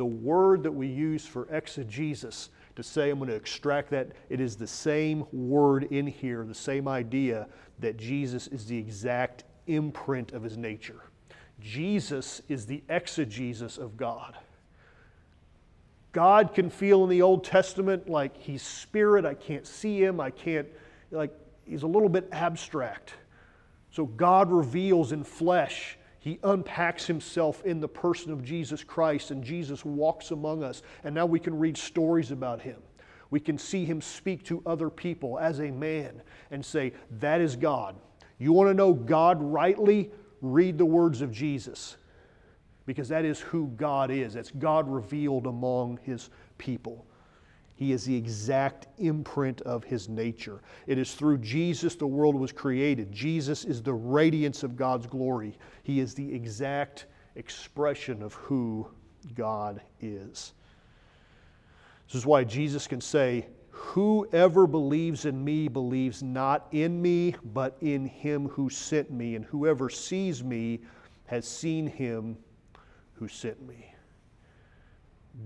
the 0.00 0.06
word 0.06 0.62
that 0.62 0.72
we 0.72 0.86
use 0.86 1.26
for 1.26 1.46
exegesis 1.54 2.48
to 2.74 2.82
say 2.82 3.10
I'm 3.10 3.18
going 3.18 3.28
to 3.28 3.36
extract 3.36 3.90
that, 3.90 4.12
it 4.30 4.40
is 4.40 4.56
the 4.56 4.66
same 4.66 5.26
word 5.30 5.84
in 5.90 6.06
here, 6.06 6.42
the 6.46 6.54
same 6.54 6.88
idea 6.88 7.46
that 7.80 7.98
Jesus 7.98 8.46
is 8.46 8.64
the 8.64 8.78
exact 8.78 9.44
imprint 9.66 10.32
of 10.32 10.42
his 10.42 10.56
nature. 10.56 11.02
Jesus 11.60 12.40
is 12.48 12.64
the 12.64 12.82
exegesis 12.88 13.76
of 13.76 13.98
God. 13.98 14.38
God 16.12 16.54
can 16.54 16.70
feel 16.70 17.04
in 17.04 17.10
the 17.10 17.20
Old 17.20 17.44
Testament 17.44 18.08
like 18.08 18.34
he's 18.38 18.62
spirit, 18.62 19.26
I 19.26 19.34
can't 19.34 19.66
see 19.66 20.02
him, 20.02 20.18
I 20.18 20.30
can't, 20.30 20.66
like, 21.10 21.34
he's 21.66 21.82
a 21.82 21.86
little 21.86 22.08
bit 22.08 22.26
abstract. 22.32 23.12
So 23.90 24.06
God 24.06 24.50
reveals 24.50 25.12
in 25.12 25.24
flesh 25.24 25.98
he 26.20 26.38
unpacks 26.42 27.06
himself 27.06 27.64
in 27.64 27.80
the 27.80 27.88
person 27.88 28.30
of 28.30 28.44
Jesus 28.44 28.84
Christ, 28.84 29.30
and 29.30 29.42
Jesus 29.42 29.84
walks 29.84 30.30
among 30.30 30.62
us. 30.62 30.82
And 31.02 31.14
now 31.14 31.24
we 31.24 31.40
can 31.40 31.58
read 31.58 31.78
stories 31.78 32.30
about 32.30 32.60
him. 32.60 32.76
We 33.30 33.40
can 33.40 33.56
see 33.56 33.86
him 33.86 34.02
speak 34.02 34.44
to 34.44 34.62
other 34.66 34.90
people 34.90 35.38
as 35.38 35.60
a 35.60 35.70
man 35.70 36.20
and 36.50 36.64
say, 36.64 36.92
That 37.20 37.40
is 37.40 37.56
God. 37.56 37.96
You 38.38 38.52
want 38.52 38.68
to 38.68 38.74
know 38.74 38.92
God 38.92 39.42
rightly? 39.42 40.10
Read 40.42 40.76
the 40.76 40.86
words 40.86 41.22
of 41.22 41.32
Jesus 41.32 41.96
because 42.84 43.08
that 43.08 43.24
is 43.24 43.40
who 43.40 43.68
God 43.76 44.10
is. 44.10 44.34
That's 44.34 44.50
God 44.50 44.88
revealed 44.88 45.46
among 45.46 46.00
his 46.02 46.28
people. 46.58 47.06
He 47.80 47.92
is 47.92 48.04
the 48.04 48.14
exact 48.14 48.88
imprint 48.98 49.62
of 49.62 49.84
his 49.84 50.06
nature. 50.06 50.60
It 50.86 50.98
is 50.98 51.14
through 51.14 51.38
Jesus 51.38 51.94
the 51.94 52.06
world 52.06 52.34
was 52.34 52.52
created. 52.52 53.10
Jesus 53.10 53.64
is 53.64 53.82
the 53.82 53.94
radiance 53.94 54.62
of 54.62 54.76
God's 54.76 55.06
glory. 55.06 55.56
He 55.82 55.98
is 55.98 56.12
the 56.12 56.30
exact 56.30 57.06
expression 57.36 58.22
of 58.22 58.34
who 58.34 58.86
God 59.34 59.80
is. 59.98 60.52
This 62.06 62.16
is 62.16 62.26
why 62.26 62.44
Jesus 62.44 62.86
can 62.86 63.00
say, 63.00 63.46
Whoever 63.70 64.66
believes 64.66 65.24
in 65.24 65.42
me 65.42 65.66
believes 65.66 66.22
not 66.22 66.66
in 66.72 67.00
me, 67.00 67.34
but 67.54 67.78
in 67.80 68.04
him 68.04 68.46
who 68.48 68.68
sent 68.68 69.10
me. 69.10 69.36
And 69.36 69.44
whoever 69.46 69.88
sees 69.88 70.44
me 70.44 70.80
has 71.24 71.48
seen 71.48 71.86
him 71.86 72.36
who 73.14 73.26
sent 73.26 73.66
me. 73.66 73.94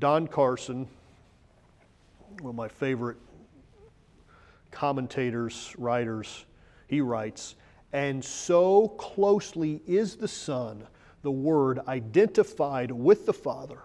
Don 0.01 0.27
Carson, 0.27 0.89
one 2.41 2.51
of 2.51 2.57
my 2.57 2.69
favorite 2.69 3.17
commentators, 4.71 5.75
writers, 5.79 6.47
he 6.89 7.01
writes, 7.01 7.57
and 7.93 8.25
so 8.25 8.89
closely 8.89 9.81
is 9.87 10.17
the 10.17 10.29
Son, 10.29 10.87
the 11.23 11.31
Word, 11.31 11.81
identified 11.87 12.91
with 12.91 13.25
the 13.25 13.33
Father, 13.33 13.79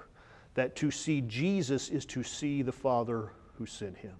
that 0.55 0.75
to 0.77 0.89
see 0.89 1.21
Jesus 1.21 1.89
is 1.89 2.05
to 2.07 2.23
see 2.23 2.62
the 2.62 2.71
Father 2.71 3.31
who 3.53 3.65
sent 3.65 3.97
him. 3.97 4.15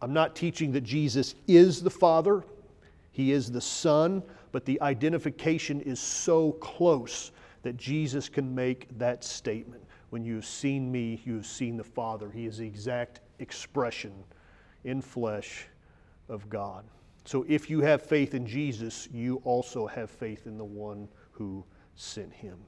I'm 0.00 0.12
not 0.12 0.36
teaching 0.36 0.70
that 0.72 0.82
Jesus 0.82 1.34
is 1.46 1.82
the 1.82 1.90
Father, 1.90 2.44
He 3.10 3.32
is 3.32 3.50
the 3.50 3.60
Son, 3.60 4.22
but 4.52 4.64
the 4.64 4.80
identification 4.80 5.80
is 5.80 5.98
so 5.98 6.52
close 6.52 7.32
that 7.62 7.76
Jesus 7.76 8.28
can 8.28 8.54
make 8.54 8.86
that 8.98 9.24
statement. 9.24 9.82
When 10.10 10.24
you 10.24 10.36
have 10.36 10.46
seen 10.46 10.90
me, 10.90 11.20
you 11.24 11.34
have 11.36 11.46
seen 11.46 11.76
the 11.76 11.84
Father. 11.84 12.30
He 12.30 12.46
is 12.46 12.58
the 12.58 12.66
exact 12.66 13.20
expression 13.38 14.12
in 14.84 15.02
flesh 15.02 15.66
of 16.28 16.48
God. 16.48 16.84
So 17.24 17.44
if 17.48 17.68
you 17.68 17.80
have 17.80 18.02
faith 18.02 18.34
in 18.34 18.46
Jesus, 18.46 19.08
you 19.12 19.42
also 19.44 19.86
have 19.86 20.10
faith 20.10 20.46
in 20.46 20.56
the 20.56 20.64
one 20.64 21.08
who 21.30 21.64
sent 21.94 22.32
him. 22.32 22.58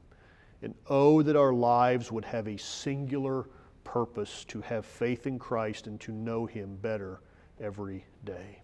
And 0.62 0.74
oh, 0.88 1.22
that 1.22 1.36
our 1.36 1.54
lives 1.54 2.12
would 2.12 2.26
have 2.26 2.46
a 2.46 2.58
singular 2.58 3.48
purpose 3.84 4.44
to 4.46 4.60
have 4.60 4.84
faith 4.84 5.26
in 5.26 5.38
Christ 5.38 5.86
and 5.86 5.98
to 6.00 6.12
know 6.12 6.44
him 6.44 6.76
better 6.76 7.22
every 7.58 8.04
day. 8.24 8.62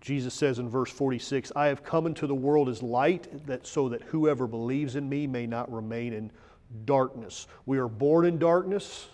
Jesus 0.00 0.32
says 0.32 0.60
in 0.60 0.68
verse 0.68 0.92
46, 0.92 1.50
I 1.56 1.66
have 1.66 1.82
come 1.82 2.06
into 2.06 2.28
the 2.28 2.34
world 2.34 2.68
as 2.68 2.82
light, 2.82 3.46
that 3.46 3.66
so 3.66 3.88
that 3.88 4.02
whoever 4.02 4.46
believes 4.46 4.94
in 4.94 5.08
me 5.08 5.26
may 5.26 5.46
not 5.46 5.72
remain 5.72 6.12
in 6.12 6.30
darkness. 6.84 7.46
We 7.66 7.78
are 7.78 7.88
born 7.88 8.26
in 8.26 8.38
darkness. 8.38 9.08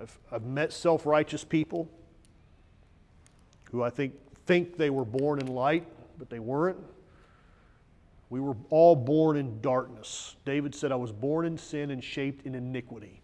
I've, 0.00 0.18
I've 0.32 0.44
met 0.44 0.72
self 0.72 1.06
righteous 1.06 1.44
people 1.44 1.88
who 3.70 3.82
I 3.82 3.90
think 3.90 4.14
think 4.46 4.76
they 4.76 4.90
were 4.90 5.04
born 5.04 5.38
in 5.38 5.46
light, 5.46 5.86
but 6.18 6.28
they 6.28 6.40
weren't. 6.40 6.78
We 8.30 8.40
were 8.40 8.56
all 8.70 8.94
born 8.94 9.36
in 9.36 9.60
darkness. 9.60 10.36
David 10.44 10.74
said, 10.74 10.92
I 10.92 10.96
was 10.96 11.12
born 11.12 11.46
in 11.46 11.58
sin 11.58 11.90
and 11.90 12.02
shaped 12.02 12.46
in 12.46 12.54
iniquity. 12.54 13.20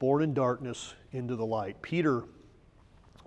Born 0.00 0.22
in 0.22 0.34
darkness 0.34 0.94
into 1.12 1.36
the 1.36 1.46
light. 1.46 1.80
Peter 1.82 2.24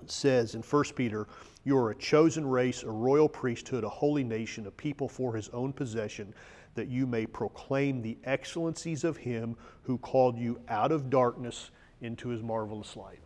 says 0.05 0.53
in 0.53 0.61
1 0.61 0.83
Peter, 0.95 1.27
You 1.65 1.77
are 1.79 1.89
a 1.89 1.95
chosen 1.95 2.47
race, 2.47 2.83
a 2.83 2.91
royal 2.91 3.27
priesthood, 3.27 3.83
a 3.83 3.89
holy 3.89 4.23
nation, 4.23 4.67
a 4.67 4.71
people 4.71 5.09
for 5.09 5.33
his 5.33 5.49
own 5.49 5.73
possession, 5.73 6.33
that 6.75 6.89
you 6.89 7.07
may 7.07 7.25
proclaim 7.25 8.01
the 8.01 8.17
excellencies 8.23 9.03
of 9.03 9.17
him 9.17 9.57
who 9.81 9.97
called 9.97 10.37
you 10.37 10.61
out 10.69 10.91
of 10.91 11.09
darkness 11.09 11.71
into 12.01 12.29
his 12.29 12.43
marvelous 12.43 12.95
light. 12.95 13.19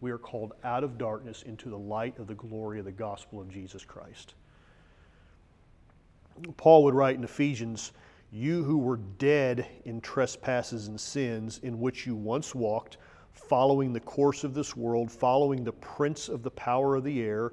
We 0.00 0.10
are 0.10 0.18
called 0.18 0.52
out 0.64 0.82
of 0.82 0.98
darkness 0.98 1.42
into 1.42 1.70
the 1.70 1.78
light 1.78 2.18
of 2.18 2.26
the 2.26 2.34
glory 2.34 2.80
of 2.80 2.84
the 2.84 2.92
gospel 2.92 3.40
of 3.40 3.48
Jesus 3.48 3.84
Christ. 3.84 4.34
Paul 6.56 6.84
would 6.84 6.94
write 6.94 7.16
in 7.16 7.24
Ephesians, 7.24 7.92
You 8.32 8.64
who 8.64 8.78
were 8.78 8.96
dead 8.96 9.66
in 9.84 10.00
trespasses 10.00 10.88
and 10.88 11.00
sins 11.00 11.60
in 11.62 11.80
which 11.80 12.04
you 12.04 12.16
once 12.16 12.52
walked, 12.52 12.98
following 13.32 13.92
the 13.92 14.00
course 14.00 14.44
of 14.44 14.54
this 14.54 14.76
world, 14.76 15.10
following 15.10 15.62
the 15.62 15.72
prince 15.72 16.28
of 16.28 16.42
the 16.42 16.50
power 16.50 16.96
of 16.96 17.04
the 17.04 17.22
air, 17.22 17.52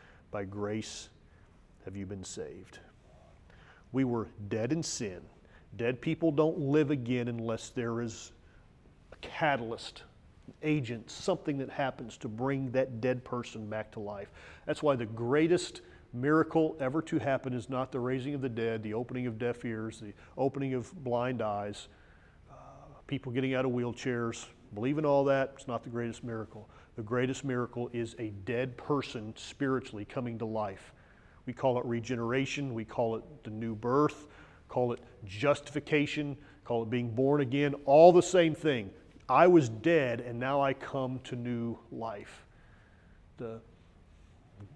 By 0.31 0.45
grace 0.45 1.09
have 1.83 1.95
you 1.95 2.05
been 2.05 2.23
saved. 2.23 2.79
We 3.91 4.05
were 4.05 4.29
dead 4.47 4.71
in 4.71 4.81
sin. 4.81 5.21
Dead 5.75 6.01
people 6.01 6.31
don't 6.31 6.57
live 6.57 6.89
again 6.89 7.27
unless 7.27 7.69
there 7.69 8.01
is 8.01 8.31
a 9.11 9.15
catalyst, 9.17 10.03
an 10.47 10.53
agent, 10.63 11.11
something 11.11 11.57
that 11.57 11.69
happens 11.69 12.17
to 12.17 12.29
bring 12.29 12.71
that 12.71 13.01
dead 13.01 13.23
person 13.23 13.69
back 13.69 13.91
to 13.91 13.99
life. 13.99 14.31
That's 14.65 14.81
why 14.81 14.95
the 14.95 15.05
greatest 15.05 15.81
miracle 16.13 16.75
ever 16.79 17.01
to 17.01 17.19
happen 17.19 17.53
is 17.53 17.69
not 17.69 17.91
the 17.91 17.99
raising 17.99 18.33
of 18.33 18.41
the 18.41 18.49
dead, 18.49 18.83
the 18.83 18.93
opening 18.93 19.27
of 19.27 19.37
deaf 19.37 19.63
ears, 19.65 19.99
the 19.99 20.13
opening 20.37 20.73
of 20.73 20.93
blind 21.03 21.41
eyes, 21.41 21.87
uh, 22.49 22.55
people 23.07 23.31
getting 23.31 23.53
out 23.53 23.65
of 23.65 23.71
wheelchairs. 23.71 24.45
Believe 24.73 24.97
in 24.97 25.05
all 25.05 25.25
that, 25.25 25.51
it's 25.55 25.67
not 25.67 25.83
the 25.83 25.89
greatest 25.89 26.23
miracle. 26.23 26.69
The 26.95 27.03
greatest 27.03 27.45
miracle 27.45 27.89
is 27.93 28.15
a 28.19 28.29
dead 28.45 28.77
person 28.77 29.33
spiritually 29.37 30.05
coming 30.05 30.37
to 30.39 30.45
life. 30.45 30.93
We 31.45 31.53
call 31.53 31.79
it 31.79 31.85
regeneration, 31.85 32.73
we 32.73 32.85
call 32.85 33.15
it 33.15 33.23
the 33.43 33.49
new 33.49 33.75
birth, 33.75 34.27
call 34.67 34.93
it 34.93 34.99
justification, 35.25 36.37
call 36.65 36.83
it 36.83 36.89
being 36.89 37.09
born 37.09 37.41
again, 37.41 37.73
all 37.85 38.11
the 38.11 38.21
same 38.21 38.53
thing. 38.53 38.91
I 39.27 39.47
was 39.47 39.69
dead 39.69 40.21
and 40.21 40.39
now 40.39 40.61
I 40.61 40.73
come 40.73 41.19
to 41.25 41.35
new 41.35 41.77
life. 41.91 42.45
The 43.37 43.61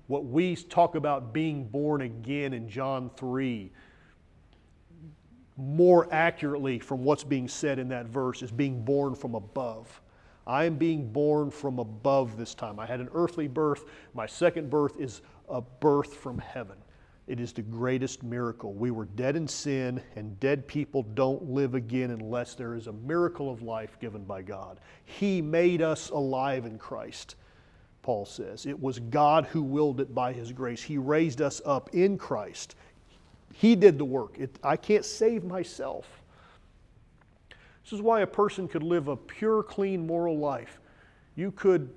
what 0.08 0.26
we 0.26 0.56
talk 0.56 0.96
about 0.96 1.34
being 1.34 1.66
born 1.66 2.02
again 2.02 2.54
in 2.54 2.70
John 2.70 3.10
3 3.18 3.72
more 5.58 6.08
accurately 6.14 6.80
from 6.80 7.04
what's 7.04 7.24
being 7.24 7.48
said 7.48 7.80
in 7.80 7.88
that 7.90 8.08
verse 8.08 8.42
is 8.42 8.52
being 8.52 8.84
born 8.84 9.16
from 9.16 9.36
above. 9.36 10.02
I 10.48 10.66
am 10.66 10.76
being 10.76 11.12
born 11.12 11.50
from 11.50 11.80
above 11.80 12.38
this 12.38 12.54
time. 12.54 12.80
I 12.80 12.86
had 12.86 13.00
an 13.00 13.10
earthly 13.14 13.48
birth. 13.48 13.86
My 14.14 14.26
second 14.26 14.70
birth 14.70 15.00
is 15.00 15.22
a 15.50 15.62
birth 15.62 16.14
from 16.14 16.38
heaven. 16.38 16.78
It 17.28 17.40
is 17.40 17.54
the 17.54 17.64
greatest 17.64 18.22
miracle. 18.22 18.74
We 18.74 18.92
were 18.92 19.06
dead 19.06 19.36
in 19.36 19.48
sin, 19.48 20.02
and 20.16 20.40
dead 20.40 20.68
people 20.68 21.02
don't 21.16 21.50
live 21.50 21.74
again 21.74 22.12
unless 22.12 22.54
there 22.54 22.76
is 22.76 22.86
a 22.86 22.94
miracle 22.94 23.50
of 23.50 23.64
life 23.64 24.00
given 24.00 24.24
by 24.24 24.44
God. 24.44 24.80
He 25.06 25.42
made 25.42 25.82
us 25.82 26.12
alive 26.12 26.66
in 26.66 26.78
Christ. 26.78 27.36
Paul 28.04 28.28
says. 28.28 28.68
It 28.68 28.80
was 28.80 29.00
God 29.00 29.48
who 29.48 29.64
willed 29.64 30.00
it 30.00 30.14
by 30.14 30.32
his 30.32 30.52
grace. 30.52 30.84
He 30.84 31.00
raised 31.00 31.42
us 31.42 31.60
up 31.66 31.90
in 31.96 32.20
Christ. 32.20 32.76
He 33.52 33.76
did 33.76 33.98
the 33.98 34.06
work. 34.06 34.36
It, 34.38 34.60
I 34.64 34.78
can't 34.78 35.04
save 35.04 35.44
myself. 35.44 36.22
This 37.86 37.94
is 37.94 38.02
why 38.02 38.22
a 38.22 38.28
person 38.28 38.68
could 38.68 38.82
live 38.82 39.10
a 39.10 39.16
pure, 39.16 39.62
clean, 39.62 40.08
moral 40.08 40.40
life. 40.40 40.80
You 41.36 41.52
could, 41.52 41.88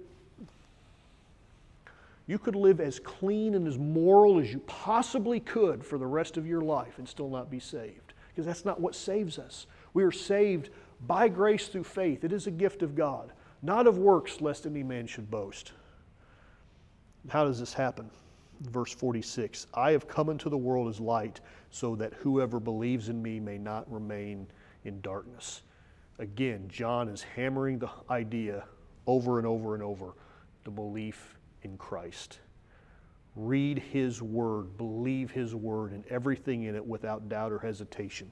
you 2.26 2.38
could 2.38 2.54
live 2.54 2.78
as 2.78 3.00
clean 3.00 3.54
and 3.54 3.66
as 3.66 3.78
moral 3.78 4.38
as 4.38 4.52
you 4.52 4.58
possibly 4.66 5.40
could 5.40 5.82
for 5.82 5.96
the 5.96 6.06
rest 6.06 6.36
of 6.36 6.46
your 6.46 6.60
life 6.60 6.98
and 6.98 7.08
still 7.08 7.30
not 7.30 7.50
be 7.50 7.58
saved. 7.58 8.12
Because 8.28 8.44
that's 8.44 8.66
not 8.66 8.78
what 8.78 8.94
saves 8.94 9.38
us. 9.38 9.66
We 9.94 10.04
are 10.04 10.12
saved 10.12 10.68
by 11.06 11.28
grace 11.28 11.68
through 11.68 11.84
faith. 11.84 12.22
It 12.22 12.34
is 12.34 12.46
a 12.46 12.50
gift 12.50 12.82
of 12.82 12.94
God, 12.94 13.32
not 13.62 13.86
of 13.86 13.96
works, 13.96 14.42
lest 14.42 14.66
any 14.66 14.82
man 14.82 15.06
should 15.06 15.30
boast. 15.30 15.72
How 17.30 17.44
does 17.44 17.58
this 17.58 17.72
happen? 17.72 18.10
Verse 18.60 18.92
46 18.92 19.68
I 19.72 19.92
have 19.92 20.06
come 20.06 20.28
into 20.28 20.50
the 20.50 20.58
world 20.58 20.88
as 20.88 21.00
light, 21.00 21.40
so 21.70 21.96
that 21.96 22.12
whoever 22.12 22.60
believes 22.60 23.08
in 23.08 23.22
me 23.22 23.40
may 23.40 23.56
not 23.56 23.90
remain 23.90 24.46
in 24.84 25.00
darkness. 25.00 25.62
Again, 26.18 26.64
John 26.68 27.08
is 27.08 27.22
hammering 27.22 27.78
the 27.78 27.90
idea 28.10 28.64
over 29.06 29.38
and 29.38 29.46
over 29.46 29.74
and 29.74 29.82
over 29.82 30.14
the 30.64 30.70
belief 30.70 31.36
in 31.62 31.76
Christ. 31.78 32.40
Read 33.36 33.78
His 33.78 34.20
Word, 34.20 34.76
believe 34.76 35.30
His 35.30 35.54
Word, 35.54 35.92
and 35.92 36.04
everything 36.08 36.64
in 36.64 36.74
it 36.74 36.84
without 36.84 37.28
doubt 37.28 37.52
or 37.52 37.60
hesitation. 37.60 38.30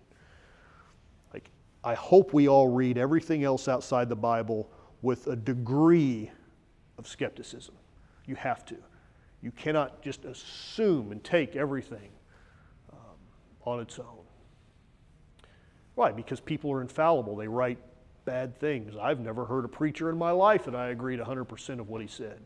Like, 1.32 1.48
I 1.84 1.94
hope 1.94 2.32
we 2.32 2.48
all 2.48 2.68
read 2.68 2.98
everything 2.98 3.44
else 3.44 3.68
outside 3.68 4.08
the 4.08 4.16
Bible 4.16 4.68
with 5.02 5.28
a 5.28 5.36
degree 5.36 6.30
of 6.98 7.06
skepticism. 7.06 7.74
You 8.26 8.34
have 8.34 8.64
to. 8.66 8.76
You 9.42 9.52
cannot 9.52 10.02
just 10.02 10.24
assume 10.24 11.12
and 11.12 11.22
take 11.22 11.54
everything 11.54 12.10
um, 12.92 12.98
on 13.64 13.78
its 13.78 14.00
own. 14.00 14.25
Why? 15.96 16.12
Because 16.12 16.40
people 16.40 16.70
are 16.72 16.82
infallible. 16.82 17.34
They 17.36 17.48
write 17.48 17.78
bad 18.26 18.60
things. 18.60 18.94
I've 19.00 19.18
never 19.18 19.46
heard 19.46 19.64
a 19.64 19.68
preacher 19.68 20.10
in 20.10 20.18
my 20.18 20.30
life 20.30 20.66
that 20.66 20.76
I 20.76 20.88
agreed 20.88 21.18
100% 21.18 21.80
of 21.80 21.88
what 21.88 22.02
he 22.02 22.06
said. 22.06 22.38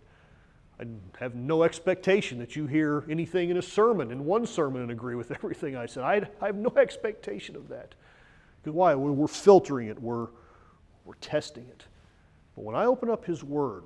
I 0.78 0.84
have 1.18 1.34
no 1.34 1.64
expectation 1.64 2.38
that 2.38 2.54
you 2.54 2.66
hear 2.68 3.04
anything 3.10 3.50
in 3.50 3.56
a 3.56 3.62
sermon, 3.62 4.12
in 4.12 4.24
one 4.24 4.46
sermon, 4.46 4.82
and 4.82 4.90
agree 4.92 5.16
with 5.16 5.30
everything 5.34 5.76
I 5.76 5.86
said. 5.86 6.04
I, 6.04 6.22
I 6.40 6.46
have 6.46 6.54
no 6.54 6.72
expectation 6.76 7.56
of 7.56 7.68
that. 7.68 7.96
Because 8.62 8.74
why? 8.74 8.94
We're, 8.94 9.26
filtering 9.26 9.88
it, 9.88 10.00
we're, 10.00 10.28
we're 11.04 11.14
testing 11.20 11.64
it. 11.64 11.84
But 12.54 12.62
when 12.62 12.76
I 12.76 12.84
open 12.84 13.10
up 13.10 13.24
His 13.24 13.42
Word, 13.42 13.82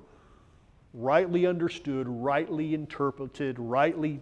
rightly 0.93 1.47
understood, 1.47 2.07
rightly 2.07 2.75
interpreted, 2.75 3.57
rightly 3.57 4.21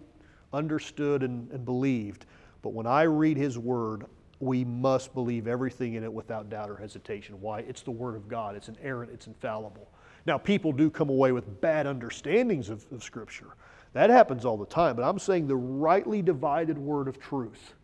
understood 0.54 1.22
and, 1.22 1.50
and 1.50 1.66
believed, 1.66 2.24
but 2.62 2.72
when 2.72 2.86
I 2.86 3.02
read 3.02 3.36
His 3.36 3.58
Word, 3.58 4.06
we 4.44 4.64
must 4.64 5.14
believe 5.14 5.46
everything 5.46 5.94
in 5.94 6.04
it 6.04 6.12
without 6.12 6.50
doubt 6.50 6.70
or 6.70 6.76
hesitation. 6.76 7.40
Why? 7.40 7.60
It's 7.60 7.82
the 7.82 7.90
Word 7.90 8.14
of 8.14 8.28
God, 8.28 8.56
it's 8.56 8.68
inerrant, 8.68 9.10
it's 9.12 9.26
infallible. 9.26 9.88
Now, 10.26 10.38
people 10.38 10.72
do 10.72 10.90
come 10.90 11.10
away 11.10 11.32
with 11.32 11.60
bad 11.60 11.86
understandings 11.86 12.68
of, 12.68 12.84
of 12.92 13.02
Scripture. 13.02 13.56
That 13.94 14.10
happens 14.10 14.44
all 14.44 14.56
the 14.56 14.66
time, 14.66 14.96
but 14.96 15.02
I'm 15.02 15.18
saying 15.18 15.46
the 15.46 15.56
rightly 15.56 16.20
divided 16.20 16.76
word 16.76 17.06
of 17.06 17.20
truth. 17.20 17.74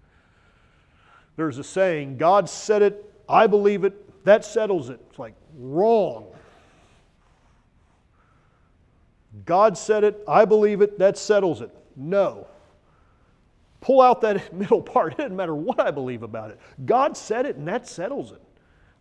There's 1.36 1.58
a 1.58 1.64
saying, 1.64 2.18
God 2.18 2.48
said 2.48 2.82
it, 2.82 3.14
I 3.28 3.46
believe 3.46 3.84
it, 3.84 4.24
that 4.24 4.44
settles 4.44 4.90
it. 4.90 5.00
It's 5.08 5.18
like 5.18 5.34
wrong. 5.56 6.26
God 9.44 9.78
said 9.78 10.02
it, 10.02 10.22
I 10.26 10.44
believe 10.44 10.82
it, 10.82 10.98
that 10.98 11.16
settles 11.16 11.60
it. 11.60 11.70
No. 11.94 12.48
Pull 13.80 14.00
out 14.00 14.20
that 14.22 14.52
middle 14.54 14.82
part. 14.82 15.14
It 15.14 15.18
doesn't 15.18 15.36
matter 15.36 15.54
what 15.54 15.80
I 15.80 15.90
believe 15.90 16.22
about 16.22 16.50
it. 16.50 16.60
God 16.84 17.16
said 17.16 17.46
it, 17.46 17.56
and 17.56 17.66
that 17.68 17.88
settles 17.88 18.32
it. 18.32 18.42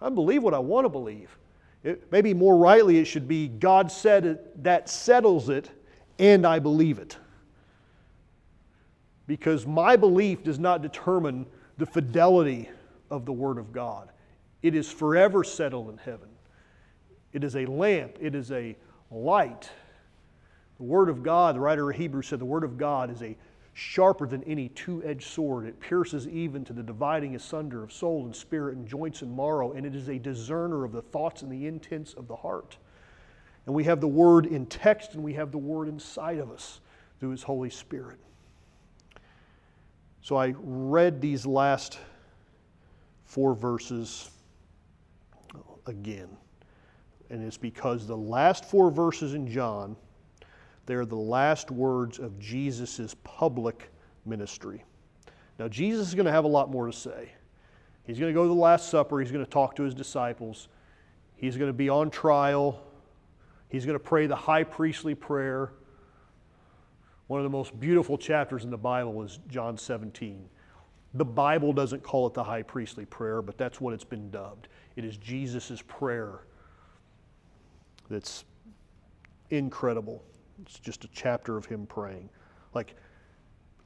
I 0.02 0.10
believe 0.10 0.44
what 0.44 0.54
I 0.54 0.60
want 0.60 0.86
to 0.86 0.90
believe. 0.90 1.38
It, 1.84 2.12
maybe 2.12 2.34
more 2.34 2.58
rightly, 2.58 2.98
it 2.98 3.06
should 3.06 3.28
be 3.28 3.48
God 3.48 3.92
said 3.92 4.26
it, 4.26 4.64
that 4.64 4.90
settles 4.90 5.50
it, 5.50 5.70
and 6.18 6.46
I 6.46 6.60
believe 6.60 7.00
it. 7.00 7.18
Because 9.28 9.66
my 9.66 9.96
belief 9.96 10.44
does 10.44 10.60
not 10.60 10.82
determine 10.82 11.46
the 11.78 11.86
fidelity 11.86 12.70
of 13.10 13.26
the 13.26 13.32
Word 13.32 13.58
of 13.58 13.72
God. 13.72 14.10
It 14.62 14.76
is 14.76 14.92
forever 14.92 15.44
settled 15.44 15.90
in 15.90 15.98
heaven. 15.98 16.28
It 17.32 17.44
is 17.44 17.56
a 17.56 17.66
lamp, 17.66 18.18
it 18.20 18.36
is 18.36 18.52
a 18.52 18.76
light. 19.12 19.70
The 20.78 20.84
Word 20.84 21.10
of 21.10 21.24
God, 21.24 21.56
the 21.56 21.60
writer 21.60 21.90
of 21.90 21.96
Hebrews 21.96 22.28
said, 22.28 22.40
the 22.40 22.46
Word 22.46 22.64
of 22.64 22.78
God 22.78 23.12
is 23.12 23.22
a 23.22 23.38
sharper 23.74 24.28
than 24.28 24.44
any 24.44 24.70
two 24.70 25.04
edged 25.04 25.28
sword. 25.28 25.66
It 25.66 25.80
pierces 25.80 26.28
even 26.28 26.66
to 26.66 26.74
the 26.74 26.84
dividing 26.84 27.36
asunder 27.36 27.84
of 27.84 27.94
soul 27.94 28.26
and 28.26 28.36
spirit 28.36 28.76
and 28.76 28.88
joints 28.88 29.22
and 29.22 29.36
marrow, 29.36 29.72
and 29.74 29.86
it 29.86 29.96
is 29.96 30.10
a 30.10 30.20
discerner 30.20 30.84
of 30.84 30.92
the 30.92 31.02
thoughts 31.02 31.42
and 31.42 31.52
the 31.52 31.68
intents 31.68 32.14
of 32.14 32.28
the 32.28 32.36
heart. 32.36 32.78
And 33.66 33.76
we 33.76 33.84
have 33.84 34.02
the 34.02 34.08
Word 34.08 34.46
in 34.46 34.66
text 34.66 35.14
and 35.14 35.24
we 35.24 35.34
have 35.34 35.52
the 35.52 35.58
Word 35.58 35.88
inside 35.88 36.40
of 36.40 36.52
us 36.52 36.82
through 37.20 37.32
His 37.32 37.44
Holy 37.44 37.70
Spirit. 37.70 38.20
So 40.22 40.36
I 40.36 40.54
read 40.58 41.22
these 41.22 41.46
last 41.46 42.00
four 43.26 43.54
verses 43.54 44.32
again. 45.86 46.30
And 47.30 47.44
it's 47.44 47.58
because 47.58 48.08
the 48.08 48.18
last 48.18 48.66
four 48.66 48.90
verses 48.90 49.34
in 49.36 49.48
John 49.48 49.96
they're 50.90 51.06
the 51.06 51.16
last 51.16 51.70
words 51.70 52.18
of 52.18 52.40
Jesus' 52.40 53.16
public 53.24 53.92
ministry. 54.26 54.84
Now, 55.60 55.68
Jesus 55.68 56.08
is 56.08 56.16
going 56.16 56.26
to 56.26 56.32
have 56.32 56.46
a 56.46 56.50
lot 56.50 56.72
more 56.72 56.88
to 56.88 56.94
say. 56.94 57.32
He's 58.08 58.18
going 58.18 58.34
to 58.34 58.34
go 58.34 58.42
to 58.42 58.48
the 58.48 58.56
Last 58.56 58.90
Supper, 58.90 59.20
he's 59.20 59.32
going 59.32 59.46
to 59.46 59.52
talk 59.52 59.76
to 59.76 59.84
his 59.84 59.94
disciples, 59.94 60.68
he's 61.36 61.58
going 61.58 61.70
to 61.70 61.78
be 61.78 61.90
on 61.90 62.10
trial, 62.10 62.82
he's 63.68 63.86
going 63.86 64.00
to 64.00 64.04
pray 64.04 64.26
the 64.26 64.36
high 64.36 64.64
priestly 64.64 65.14
prayer. 65.14 65.74
One 67.28 67.40
of 67.40 67.44
the 67.44 67.52
most 67.52 67.80
beautiful 67.80 68.18
chapters 68.18 68.64
in 68.64 68.72
the 68.72 68.78
Bible 68.78 69.22
is 69.22 69.38
John 69.48 69.78
17. 69.78 70.50
The 71.14 71.26
Bible 71.26 71.72
doesn't 71.72 72.02
call 72.02 72.26
it 72.26 72.34
the 72.34 72.44
high 72.44 72.64
priestly 72.64 73.06
prayer, 73.06 73.44
but 73.44 73.60
that's 73.60 73.80
what 73.80 73.94
it's 73.94 74.04
been 74.04 74.32
dubbed. 74.32 74.70
It 74.96 75.06
is 75.06 75.18
Jesus' 75.18 75.84
prayer 75.88 76.40
that's 78.10 78.44
incredible. 79.52 80.24
It's 80.62 80.80
just 80.80 81.04
a 81.04 81.08
chapter 81.10 81.58
of 81.58 81.66
him 81.66 81.86
praying. 81.86 82.30
Like, 82.74 82.96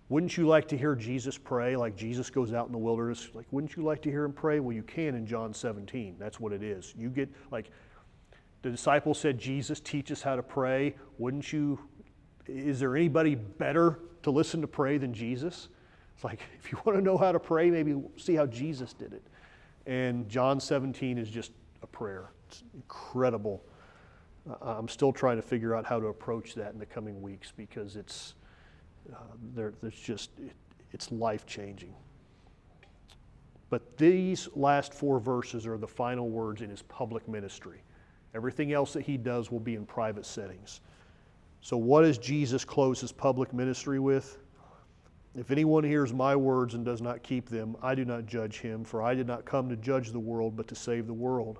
wouldn't 0.10 0.38
you 0.38 0.48
like 0.48 0.68
to 0.68 0.78
hear 0.78 0.96
Jesus 0.96 1.38
pray 1.38 1.76
like 1.76 1.96
Jesus 1.96 2.30
goes 2.30 2.54
out 2.54 2.68
in 2.68 2.72
the 2.72 2.78
wilderness? 2.78 3.30
Like, 3.34 3.46
wouldn't 3.52 3.76
you 3.76 3.84
like 3.84 4.02
to 4.04 4.10
hear 4.10 4.24
him 4.24 4.34
pray? 4.34 4.60
Well, 4.60 4.76
you 4.76 4.84
can 4.84 5.16
in 5.16 5.26
John 5.26 5.54
17. 5.54 6.18
That's 6.20 6.40
what 6.40 6.52
it 6.52 6.62
is. 6.62 6.94
You 6.98 7.10
get, 7.10 7.30
like, 7.52 7.70
the 8.62 8.70
disciples 8.70 9.20
said, 9.20 9.38
Jesus, 9.38 9.80
teach 9.80 10.12
us 10.12 10.22
how 10.22 10.36
to 10.36 10.44
pray. 10.44 10.96
Wouldn't 11.18 11.52
you? 11.52 11.80
Is 12.46 12.80
there 12.80 12.96
anybody 12.96 13.36
better 13.36 14.00
to 14.24 14.32
listen 14.32 14.62
to 14.62 14.68
pray 14.68 14.98
than 14.98 15.14
Jesus? 15.14 15.70
It's 16.14 16.24
like, 16.24 16.42
if 16.60 16.72
you 16.72 16.78
want 16.86 16.98
to 16.98 17.04
know 17.04 17.18
how 17.18 17.32
to 17.32 17.40
pray, 17.40 17.70
maybe 17.70 18.02
see 18.18 18.36
how 18.36 18.46
Jesus 18.46 18.94
did 18.94 19.14
it. 19.14 19.24
And 19.86 20.30
John 20.30 20.60
17 20.60 21.18
is 21.18 21.30
just 21.30 21.52
a 21.82 21.88
prayer. 21.88 22.32
It's 22.48 22.64
incredible 22.74 23.64
I'm 24.62 24.88
still 24.88 25.14
trying 25.14 25.38
to 25.38 25.42
figure 25.42 25.76
out 25.76 25.86
how 25.86 26.00
to 26.00 26.08
approach 26.08 26.54
that 26.56 26.74
in 26.74 26.80
the 26.80 26.86
coming 26.86 27.22
weeks 27.22 27.54
because 27.56 27.96
it's 27.96 28.36
uh, 29.12 29.18
there, 29.56 29.74
there's 29.82 30.00
just 30.00 30.32
it, 30.40 30.54
it's 30.92 31.12
life 31.12 31.46
changing. 31.46 31.94
But 33.70 33.98
these 33.98 34.50
last 34.56 34.94
four 34.94 35.20
verses 35.20 35.66
are 35.66 35.78
the 35.78 35.88
final 35.88 36.30
words 36.30 36.62
in 36.62 36.70
his 36.70 36.84
public 36.84 37.28
ministry. 37.28 37.82
Everything 38.36 38.74
else 38.74 38.94
that 38.94 39.02
he 39.02 39.18
does 39.18 39.50
will 39.50 39.60
be 39.60 39.76
in 39.76 39.86
private 39.86 40.26
settings. 40.26 40.82
So, 41.62 41.78
what 41.78 42.02
does 42.02 42.18
Jesus 42.18 42.66
close 42.66 43.00
his 43.00 43.12
public 43.12 43.54
ministry 43.54 44.00
with? 44.00 44.38
If 45.36 45.50
anyone 45.50 45.84
hears 45.84 46.14
my 46.14 46.36
words 46.36 46.76
and 46.76 46.86
does 46.86 47.02
not 47.02 47.24
keep 47.24 47.50
them, 47.50 47.76
I 47.82 47.96
do 47.96 48.06
not 48.06 48.28
judge 48.28 48.60
him, 48.60 48.84
for 48.84 49.02
I 49.02 49.16
did 49.16 49.26
not 49.26 49.46
come 49.46 49.70
to 49.70 49.76
judge 49.76 50.12
the 50.12 50.20
world, 50.20 50.56
but 50.56 50.68
to 50.68 50.76
save 50.76 51.08
the 51.08 51.14
world. 51.14 51.60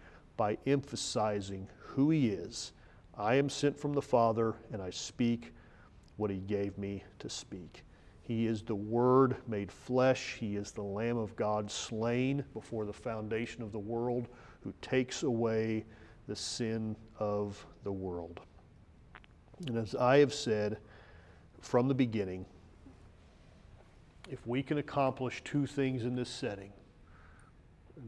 by 0.41 0.57
emphasizing 0.65 1.67
who 1.77 2.09
he 2.09 2.29
is. 2.29 2.73
I 3.15 3.35
am 3.35 3.47
sent 3.47 3.77
from 3.77 3.93
the 3.93 4.01
Father, 4.01 4.55
and 4.73 4.81
I 4.81 4.89
speak 4.89 5.53
what 6.17 6.31
he 6.31 6.39
gave 6.39 6.79
me 6.79 7.03
to 7.19 7.29
speak. 7.29 7.83
He 8.23 8.47
is 8.47 8.63
the 8.63 8.73
Word 8.73 9.35
made 9.47 9.71
flesh. 9.71 10.37
He 10.39 10.55
is 10.55 10.71
the 10.71 10.81
Lamb 10.81 11.17
of 11.17 11.35
God 11.35 11.69
slain 11.69 12.43
before 12.55 12.85
the 12.85 12.91
foundation 12.91 13.61
of 13.61 13.71
the 13.71 13.77
world, 13.77 14.29
who 14.61 14.73
takes 14.81 15.21
away 15.21 15.85
the 16.27 16.35
sin 16.35 16.95
of 17.19 17.63
the 17.83 17.91
world. 17.91 18.39
And 19.67 19.77
as 19.77 19.93
I 19.93 20.17
have 20.17 20.33
said 20.33 20.79
from 21.59 21.87
the 21.87 21.93
beginning, 21.93 22.47
if 24.27 24.47
we 24.47 24.63
can 24.63 24.79
accomplish 24.79 25.43
two 25.43 25.67
things 25.67 26.03
in 26.03 26.15
this 26.15 26.29
setting, 26.29 26.73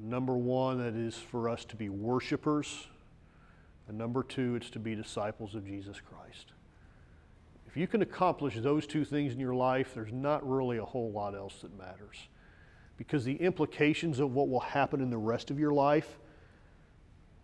Number 0.02 0.36
one, 0.36 0.80
that 0.80 0.96
is 0.96 1.16
for 1.16 1.50
us 1.50 1.66
to 1.66 1.76
be 1.76 1.90
worshipers. 1.90 2.88
And 3.88 3.98
number 3.98 4.24
two, 4.24 4.56
it's 4.56 4.70
to 4.72 4.80
be 4.80 4.96
disciples 4.96 5.56
of 5.56 5.66
Jesus 5.66 6.00
Christ. 6.00 6.54
If 7.68 7.78
you 7.78 7.88
can 7.88 8.02
accomplish 8.02 8.56
those 8.58 8.88
two 8.88 9.04
things 9.04 9.34
in 9.34 9.40
your 9.40 9.56
life, 9.56 9.94
there's 9.94 10.14
not 10.14 10.48
really 10.48 10.78
a 10.78 10.86
whole 10.86 11.12
lot 11.12 11.36
else 11.36 11.62
that 11.62 11.78
matters. 11.78 12.28
Because 12.98 13.26
the 13.26 13.36
implications 13.36 14.20
of 14.20 14.34
what 14.34 14.50
will 14.50 14.60
happen 14.60 15.02
in 15.02 15.10
the 15.10 15.18
rest 15.18 15.52
of 15.52 15.60
your 15.60 15.74
life 15.74 16.20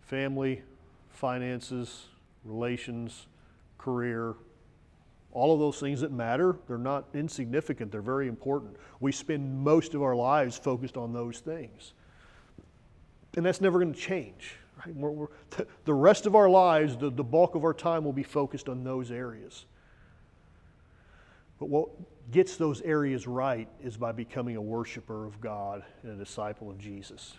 family, 0.02 0.62
finances, 1.10 2.06
relations, 2.44 3.26
career, 3.78 4.34
all 5.32 5.54
of 5.54 5.60
those 5.60 5.78
things 5.78 6.00
that 6.00 6.10
matter, 6.10 6.56
they're 6.66 6.78
not 6.78 7.06
insignificant, 7.14 7.92
they're 7.92 8.02
very 8.02 8.26
important. 8.26 8.76
We 8.98 9.12
spend 9.12 9.62
most 9.62 9.94
of 9.94 10.02
our 10.02 10.16
lives 10.16 10.58
focused 10.58 10.96
on 10.96 11.12
those 11.12 11.38
things. 11.38 11.92
And 13.36 13.46
that's 13.46 13.60
never 13.60 13.78
going 13.78 13.92
to 13.92 13.98
change. 13.98 14.56
Right? 14.84 14.94
We're, 14.94 15.10
we're, 15.10 15.26
the 15.84 15.94
rest 15.94 16.26
of 16.26 16.34
our 16.34 16.48
lives, 16.48 16.96
the, 16.96 17.10
the 17.10 17.24
bulk 17.24 17.54
of 17.54 17.64
our 17.64 17.74
time 17.74 18.04
will 18.04 18.12
be 18.12 18.22
focused 18.22 18.68
on 18.68 18.82
those 18.82 19.10
areas. 19.10 19.66
But 21.58 21.68
what 21.68 21.90
gets 22.30 22.56
those 22.56 22.80
areas 22.82 23.26
right 23.26 23.68
is 23.82 23.96
by 23.96 24.12
becoming 24.12 24.56
a 24.56 24.62
worshiper 24.62 25.26
of 25.26 25.40
God 25.40 25.84
and 26.02 26.12
a 26.12 26.16
disciple 26.16 26.70
of 26.70 26.78
Jesus. 26.78 27.34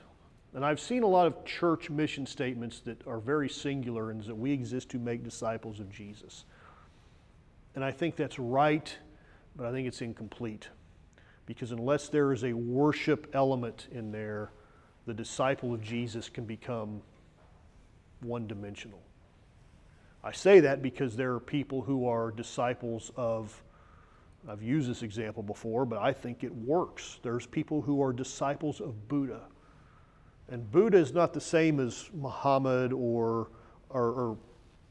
And 0.54 0.66
I've 0.66 0.80
seen 0.80 1.04
a 1.04 1.08
lot 1.08 1.28
of 1.28 1.46
church 1.46 1.90
mission 1.90 2.26
statements 2.26 2.82
that 2.82 3.06
are 3.08 3.20
very 3.20 3.50
singular 3.50 4.12
and 4.12 4.22
that 4.26 4.36
we 4.36 4.52
exist 4.52 4.90
to 4.90 5.00
make 5.00 5.24
disciples 5.24 5.80
of 5.80 5.90
Jesus. 5.90 6.46
And 7.74 7.86
I 7.86 7.92
think 7.92 8.18
that's 8.18 8.38
right, 8.38 8.96
but 9.56 9.66
I 9.66 9.72
think 9.72 9.88
it's 9.88 10.02
incomplete. 10.02 10.68
Because 11.46 11.72
unless 11.72 12.10
there 12.10 12.34
is 12.34 12.44
a 12.44 12.54
worship 12.54 13.32
element 13.34 13.88
in 13.92 14.12
there, 14.12 14.52
the 15.12 15.16
disciple 15.16 15.74
of 15.74 15.82
Jesus 15.82 16.30
can 16.30 16.46
become 16.46 17.02
one 18.22 18.48
dimensional. 18.48 19.02
I 20.24 20.32
say 20.32 20.62
that 20.62 20.82
because 20.82 21.18
there 21.18 21.34
are 21.34 21.40
people 21.42 21.82
who 21.82 22.08
are 22.08 22.32
disciples 22.32 23.12
of, 23.18 23.62
I've 24.48 24.64
used 24.64 24.90
this 24.90 25.04
example 25.04 25.44
before, 25.44 25.86
but 25.86 26.00
I 26.00 26.14
think 26.14 26.46
it 26.46 26.56
works. 26.56 27.20
There's 27.24 27.46
people 27.46 27.82
who 27.82 28.02
are 28.02 28.14
disciples 28.14 28.80
of 28.80 29.10
Buddha. 29.10 29.42
And 30.48 30.72
Buddha 30.72 30.98
is 30.98 31.12
not 31.12 31.34
the 31.34 31.42
same 31.42 31.82
as 31.82 32.10
Muhammad 32.14 32.94
or, 32.94 33.50
or, 33.90 34.12
or 34.12 34.38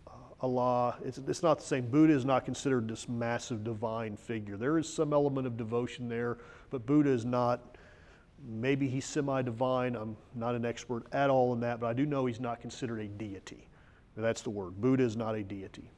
uh, 0.06 0.10
Allah. 0.42 0.96
It's, 1.02 1.16
it's 1.16 1.42
not 1.42 1.60
the 1.60 1.64
same. 1.64 1.86
Buddha 1.86 2.12
is 2.12 2.26
not 2.26 2.44
considered 2.44 2.88
this 2.88 3.08
massive 3.08 3.64
divine 3.64 4.18
figure. 4.18 4.58
There 4.58 4.76
is 4.76 4.86
some 4.86 5.14
element 5.14 5.46
of 5.46 5.56
devotion 5.56 6.10
there, 6.10 6.36
but 6.68 6.84
Buddha 6.84 7.08
is 7.08 7.24
not 7.24 7.78
Maybe 8.46 8.88
he's 8.88 9.04
semi 9.04 9.42
divine. 9.42 9.94
I'm 9.94 10.16
not 10.34 10.54
an 10.54 10.64
expert 10.64 11.04
at 11.12 11.30
all 11.30 11.52
in 11.52 11.60
that, 11.60 11.80
but 11.80 11.86
I 11.86 11.92
do 11.92 12.06
know 12.06 12.26
he's 12.26 12.40
not 12.40 12.60
considered 12.60 13.00
a 13.00 13.06
deity. 13.06 13.66
That's 14.16 14.42
the 14.42 14.50
word. 14.50 14.80
Buddha 14.80 15.04
is 15.04 15.16
not 15.16 15.34
a 15.34 15.42
deity. 15.42 15.90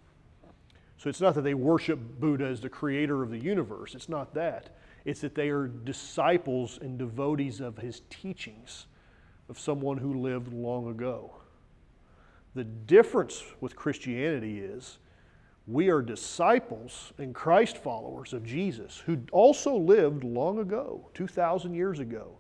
So 0.97 1.09
it's 1.09 1.20
not 1.20 1.34
that 1.34 1.43
they 1.43 1.55
worship 1.55 1.99
Buddha 2.20 2.47
as 2.47 2.61
the 2.61 2.68
creator 2.68 3.22
of 3.22 3.30
the 3.30 3.38
universe. 3.38 3.95
It's 3.95 4.09
not 4.09 4.34
that. 4.34 4.76
It's 5.05 5.20
that 5.22 5.34
they 5.34 5.49
are 5.49 5.66
disciples 5.66 6.78
and 6.80 6.97
devotees 6.99 7.61
of 7.61 7.78
his 7.78 8.03
teachings, 8.09 8.86
of 9.49 9.59
someone 9.59 9.99
who 9.99 10.20
lived 10.20 10.53
long 10.53 10.88
ago. 10.88 11.34
The 12.55 12.64
difference 12.64 13.43
with 13.61 13.74
Christianity 13.74 14.61
is 14.61 14.99
we 15.66 15.88
are 15.88 16.02
disciples 16.02 17.12
and 17.18 17.34
Christ 17.34 17.78
followers 17.78 18.32
of 18.32 18.44
Jesus 18.44 19.02
who 19.06 19.18
also 19.30 19.76
lived 19.76 20.24
long 20.24 20.58
ago, 20.58 21.08
2,000 21.14 21.74
years 21.74 22.00
ago. 22.00 22.38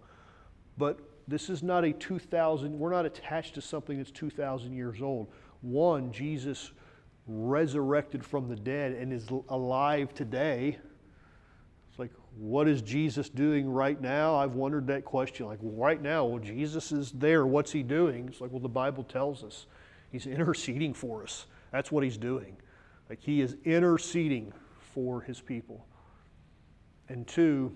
But 0.76 0.98
this 1.28 1.48
is 1.48 1.62
not 1.62 1.84
a 1.84 1.92
2,000, 1.92 2.76
we're 2.76 2.90
not 2.90 3.06
attached 3.06 3.54
to 3.54 3.60
something 3.60 3.98
that's 3.98 4.10
2,000 4.10 4.72
years 4.72 5.00
old. 5.00 5.28
One, 5.60 6.10
Jesus 6.10 6.72
resurrected 7.28 8.24
from 8.24 8.48
the 8.48 8.56
dead 8.56 8.92
and 8.92 9.12
is 9.12 9.28
alive 9.48 10.12
today. 10.14 10.78
It's 11.88 11.98
like, 11.98 12.10
what 12.36 12.66
is 12.66 12.82
Jesus 12.82 13.28
doing 13.28 13.70
right 13.70 14.00
now? 14.00 14.34
I've 14.34 14.54
wondered 14.54 14.88
that 14.88 15.04
question. 15.04 15.46
Like, 15.46 15.60
right 15.62 16.02
now, 16.02 16.24
well, 16.24 16.40
Jesus 16.40 16.90
is 16.90 17.12
there. 17.12 17.46
What's 17.46 17.70
he 17.70 17.84
doing? 17.84 18.28
It's 18.28 18.40
like, 18.40 18.50
well, 18.50 18.60
the 18.60 18.68
Bible 18.68 19.04
tells 19.04 19.44
us 19.44 19.66
he's 20.10 20.26
interceding 20.26 20.94
for 20.94 21.22
us. 21.22 21.46
That's 21.70 21.92
what 21.92 22.02
he's 22.02 22.16
doing. 22.16 22.56
Like 23.12 23.20
he 23.20 23.42
is 23.42 23.58
interceding 23.66 24.54
for 24.94 25.20
his 25.20 25.38
people. 25.38 25.84
And 27.10 27.26
two, 27.26 27.70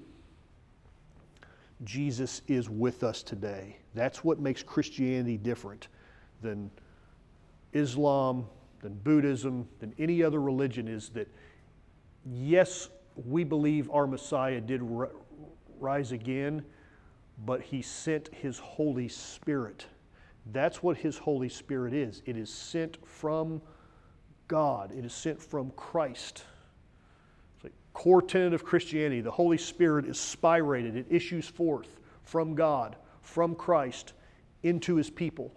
Jesus 1.84 2.40
is 2.48 2.70
with 2.70 3.04
us 3.04 3.22
today. 3.22 3.76
That's 3.92 4.24
what 4.24 4.40
makes 4.40 4.62
Christianity 4.62 5.36
different 5.36 5.88
than 6.40 6.70
Islam, 7.74 8.46
than 8.80 8.94
Buddhism, 8.94 9.68
than 9.78 9.92
any 9.98 10.22
other 10.22 10.40
religion 10.40 10.88
is 10.88 11.10
that, 11.10 11.28
yes, 12.24 12.88
we 13.26 13.44
believe 13.44 13.90
our 13.90 14.06
Messiah 14.06 14.62
did 14.62 14.80
rise 15.78 16.12
again, 16.12 16.64
but 17.44 17.60
he 17.60 17.82
sent 17.82 18.28
his 18.32 18.58
Holy 18.58 19.08
Spirit. 19.08 19.84
That's 20.54 20.82
what 20.82 20.96
his 20.96 21.18
Holy 21.18 21.50
Spirit 21.50 21.92
is. 21.92 22.22
It 22.24 22.38
is 22.38 22.48
sent 22.48 22.96
from 23.06 23.60
God, 24.48 24.92
it 24.96 25.04
is 25.04 25.12
sent 25.12 25.42
from 25.42 25.70
Christ. 25.76 26.44
It's 27.56 27.64
like 27.64 27.72
core 27.92 28.22
tenet 28.22 28.54
of 28.54 28.64
Christianity. 28.64 29.20
The 29.20 29.30
Holy 29.30 29.58
Spirit 29.58 30.06
is 30.06 30.16
spirated, 30.16 30.96
it 30.96 31.06
issues 31.10 31.48
forth 31.48 32.00
from 32.22 32.54
God, 32.54 32.96
from 33.22 33.54
Christ, 33.54 34.12
into 34.62 34.96
his 34.96 35.10
people. 35.10 35.52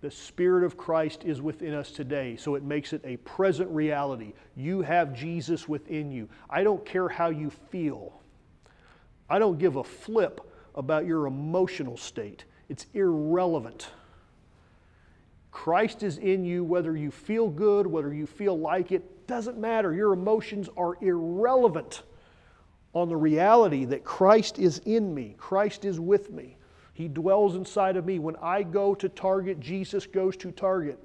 The 0.00 0.10
Spirit 0.10 0.64
of 0.64 0.76
Christ 0.76 1.24
is 1.24 1.40
within 1.40 1.72
us 1.72 1.90
today, 1.90 2.36
so 2.36 2.56
it 2.56 2.62
makes 2.62 2.92
it 2.92 3.00
a 3.04 3.16
present 3.18 3.70
reality. 3.70 4.34
You 4.54 4.82
have 4.82 5.14
Jesus 5.14 5.66
within 5.66 6.10
you. 6.10 6.28
I 6.50 6.62
don't 6.62 6.84
care 6.84 7.08
how 7.08 7.30
you 7.30 7.50
feel, 7.50 8.20
I 9.30 9.38
don't 9.38 9.58
give 9.58 9.76
a 9.76 9.84
flip 9.84 10.42
about 10.74 11.06
your 11.06 11.26
emotional 11.26 11.96
state. 11.96 12.44
It's 12.68 12.86
irrelevant. 12.92 13.88
Christ 15.54 16.02
is 16.02 16.18
in 16.18 16.44
you, 16.44 16.64
whether 16.64 16.96
you 16.96 17.12
feel 17.12 17.48
good, 17.48 17.86
whether 17.86 18.12
you 18.12 18.26
feel 18.26 18.58
like 18.58 18.90
it, 18.90 19.28
doesn't 19.28 19.56
matter. 19.56 19.94
Your 19.94 20.12
emotions 20.12 20.68
are 20.76 20.98
irrelevant 21.00 22.02
on 22.92 23.08
the 23.08 23.16
reality 23.16 23.84
that 23.84 24.02
Christ 24.02 24.58
is 24.58 24.78
in 24.84 25.14
me, 25.14 25.36
Christ 25.38 25.84
is 25.84 26.00
with 26.00 26.32
me. 26.32 26.56
He 26.92 27.06
dwells 27.06 27.54
inside 27.54 27.96
of 27.96 28.04
me. 28.04 28.18
When 28.18 28.34
I 28.42 28.64
go 28.64 28.96
to 28.96 29.08
Target, 29.08 29.60
Jesus 29.60 30.06
goes 30.06 30.36
to 30.38 30.50
Target 30.50 30.98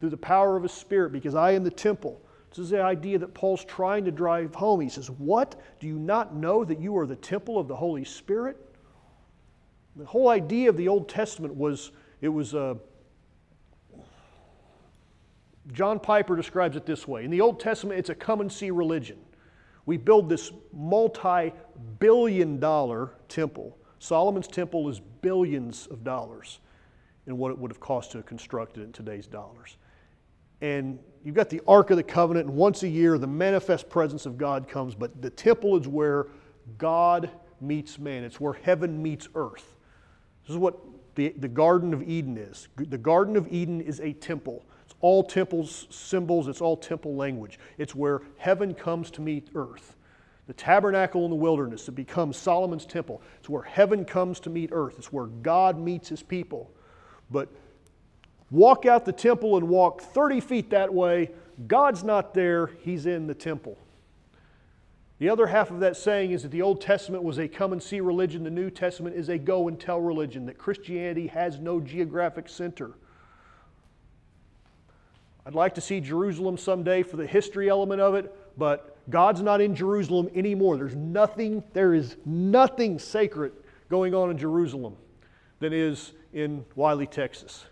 through 0.00 0.10
the 0.10 0.16
power 0.16 0.56
of 0.56 0.64
His 0.64 0.72
Spirit 0.72 1.12
because 1.12 1.36
I 1.36 1.52
am 1.52 1.62
the 1.62 1.70
temple. 1.70 2.20
This 2.50 2.58
is 2.58 2.70
the 2.70 2.82
idea 2.82 3.18
that 3.18 3.34
Paul's 3.34 3.64
trying 3.64 4.04
to 4.04 4.10
drive 4.10 4.52
home. 4.54 4.80
He 4.80 4.88
says, 4.88 5.10
What? 5.10 5.60
Do 5.78 5.86
you 5.86 5.98
not 5.98 6.34
know 6.34 6.64
that 6.64 6.80
you 6.80 6.98
are 6.98 7.06
the 7.06 7.16
temple 7.16 7.56
of 7.56 7.68
the 7.68 7.76
Holy 7.76 8.04
Spirit? 8.04 8.56
The 9.94 10.06
whole 10.06 10.28
idea 10.28 10.68
of 10.68 10.76
the 10.76 10.88
Old 10.88 11.08
Testament 11.08 11.54
was 11.54 11.92
it 12.20 12.28
was 12.28 12.54
a 12.54 12.76
John 15.72 16.00
Piper 16.00 16.36
describes 16.36 16.76
it 16.76 16.86
this 16.86 17.06
way 17.06 17.24
In 17.24 17.30
the 17.30 17.40
Old 17.40 17.60
Testament, 17.60 17.98
it's 17.98 18.10
a 18.10 18.14
come 18.14 18.40
and 18.40 18.50
see 18.50 18.70
religion. 18.70 19.18
We 19.86 19.96
build 19.96 20.28
this 20.28 20.52
multi 20.72 21.52
billion 21.98 22.58
dollar 22.58 23.12
temple. 23.28 23.76
Solomon's 23.98 24.46
temple 24.46 24.88
is 24.88 25.00
billions 25.00 25.86
of 25.86 26.04
dollars 26.04 26.60
in 27.26 27.36
what 27.36 27.50
it 27.50 27.58
would 27.58 27.70
have 27.70 27.80
cost 27.80 28.12
to 28.12 28.18
have 28.18 28.26
constructed 28.26 28.80
it 28.80 28.84
in 28.84 28.92
today's 28.92 29.26
dollars. 29.26 29.76
And 30.60 30.98
you've 31.24 31.34
got 31.34 31.50
the 31.50 31.60
Ark 31.66 31.90
of 31.90 31.96
the 31.96 32.02
Covenant, 32.02 32.48
and 32.48 32.56
once 32.56 32.82
a 32.82 32.88
year 32.88 33.18
the 33.18 33.26
manifest 33.26 33.88
presence 33.88 34.26
of 34.26 34.38
God 34.38 34.68
comes, 34.68 34.94
but 34.94 35.20
the 35.22 35.30
temple 35.30 35.78
is 35.78 35.86
where 35.86 36.26
God 36.78 37.30
meets 37.60 37.98
man, 37.98 38.24
it's 38.24 38.40
where 38.40 38.54
heaven 38.54 39.02
meets 39.02 39.28
earth. 39.34 39.76
This 40.42 40.50
is 40.50 40.56
what 40.56 40.78
the, 41.14 41.30
the 41.38 41.48
Garden 41.48 41.92
of 41.92 42.02
Eden 42.02 42.38
is. 42.38 42.68
The 42.76 42.98
Garden 42.98 43.36
of 43.36 43.48
Eden 43.52 43.80
is 43.80 44.00
a 44.00 44.12
temple 44.12 44.64
all 45.00 45.22
temples 45.22 45.86
symbols, 45.90 46.48
it's 46.48 46.60
all 46.60 46.76
temple 46.76 47.14
language. 47.14 47.58
It's 47.78 47.94
where 47.94 48.22
heaven 48.36 48.74
comes 48.74 49.10
to 49.12 49.20
meet 49.20 49.48
earth. 49.54 49.96
The 50.46 50.54
tabernacle 50.54 51.24
in 51.24 51.30
the 51.30 51.36
wilderness, 51.36 51.88
it 51.88 51.92
becomes 51.92 52.36
Solomon's 52.36 52.86
temple. 52.86 53.22
It's 53.38 53.48
where 53.48 53.62
heaven 53.62 54.04
comes 54.04 54.40
to 54.40 54.50
meet 54.50 54.70
earth. 54.72 54.94
It's 54.98 55.12
where 55.12 55.26
God 55.26 55.78
meets 55.78 56.08
his 56.08 56.22
people. 56.22 56.70
But 57.30 57.48
walk 58.50 58.86
out 58.86 59.04
the 59.04 59.12
temple 59.12 59.56
and 59.58 59.68
walk 59.68 60.00
30 60.00 60.40
feet 60.40 60.70
that 60.70 60.92
way, 60.92 61.30
God's 61.66 62.02
not 62.02 62.34
there, 62.34 62.70
he's 62.80 63.06
in 63.06 63.26
the 63.26 63.34
temple. 63.34 63.76
The 65.18 65.28
other 65.28 65.48
half 65.48 65.70
of 65.70 65.80
that 65.80 65.96
saying 65.96 66.30
is 66.30 66.44
that 66.44 66.52
the 66.52 66.62
Old 66.62 66.80
Testament 66.80 67.24
was 67.24 67.38
a 67.38 67.48
come 67.48 67.72
and 67.72 67.82
see 67.82 68.00
religion, 68.00 68.44
the 68.44 68.50
New 68.50 68.70
Testament 68.70 69.16
is 69.16 69.28
a 69.28 69.36
go 69.36 69.68
and 69.68 69.78
tell 69.78 70.00
religion, 70.00 70.46
that 70.46 70.58
Christianity 70.58 71.26
has 71.26 71.58
no 71.58 71.80
geographic 71.80 72.48
center. 72.48 72.92
I'd 75.48 75.54
like 75.54 75.74
to 75.76 75.80
see 75.80 75.98
Jerusalem 75.98 76.58
someday 76.58 77.02
for 77.02 77.16
the 77.16 77.26
history 77.26 77.70
element 77.70 78.02
of 78.02 78.14
it, 78.14 78.36
but 78.58 78.98
God's 79.08 79.40
not 79.40 79.62
in 79.62 79.74
Jerusalem 79.74 80.28
anymore. 80.34 80.76
There's 80.76 80.94
nothing, 80.94 81.64
there 81.72 81.94
is 81.94 82.18
nothing 82.26 82.98
sacred 82.98 83.52
going 83.88 84.14
on 84.14 84.30
in 84.30 84.36
Jerusalem 84.36 84.94
than 85.58 85.72
is 85.72 86.12
in 86.34 86.66
Wylie, 86.76 87.06
Texas. 87.06 87.64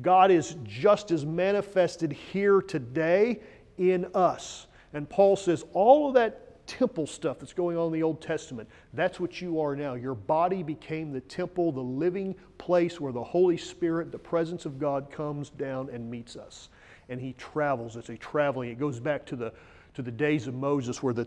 God 0.00 0.30
is 0.30 0.56
just 0.64 1.10
as 1.10 1.26
manifested 1.26 2.12
here 2.12 2.62
today 2.62 3.40
in 3.76 4.06
us. 4.14 4.66
And 4.94 5.06
Paul 5.06 5.36
says 5.36 5.66
all 5.74 6.08
of 6.08 6.14
that 6.14 6.66
temple 6.66 7.06
stuff 7.06 7.40
that's 7.40 7.52
going 7.52 7.76
on 7.76 7.88
in 7.88 7.92
the 7.92 8.02
Old 8.02 8.22
Testament. 8.22 8.70
That's 8.94 9.20
what 9.20 9.42
you 9.42 9.60
are 9.60 9.76
now. 9.76 9.92
Your 9.94 10.14
body 10.14 10.62
became 10.62 11.12
the 11.12 11.20
temple, 11.20 11.72
the 11.72 11.80
living 11.80 12.34
place 12.56 12.98
where 12.98 13.12
the 13.12 13.22
Holy 13.22 13.58
Spirit, 13.58 14.12
the 14.12 14.18
presence 14.18 14.64
of 14.64 14.78
God, 14.78 15.10
comes 15.10 15.50
down 15.50 15.90
and 15.92 16.10
meets 16.10 16.34
us. 16.34 16.70
And 17.08 17.20
He 17.20 17.32
travels. 17.34 17.96
It's 17.96 18.08
a 18.08 18.16
traveling. 18.16 18.70
It 18.70 18.78
goes 18.78 19.00
back 19.00 19.24
to 19.26 19.36
the, 19.36 19.52
to 19.94 20.02
the 20.02 20.10
days 20.10 20.46
of 20.46 20.54
Moses 20.54 21.02
where 21.02 21.14
the, 21.14 21.26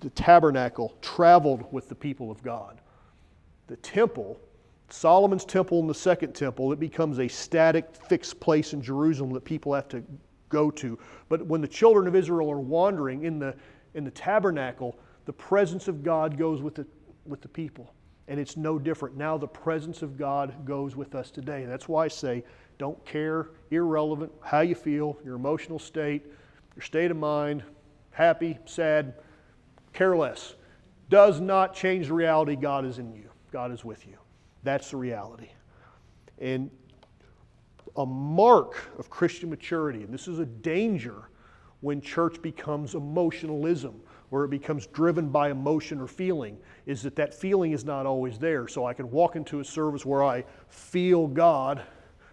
the 0.00 0.10
tabernacle 0.10 0.94
traveled 1.02 1.70
with 1.72 1.88
the 1.88 1.94
people 1.94 2.30
of 2.30 2.42
God. 2.42 2.80
The 3.66 3.76
temple, 3.76 4.38
Solomon's 4.88 5.44
temple 5.44 5.80
and 5.80 5.88
the 5.88 5.94
second 5.94 6.34
temple, 6.34 6.72
it 6.72 6.80
becomes 6.80 7.18
a 7.18 7.28
static, 7.28 7.88
fixed 8.08 8.40
place 8.40 8.72
in 8.72 8.82
Jerusalem 8.82 9.32
that 9.32 9.44
people 9.44 9.72
have 9.74 9.88
to 9.88 10.02
go 10.48 10.70
to. 10.70 10.98
But 11.28 11.46
when 11.46 11.60
the 11.60 11.68
children 11.68 12.06
of 12.06 12.14
Israel 12.14 12.50
are 12.50 12.60
wandering 12.60 13.24
in 13.24 13.38
the, 13.38 13.54
in 13.94 14.04
the 14.04 14.10
tabernacle, 14.10 14.96
the 15.24 15.32
presence 15.32 15.88
of 15.88 16.02
God 16.02 16.36
goes 16.36 16.60
with 16.60 16.74
the, 16.74 16.86
with 17.24 17.40
the 17.40 17.48
people. 17.48 17.92
And 18.28 18.38
it's 18.38 18.56
no 18.56 18.78
different. 18.78 19.16
Now 19.16 19.36
the 19.36 19.48
presence 19.48 20.02
of 20.02 20.16
God 20.16 20.64
goes 20.64 20.94
with 20.94 21.14
us 21.14 21.30
today. 21.30 21.64
That's 21.64 21.88
why 21.88 22.04
I 22.04 22.08
say, 22.08 22.44
don't 22.82 23.04
care, 23.06 23.50
irrelevant, 23.70 24.32
how 24.40 24.58
you 24.58 24.74
feel, 24.74 25.16
your 25.24 25.36
emotional 25.36 25.78
state, 25.78 26.26
your 26.74 26.82
state 26.82 27.12
of 27.12 27.16
mind, 27.16 27.62
happy, 28.10 28.58
sad, 28.64 29.14
care 29.92 30.16
less. 30.16 30.56
Does 31.08 31.40
not 31.40 31.76
change 31.76 32.08
the 32.08 32.14
reality 32.14 32.56
God 32.56 32.84
is 32.84 32.98
in 32.98 33.14
you. 33.14 33.30
God 33.52 33.70
is 33.70 33.84
with 33.84 34.04
you. 34.04 34.16
That's 34.64 34.90
the 34.90 34.96
reality. 34.96 35.50
And 36.40 36.72
a 37.94 38.04
mark 38.04 38.90
of 38.98 39.08
Christian 39.08 39.48
maturity, 39.48 40.02
and 40.02 40.12
this 40.12 40.26
is 40.26 40.40
a 40.40 40.46
danger 40.46 41.28
when 41.82 42.00
church 42.00 42.42
becomes 42.42 42.96
emotionalism, 42.96 43.94
where 44.30 44.42
it 44.42 44.50
becomes 44.50 44.88
driven 44.88 45.28
by 45.28 45.52
emotion 45.52 46.00
or 46.00 46.08
feeling, 46.08 46.58
is 46.86 47.00
that 47.02 47.14
that 47.14 47.32
feeling 47.32 47.70
is 47.70 47.84
not 47.84 48.06
always 48.06 48.40
there. 48.40 48.66
So 48.66 48.86
I 48.86 48.92
can 48.92 49.08
walk 49.08 49.36
into 49.36 49.60
a 49.60 49.64
service 49.64 50.04
where 50.04 50.24
I 50.24 50.42
feel 50.66 51.28
God, 51.28 51.84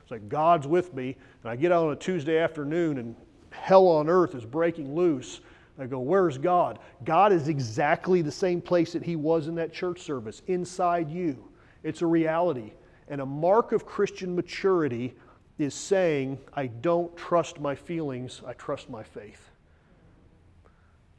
it's 0.09 0.11
like 0.11 0.27
God's 0.27 0.65
with 0.65 0.91
me, 0.95 1.15
and 1.43 1.51
I 1.51 1.55
get 1.55 1.71
out 1.71 1.85
on 1.85 1.93
a 1.93 1.95
Tuesday 1.95 2.39
afternoon 2.39 2.97
and 2.97 3.15
hell 3.51 3.87
on 3.87 4.09
earth 4.09 4.33
is 4.33 4.43
breaking 4.43 4.95
loose. 4.95 5.39
I 5.77 5.85
go, 5.85 5.99
Where's 5.99 6.39
God? 6.39 6.79
God 7.05 7.31
is 7.31 7.47
exactly 7.47 8.23
the 8.23 8.31
same 8.31 8.59
place 8.59 8.91
that 8.93 9.03
He 9.03 9.15
was 9.15 9.47
in 9.47 9.53
that 9.55 9.71
church 9.71 10.01
service, 10.01 10.41
inside 10.47 11.11
you. 11.11 11.47
It's 11.83 12.01
a 12.01 12.07
reality. 12.07 12.71
And 13.07 13.21
a 13.21 13.25
mark 13.25 13.71
of 13.71 13.85
Christian 13.85 14.35
maturity 14.35 15.13
is 15.59 15.75
saying, 15.75 16.39
I 16.55 16.65
don't 16.65 17.15
trust 17.15 17.59
my 17.59 17.75
feelings, 17.75 18.41
I 18.47 18.53
trust 18.53 18.89
my 18.89 19.03
faith. 19.03 19.51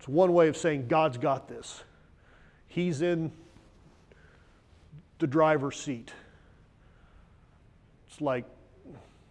It's 0.01 0.09
one 0.09 0.33
way 0.33 0.49
of 0.49 0.57
saying 0.57 0.89
God's 0.89 1.17
got 1.17 1.49
this. 1.49 1.85
He's 2.67 3.03
in 3.03 3.31
the 5.21 5.29
driver's 5.29 5.79
seat. 5.79 6.13
It's 8.09 8.21
like, 8.21 8.47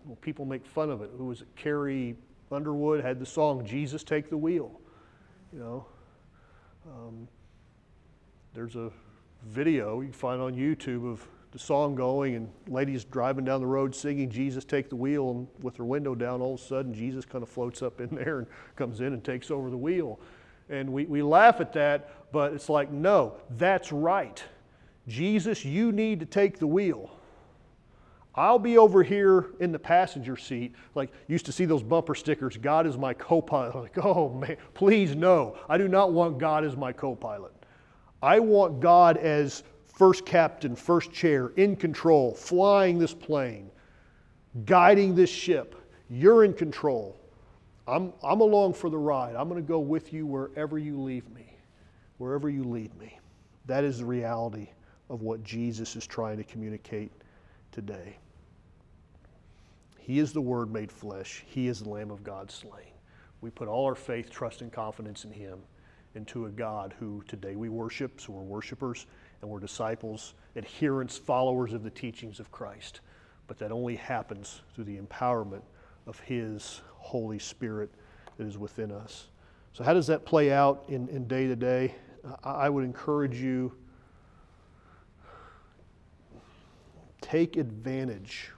well, 0.09 0.17
people 0.21 0.43
make 0.43 0.65
fun 0.65 0.89
of 0.89 1.03
it. 1.03 1.11
Who 1.19 1.25
was 1.25 1.41
it? 1.41 1.47
Carrie 1.55 2.15
Underwood 2.51 3.03
had 3.03 3.19
the 3.19 3.27
song 3.27 3.63
Jesus 3.63 4.03
Take 4.03 4.31
the 4.31 4.37
Wheel. 4.37 4.71
You 5.53 5.59
know, 5.59 5.85
um, 6.87 7.27
there's 8.55 8.75
a 8.75 8.91
video 9.45 10.01
you 10.01 10.07
can 10.07 10.13
find 10.13 10.41
on 10.41 10.55
YouTube 10.55 11.09
of 11.09 11.27
the 11.51 11.59
song 11.59 11.93
going 11.93 12.33
and 12.35 12.49
ladies 12.67 13.03
driving 13.03 13.45
down 13.45 13.59
the 13.59 13.65
road 13.65 13.95
singing 13.95 14.29
jesus 14.29 14.63
take 14.63 14.87
the 14.87 14.95
wheel 14.95 15.31
and 15.31 15.47
with 15.61 15.75
her 15.77 15.83
window 15.83 16.13
down 16.13 16.41
all 16.41 16.53
of 16.53 16.61
a 16.61 16.63
sudden 16.63 16.93
jesus 16.93 17.25
kind 17.25 17.41
of 17.41 17.49
floats 17.49 17.81
up 17.81 17.99
in 17.99 18.07
there 18.11 18.37
and 18.37 18.47
comes 18.75 19.01
in 19.01 19.13
and 19.13 19.23
takes 19.23 19.49
over 19.49 19.71
the 19.71 19.77
wheel 19.77 20.19
and 20.69 20.87
we, 20.87 21.05
we 21.05 21.23
laugh 21.23 21.59
at 21.59 21.73
that 21.73 22.31
but 22.31 22.53
it's 22.53 22.69
like 22.69 22.91
no 22.91 23.33
that's 23.57 23.91
right 23.91 24.43
jesus 25.07 25.65
you 25.65 25.91
need 25.91 26.19
to 26.19 26.25
take 26.27 26.59
the 26.59 26.67
wheel 26.67 27.18
I'll 28.35 28.59
be 28.59 28.77
over 28.77 29.03
here 29.03 29.47
in 29.59 29.71
the 29.71 29.79
passenger 29.79 30.37
seat. 30.37 30.73
Like, 30.95 31.11
used 31.27 31.45
to 31.47 31.51
see 31.51 31.65
those 31.65 31.83
bumper 31.83 32.15
stickers, 32.15 32.57
God 32.57 32.85
is 32.85 32.97
my 32.97 33.13
co 33.13 33.41
pilot. 33.41 33.75
Like, 33.79 34.05
oh 34.05 34.29
man, 34.29 34.57
please 34.73 35.15
no. 35.15 35.57
I 35.67 35.77
do 35.77 35.87
not 35.87 36.13
want 36.13 36.37
God 36.37 36.63
as 36.63 36.75
my 36.75 36.93
co 36.93 37.15
pilot. 37.15 37.53
I 38.21 38.39
want 38.39 38.79
God 38.79 39.17
as 39.17 39.63
first 39.85 40.25
captain, 40.25 40.75
first 40.75 41.11
chair, 41.11 41.49
in 41.55 41.75
control, 41.75 42.33
flying 42.33 42.99
this 42.99 43.13
plane, 43.13 43.71
guiding 44.65 45.15
this 45.15 45.29
ship. 45.29 45.75
You're 46.09 46.43
in 46.43 46.53
control. 46.53 47.19
I'm, 47.87 48.13
I'm 48.23 48.41
along 48.41 48.73
for 48.73 48.89
the 48.89 48.97
ride. 48.97 49.35
I'm 49.35 49.49
going 49.49 49.61
to 49.61 49.67
go 49.67 49.79
with 49.79 50.13
you 50.13 50.25
wherever 50.25 50.77
you 50.77 50.99
leave 50.99 51.29
me, 51.31 51.57
wherever 52.17 52.49
you 52.49 52.63
lead 52.63 52.97
me. 52.99 53.19
That 53.65 53.83
is 53.83 53.99
the 53.99 54.05
reality 54.05 54.69
of 55.09 55.21
what 55.21 55.43
Jesus 55.43 55.95
is 55.95 56.05
trying 56.05 56.37
to 56.37 56.43
communicate 56.43 57.11
today. 57.71 58.17
He 59.97 60.19
is 60.19 60.33
the 60.33 60.41
Word 60.41 60.71
made 60.71 60.91
flesh, 60.91 61.43
He 61.47 61.67
is 61.67 61.81
the 61.81 61.89
Lamb 61.89 62.11
of 62.11 62.23
God 62.23 62.51
slain. 62.51 62.93
We 63.41 63.49
put 63.49 63.67
all 63.67 63.85
our 63.85 63.95
faith, 63.95 64.29
trust, 64.29 64.61
and 64.61 64.71
confidence 64.71 65.23
in 65.23 65.31
Him 65.31 65.59
and 66.15 66.27
to 66.27 66.47
a 66.47 66.49
God 66.49 66.93
who 66.99 67.23
today 67.27 67.55
we 67.55 67.69
worship, 67.69 68.19
so 68.19 68.33
we're 68.33 68.41
worshipers 68.41 69.05
and 69.41 69.49
we're 69.49 69.59
disciples, 69.59 70.33
adherents, 70.55 71.17
followers 71.17 71.73
of 71.73 71.83
the 71.83 71.89
teachings 71.89 72.39
of 72.39 72.51
Christ. 72.51 73.01
But 73.47 73.57
that 73.59 73.71
only 73.71 73.95
happens 73.95 74.61
through 74.73 74.85
the 74.85 74.97
empowerment 74.97 75.61
of 76.07 76.19
His 76.19 76.81
Holy 76.95 77.39
Spirit 77.39 77.89
that 78.37 78.47
is 78.47 78.57
within 78.57 78.91
us. 78.91 79.27
So, 79.73 79.83
how 79.83 79.93
does 79.93 80.07
that 80.07 80.25
play 80.25 80.51
out 80.51 80.85
in, 80.87 81.07
in 81.09 81.27
day 81.27 81.47
to 81.47 81.55
day? 81.55 81.95
I 82.43 82.69
would 82.69 82.83
encourage 82.83 83.39
you 83.39 83.73
take 87.29 87.57
advantage, 87.57 88.51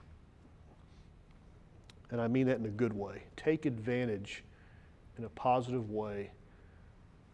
and 2.10 2.20
I 2.20 2.28
mean 2.28 2.46
that 2.46 2.58
in 2.58 2.66
a 2.66 2.70
good 2.70 2.92
way, 2.92 3.24
take 3.36 3.66
advantage 3.66 4.44
in 5.18 5.24
a 5.24 5.28
positive 5.30 5.90
way 5.90 6.30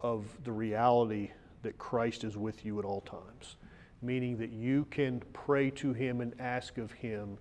of 0.01 0.25
the 0.43 0.51
reality 0.51 1.31
that 1.63 1.77
Christ 1.77 2.23
is 2.23 2.37
with 2.37 2.65
you 2.65 2.79
at 2.79 2.85
all 2.85 3.01
times, 3.01 3.55
meaning 4.01 4.37
that 4.37 4.51
you 4.51 4.85
can 4.91 5.21
pray 5.31 5.69
to 5.71 5.93
Him 5.93 6.21
and 6.21 6.33
ask 6.39 6.77
of 6.77 6.91
Him 6.91 7.37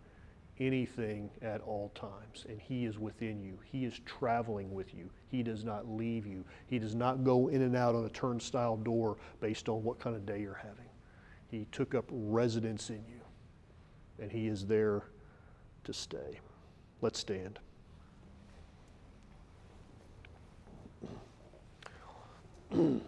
anything 0.61 1.31
at 1.43 1.61
all 1.61 1.91
times, 1.95 2.45
and 2.49 2.61
He 2.61 2.85
is 2.85 2.99
within 2.99 3.41
you. 3.41 3.59
He 3.65 3.85
is 3.85 4.01
traveling 4.05 4.73
with 4.73 4.95
you. 4.95 5.11
He 5.29 5.43
does 5.43 5.65
not 5.65 5.89
leave 5.89 6.27
you. 6.27 6.45
He 6.67 6.79
does 6.79 6.95
not 6.95 7.25
go 7.25 7.49
in 7.49 7.63
and 7.63 7.77
out 7.77 7.95
on 7.95 8.05
a 8.05 8.11
turnstile 8.11 8.77
door 8.77 9.17
based 9.41 9.69
on 9.69 9.83
what 9.83 9.99
kind 9.99 10.15
of 10.15 10.25
day 10.27 10.41
you're 10.41 10.55
having. 10.55 10.89
He 11.49 11.67
took 11.73 11.95
up 11.95 12.05
residence 12.11 12.91
in 12.91 13.05
you, 13.09 13.21
and 14.21 14.31
He 14.31 14.49
is 14.49 14.67
there 14.67 15.05
to 15.85 15.93
stay. 15.93 16.41
Let's 17.01 17.19
stand. 17.19 17.59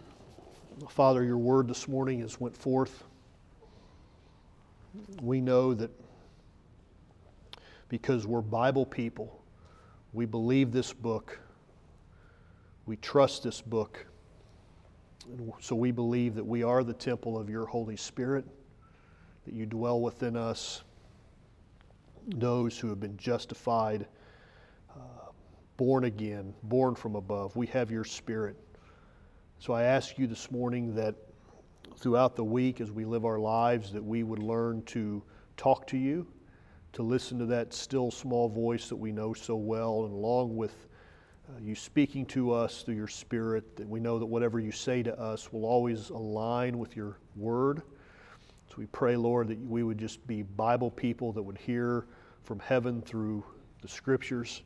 Father, 0.89 1.23
your 1.23 1.37
word 1.37 1.67
this 1.67 1.87
morning 1.87 2.21
has 2.21 2.39
went 2.39 2.55
forth. 2.55 3.03
We 5.21 5.39
know 5.41 5.73
that 5.73 5.91
because 7.89 8.25
we're 8.25 8.41
Bible 8.41 8.85
people, 8.85 9.43
we 10.13 10.25
believe 10.25 10.71
this 10.71 10.93
book, 10.93 11.39
we 12.85 12.95
trust 12.97 13.43
this 13.43 13.61
book. 13.61 14.05
And 15.29 15.51
so 15.59 15.75
we 15.75 15.91
believe 15.91 16.35
that 16.35 16.45
we 16.45 16.63
are 16.63 16.83
the 16.83 16.93
temple 16.93 17.37
of 17.37 17.49
your 17.49 17.65
Holy 17.65 17.95
Spirit, 17.95 18.45
that 19.45 19.53
you 19.53 19.65
dwell 19.65 20.01
within 20.01 20.35
us, 20.35 20.83
those 22.27 22.77
who 22.77 22.89
have 22.89 22.99
been 22.99 23.17
justified, 23.17 24.07
uh, 24.89 25.31
born 25.77 26.05
again, 26.05 26.53
born 26.63 26.95
from 26.95 27.15
above. 27.15 27.55
We 27.55 27.67
have 27.67 27.91
your 27.91 28.03
Spirit. 28.03 28.57
So 29.59 29.73
I 29.73 29.83
ask 29.83 30.17
you 30.17 30.27
this 30.27 30.49
morning 30.51 30.95
that 30.95 31.15
throughout 31.97 32.35
the 32.35 32.43
week 32.43 32.81
as 32.81 32.91
we 32.91 33.05
live 33.05 33.25
our 33.25 33.39
lives 33.39 33.91
that 33.91 34.03
we 34.03 34.23
would 34.23 34.39
learn 34.39 34.81
to 34.83 35.21
talk 35.55 35.85
to 35.87 35.97
you, 35.97 36.25
to 36.93 37.03
listen 37.03 37.37
to 37.39 37.45
that 37.45 37.73
still 37.73 38.11
small 38.11 38.49
voice 38.49 38.89
that 38.89 38.95
we 38.95 39.11
know 39.11 39.33
so 39.33 39.55
well, 39.55 40.05
and 40.05 40.13
along 40.13 40.55
with 40.55 40.87
uh, 41.49 41.59
you 41.61 41.75
speaking 41.75 42.25
to 42.25 42.51
us 42.51 42.81
through 42.81 42.95
your 42.95 43.07
spirit, 43.07 43.75
that 43.75 43.87
we 43.87 43.99
know 43.99 44.17
that 44.17 44.25
whatever 44.25 44.59
you 44.59 44.71
say 44.71 45.03
to 45.03 45.17
us 45.19 45.53
will 45.53 45.65
always 45.65 46.09
align 46.09 46.79
with 46.79 46.95
your 46.95 47.17
word. 47.35 47.83
So 48.71 48.77
we 48.77 48.85
pray, 48.85 49.17
Lord, 49.17 49.49
that 49.49 49.59
we 49.59 49.83
would 49.83 49.97
just 49.97 50.25
be 50.27 50.43
Bible 50.43 50.89
people 50.89 51.33
that 51.33 51.43
would 51.43 51.57
hear 51.57 52.05
from 52.43 52.57
heaven 52.59 53.01
through 53.01 53.43
the 53.81 53.89
scriptures. 53.89 54.61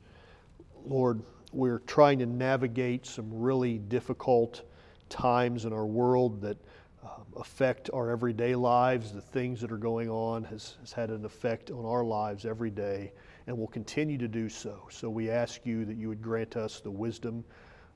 Lord, 0.86 1.24
we're 1.52 1.80
trying 1.80 2.20
to 2.20 2.28
navigate 2.28 3.08
some 3.08 3.28
really 3.34 3.80
difficult 3.80 4.62
times 5.10 5.66
in 5.66 5.74
our 5.74 5.88
world 5.88 6.40
that 6.42 6.56
um, 7.04 7.26
affect 7.36 7.90
our 7.96 8.12
everyday 8.12 8.54
lives, 8.54 9.12
the 9.12 9.22
things 9.22 9.60
that 9.62 9.72
are 9.72 9.78
going 9.78 10.08
on 10.08 10.44
has, 10.44 10.76
has 10.82 10.92
had 10.92 11.10
an 11.10 11.26
effect 11.26 11.72
on 11.72 11.84
our 11.84 12.04
lives 12.04 12.46
every 12.46 12.70
day 12.70 13.12
and 13.48 13.58
will 13.58 13.66
continue 13.66 14.20
to 14.20 14.28
do 14.28 14.50
so. 14.50 14.88
So 14.92 15.10
we 15.10 15.32
ask 15.32 15.66
you 15.66 15.84
that 15.84 15.98
you 15.98 16.10
would 16.10 16.22
grant 16.22 16.58
us 16.58 16.80
the 16.80 16.92
wisdom 16.92 17.44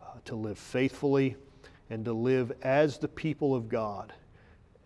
uh, 0.01 0.15
to 0.25 0.35
live 0.35 0.57
faithfully 0.57 1.35
and 1.91 2.03
to 2.05 2.13
live 2.13 2.51
as 2.63 2.97
the 2.97 3.07
people 3.07 3.53
of 3.53 3.69
God, 3.69 4.11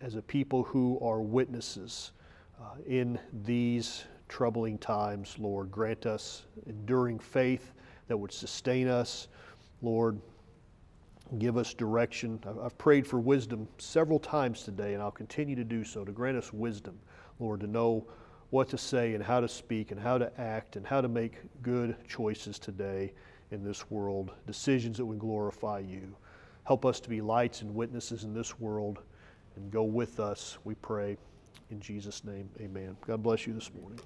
as 0.04 0.16
a 0.16 0.22
people 0.22 0.62
who 0.64 0.98
are 1.00 1.22
witnesses 1.22 2.12
uh, 2.60 2.74
in 2.86 3.18
these 3.44 4.04
troubling 4.28 4.76
times, 4.76 5.36
Lord. 5.38 5.70
Grant 5.70 6.04
us 6.04 6.44
enduring 6.66 7.18
faith 7.18 7.72
that 8.08 8.16
would 8.16 8.30
sustain 8.30 8.86
us. 8.86 9.28
Lord, 9.80 10.20
give 11.38 11.56
us 11.56 11.72
direction. 11.72 12.38
I've 12.62 12.76
prayed 12.76 13.06
for 13.06 13.18
wisdom 13.18 13.66
several 13.78 14.18
times 14.18 14.62
today, 14.62 14.92
and 14.92 15.02
I'll 15.02 15.10
continue 15.10 15.56
to 15.56 15.64
do 15.64 15.84
so 15.84 16.04
to 16.04 16.12
grant 16.12 16.36
us 16.36 16.52
wisdom, 16.52 16.98
Lord, 17.40 17.60
to 17.60 17.66
know 17.66 18.06
what 18.50 18.68
to 18.68 18.78
say 18.78 19.14
and 19.14 19.24
how 19.24 19.40
to 19.40 19.48
speak 19.48 19.90
and 19.90 19.98
how 19.98 20.18
to 20.18 20.30
act 20.38 20.76
and 20.76 20.86
how 20.86 21.00
to 21.00 21.08
make 21.08 21.38
good 21.62 21.96
choices 22.06 22.58
today 22.58 23.14
in 23.50 23.64
this 23.64 23.90
world, 23.90 24.32
decisions 24.46 24.98
that 24.98 25.06
would 25.06 25.18
glorify 25.18 25.78
you. 25.78 26.14
Help 26.64 26.84
us 26.84 27.00
to 27.00 27.08
be 27.08 27.22
lights 27.22 27.62
and 27.62 27.74
witnesses 27.74 28.24
in 28.24 28.34
this 28.34 28.60
world 28.60 29.00
and 29.56 29.70
go 29.70 29.82
with 29.82 30.20
us, 30.20 30.58
we 30.64 30.74
pray. 30.76 31.16
In 31.70 31.80
Jesus' 31.80 32.24
name, 32.24 32.48
amen. 32.60 32.96
God 33.06 33.22
bless 33.22 33.46
you 33.46 33.52
this 33.54 33.70
morning. 33.80 34.00